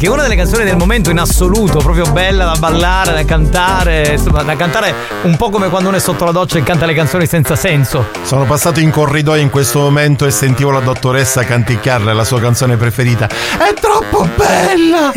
[0.00, 4.12] Che è una delle canzoni del momento in assoluto, proprio bella da ballare, da cantare,
[4.12, 4.94] insomma, da cantare
[5.24, 8.06] un po' come quando uno è sotto la doccia e canta le canzoni senza senso.
[8.22, 12.78] Sono passato in corridoio in questo momento e sentivo la dottoressa canticchiarle la sua canzone
[12.78, 13.28] preferita.
[13.28, 15.12] È troppo bella!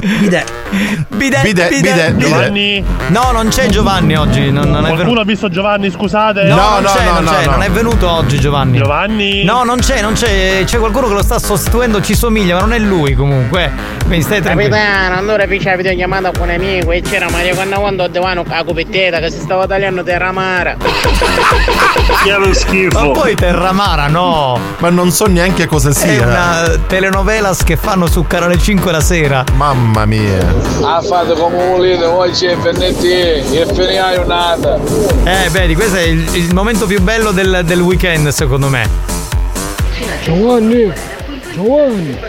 [0.00, 0.55] Bide.
[0.68, 2.16] Bide, Bide, bide, bide.
[2.16, 2.84] Giovanni?
[3.08, 4.50] No, non c'è Giovanni oggi.
[4.50, 6.44] Non, non è Qualcuno ha visto Giovanni, scusate?
[6.44, 8.78] No, non c'è, non c'è, non è venuto oggi Giovanni.
[8.78, 9.44] Giovanni?
[9.44, 10.62] No, non c'è, non c'è.
[10.64, 13.70] C'è qualcuno che lo sta sostituendo, ci somiglia, ma non è lui comunque.
[14.04, 14.74] Quindi stai tranquillo.
[14.74, 18.42] Capitano, allora fece la videochiamata con un amico e c'era Mario quando quando a divano
[18.44, 20.76] con la copettetta che si stava tagliando terra amara.
[22.22, 22.98] Che lo schifo.
[22.98, 24.58] Ma poi Terramara no.
[24.78, 26.22] Ma non so neanche cosa sia.
[26.22, 29.44] È una telenovelas che fanno su Canale 5 la sera.
[29.54, 30.55] Mamma mia.
[30.82, 34.78] Ah, fate come volete, voi c'è FNT e finiamo nata.
[35.24, 38.88] Eh, vedi, questo è il, il momento più bello del, del weekend, secondo me.
[40.22, 40.92] Giovanni.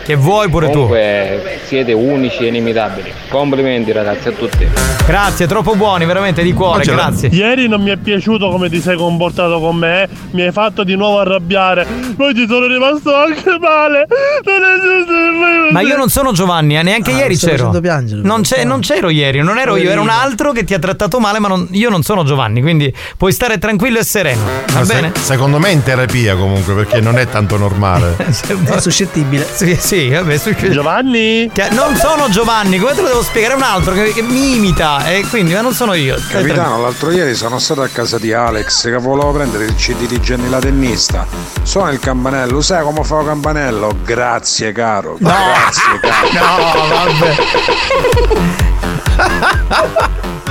[0.06, 0.74] Che vuoi pure tu.
[0.88, 3.12] Comunque siete unici e inimitabili.
[3.30, 4.66] Complimenti ragazzi a tutti.
[5.06, 7.28] Grazie, troppo buoni, veramente di cuore, grazie.
[7.30, 10.08] Ieri non mi è piaciuto come ti sei comportato con me, eh.
[10.32, 11.86] mi hai fatto di nuovo arrabbiare.
[12.16, 14.08] Poi ti sono rimasto anche male.
[14.46, 15.74] Non è giusto.
[15.74, 17.70] Ma io non sono Giovanni, eh, neanche ieri stai c'ero.
[17.82, 20.80] piangere, non, c'è- non c'ero ieri, non ero io, era un altro che ti ha
[20.80, 24.42] trattato male, ma non- io non sono Giovanni, quindi puoi stare tranquillo e sereno.
[24.72, 25.12] Va Ma se- bene?
[25.20, 28.16] secondo me è in terapia comunque perché non è tanto normale.
[28.28, 29.16] È suscettibile.
[29.54, 31.50] Sì, sì, vabbè, su- Giovanni?
[31.52, 33.54] Che- non sono Giovanni, come te lo devo spiegare?
[33.54, 36.16] È un altro che, che mi imita, e quindi, ma non sono io.
[36.30, 40.20] Capitano, l'altro ieri sono stato a casa di Alex che volevo prendere il CD di
[40.20, 41.26] Jenny la tennista.
[41.64, 43.96] Suona il campanello, sai come fa il campanello?
[44.04, 45.18] Grazie caro.
[45.20, 46.28] Grazie caro.
[46.34, 47.36] No, vabbè.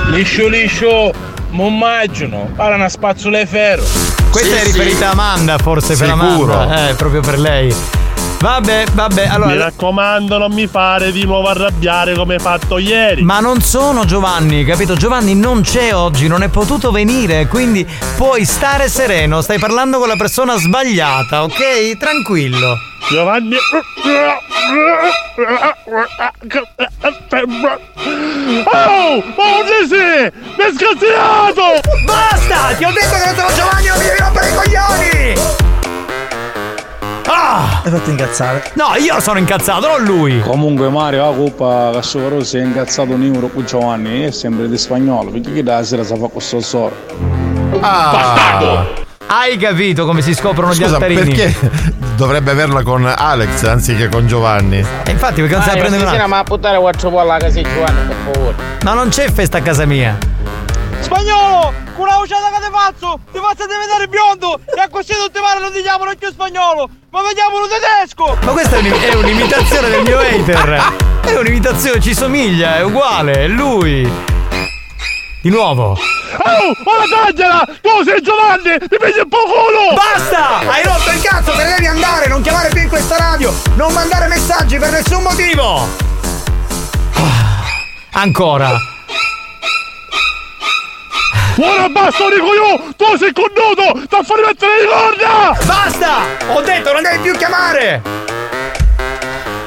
[0.11, 1.11] Liscio liscio,
[1.51, 3.83] non immagino, para una spazzola di ferro.
[4.31, 6.53] Questa è riferita a Amanda, forse per Sicuro.
[6.53, 6.89] Amanda.
[6.89, 7.75] Eh, proprio per lei.
[8.39, 9.51] Vabbè, vabbè, allora.
[9.51, 13.23] Mi raccomando, non mi fare di nuovo arrabbiare come hai fatto ieri.
[13.23, 14.95] Ma non sono Giovanni, capito?
[14.95, 17.85] Giovanni non c'è oggi, non è potuto venire, quindi
[18.15, 21.97] puoi stare sereno, stai parlando con la persona sbagliata, ok?
[21.97, 22.75] Tranquillo.
[23.09, 23.55] Giovanni.
[28.65, 29.23] Oh!
[29.35, 29.95] Oh Gesù!
[29.95, 31.81] Mi hai scazzinato!
[32.05, 32.75] Basta!
[32.77, 35.66] Ti ho detto che non sono Giovanni, non mi devi rompere i coglioni!
[37.29, 37.81] Ah!
[37.83, 38.71] Hai fatto incazzare.
[38.75, 40.39] No, io sono incazzato, non lui!
[40.41, 44.77] Comunque Mario la coppa Cassovaro si è incazzato un euro con Giovanni è sempre di
[44.77, 46.95] spagnolo perché chi da sera sa fa questo solo
[47.81, 48.85] Ah.
[49.29, 51.35] Hai capito come si scoprono gli Scusa, altarini?
[51.35, 51.53] perché
[52.15, 54.77] dovrebbe averla con Alex anziché con Giovanni?
[55.03, 56.27] E infatti perché non se la prende con altro?
[56.29, 58.55] ma a buttare quattro polla a casa di Giovanni, per favore.
[58.83, 60.17] Ma non c'è festa a casa mia!
[61.07, 61.73] Spagnolo!
[61.95, 63.19] Con la uscita che ti faccio!
[63.31, 64.59] Ti faccio diventare biondo!
[64.75, 66.89] E a così tutti male non ti chiamano più spagnolo!
[67.11, 68.37] Ma vediamolo tedesco!
[68.41, 70.93] Ma questa è, un- è un'imitazione del mio hater!
[71.21, 74.03] È un'imitazione, ci somiglia, è uguale, è lui!
[75.41, 75.91] Di nuovo!
[75.91, 76.75] Oh!
[76.83, 77.65] Ma tagliala!
[77.81, 78.77] Tu sei Giovanni!
[78.77, 79.95] Ti pigli un po' culo!
[79.95, 80.59] Basta!
[80.69, 83.93] Hai rotto il cazzo, te ne devi andare, non chiamare più in questa radio, non
[83.93, 85.87] mandare messaggi per nessun motivo!
[87.13, 88.71] Ah, Ancora!
[91.59, 92.93] Ora basta dico io!
[92.95, 94.01] Tu sei connuto!
[94.05, 95.57] Sta a fare mettere le corna!
[95.65, 96.53] Basta!
[96.53, 98.01] Ho detto non devi più chiamare!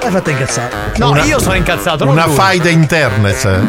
[0.03, 0.71] Hai fatto incazzare.
[0.97, 2.35] No, Una- io sono incazzato, non Una lui.
[2.35, 3.61] faida internet.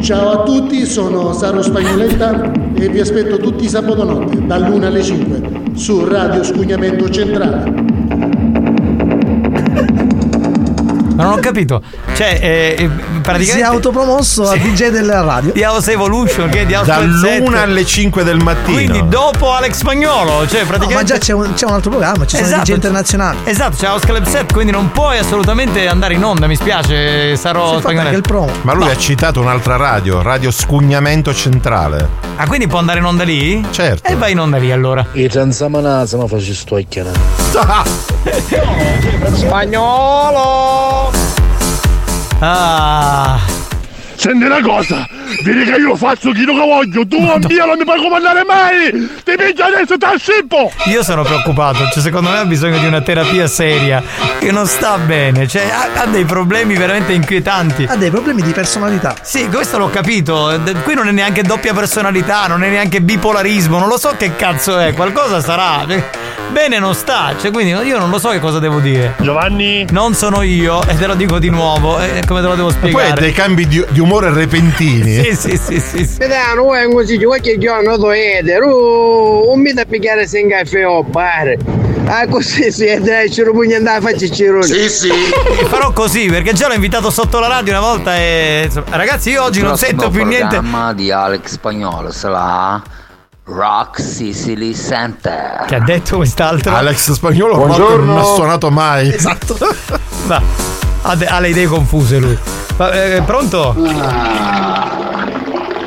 [0.00, 5.02] Ciao a tutti, sono Saro Spagnoletta e vi aspetto tutti i sabato notte dall'1 alle
[5.02, 5.40] 5
[5.74, 7.72] su Radio Scugnamento Centrale.
[11.18, 11.82] Ma non ho capito.
[12.14, 12.88] Cioè, eh, eh,
[13.20, 13.44] praticamente.
[13.44, 15.50] Si è autopromosso a DJ della radio.
[15.52, 18.72] Di House Evolution, che è di House Dall'una alle 5 del mattino.
[18.76, 20.94] Quindi dopo Alex Spagnolo, cioè No, praticamente.
[20.94, 22.62] ma già c'è un, c'è un altro programma, ci sono Esatto.
[22.62, 23.38] DJ internazionali.
[23.44, 27.80] Esatto, c'è House Club Set, quindi non puoi assolutamente andare in onda, mi spiace, sarò
[27.80, 28.48] spagnolo.
[28.62, 32.08] Ma lui ha citato un'altra radio, Radio Scugnamento Centrale.
[32.36, 33.66] Ah, quindi può andare in onda lì?
[33.70, 34.08] Certo.
[34.08, 35.04] E vai in onda lì allora.
[35.12, 37.10] I transamanazza ma faccio stocchiare.
[39.34, 41.07] Spagnolo!
[42.40, 43.40] Ah.
[44.14, 45.06] Senti una cosa,
[45.42, 48.44] vedi che io faccio chi lo che voglio, tu a mia non mi puoi comandare
[48.44, 48.90] mai!
[49.24, 50.70] Ti piglio adesso e ti scippo!
[50.86, 54.02] Io sono preoccupato, cioè secondo me ha bisogno di una terapia seria,
[54.38, 57.86] che non sta bene, cioè ha, ha dei problemi veramente inquietanti.
[57.88, 59.14] Ha dei problemi di personalità.
[59.22, 63.88] Sì, questo l'ho capito, qui non è neanche doppia personalità, non è neanche bipolarismo, non
[63.88, 65.86] lo so che cazzo è, qualcosa sarà.
[66.50, 69.14] Bene non sta, cioè quindi io non lo so che cosa devo dire.
[69.20, 69.86] Giovanni?
[69.90, 72.72] Non sono io e te lo dico di nuovo, e come te lo devo E
[72.72, 73.10] poi spiegare?
[73.10, 75.17] ha dei cambi di, di umore repentini.
[75.28, 76.04] Sì, sì, sì, sì.
[76.04, 76.18] sì.
[76.18, 81.56] Vedano, vuoi così, qualche giorno uh, un mito a pigliare se in caffè o bar.
[82.06, 84.64] Ah, così si è, dai, ci rupugna andare a farci cirone.
[84.64, 85.10] Sì, sì.
[85.10, 89.30] E farò così perché già l'ho invitato sotto la radio una volta e insomma, ragazzi
[89.30, 90.56] io oggi non sento più niente.
[90.56, 92.82] programma di Alex Spagnolo sarà
[93.44, 95.64] Rock Sicily Center.
[95.66, 96.74] Che ha detto quest'altro?
[96.74, 99.12] Alex Spagnolo proprio non ha suonato mai.
[99.12, 99.58] Esatto.
[100.26, 100.87] Va.
[101.02, 102.36] Ha, de- ha le idee confuse lui.
[102.76, 103.74] Va, eh, pronto?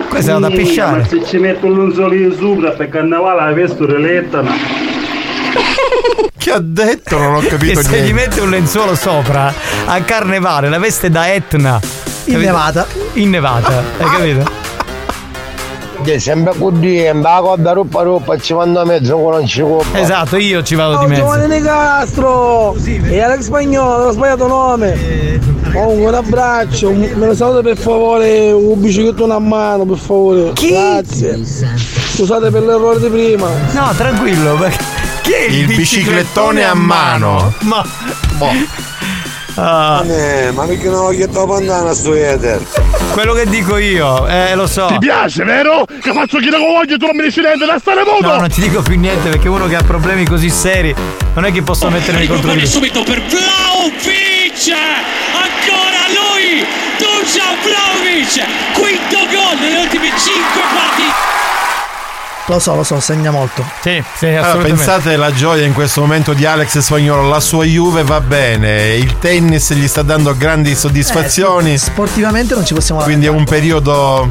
[0.09, 1.05] Questa è da Ma pisciare.
[1.07, 4.51] se ci metto un lenzuolino sopra per carnevale la vesto rilettano.
[6.37, 7.17] Che ha detto?
[7.17, 8.07] Non ho Che capito se niente.
[8.09, 9.53] gli mette un lenzuolo sopra
[9.85, 11.79] a carnevale la veste da Etna.
[12.25, 12.85] Innevata.
[13.13, 14.59] Innevata, hai capito?
[16.03, 19.99] Che sempre così, la coda ruppa ruppa, ci mando a mezzo con non ci coppa.
[19.99, 21.21] Esatto, io ci vado di Oh, mezzo.
[21.21, 22.75] Giovanni Di Castro!
[22.85, 25.39] E Alex Spagnolo, ho sbagliato nome.
[25.71, 30.51] Comunque un abbraccio, me lo saluto per favore, un biciclettone a mano, per favore.
[30.53, 31.39] Grazie.
[31.45, 33.47] Scusate per l'errore di prima.
[33.73, 34.83] No, tranquillo, perché
[35.21, 37.53] chi è il, Il biciclettone a mano.
[37.59, 37.85] Ma
[39.55, 42.61] Ah, Eh, ma perché non ho chiesto bandana sto ether?
[43.11, 44.85] quello che dico io, eh, lo so.
[44.87, 45.85] Ti piace, vero?
[45.85, 48.25] Che faccio chi lo che voglio e tu non mi dici niente da stare muto!
[48.27, 50.95] No, non ti dico più niente perché uno che ha problemi così seri
[51.33, 52.67] non è che posso mettermi contro di lui.
[52.67, 54.71] subito per Vlaovic
[55.33, 56.65] ancora lui
[56.97, 61.29] Dusan Vlaovic quinto gol nelle ultime 5 partite
[62.47, 63.63] Lo so, lo so, segna molto.
[63.81, 68.03] Sì, sì, Allora, pensate la gioia in questo momento di Alex Spagnolo, la sua Juve
[68.03, 71.73] va bene, il tennis gli sta dando grandi soddisfazioni.
[71.73, 74.27] Eh, sportivamente non ci possiamo Quindi è un periodo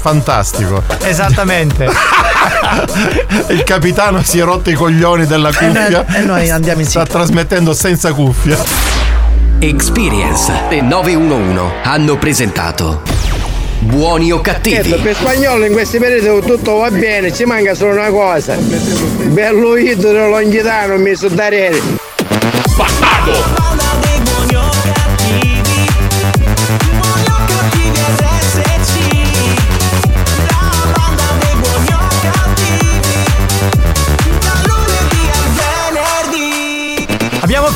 [0.00, 0.82] fantastico.
[1.02, 1.86] Esattamente.
[3.48, 6.06] il capitano si è rotto i coglioni della E noi- cuffia.
[6.16, 8.58] e noi andiamo in Sta trasmettendo senza cuffia.
[9.58, 13.02] Experience e 911 hanno presentato
[13.80, 14.76] Buoni o cattivi?
[14.76, 18.54] Certo, per spagnolo in questi periodi tutto va bene, ci manca solo una cosa.
[18.56, 21.80] Bello idolo longhitano messo da rete.
[22.76, 23.69] Bastardo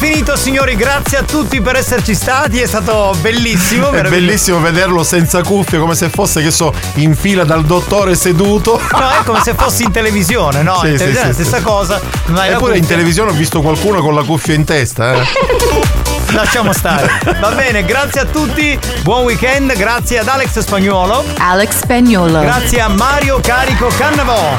[0.06, 3.88] finito signori, grazie a tutti per esserci stati, è stato bellissimo.
[3.90, 8.78] È bellissimo vederlo senza cuffie, come se fosse, che so, in fila dal dottore seduto.
[8.92, 10.78] No, è come se fossi in televisione, no?
[10.80, 11.62] Sì, in sì, televisione è la sì, stessa sì.
[11.62, 12.00] cosa.
[12.50, 16.02] Eppure in televisione ho visto qualcuno con la cuffia in testa, eh.
[16.32, 17.20] Lasciamo stare.
[17.40, 21.24] Va bene, grazie a tutti, buon weekend, grazie ad Alex Spagnuolo.
[21.38, 22.40] Alex Spagnolo.
[22.40, 24.56] Grazie a Mario Carico Cannavò.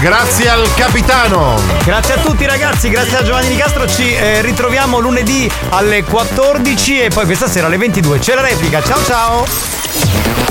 [0.00, 1.58] Grazie al capitano.
[1.84, 3.86] Grazie a tutti ragazzi, grazie a Giovanni Di Castro.
[3.86, 8.18] Ci eh, ritroviamo lunedì alle 14 e poi questa sera alle 22.
[8.18, 8.82] C'è la replica.
[8.82, 10.43] Ciao ciao.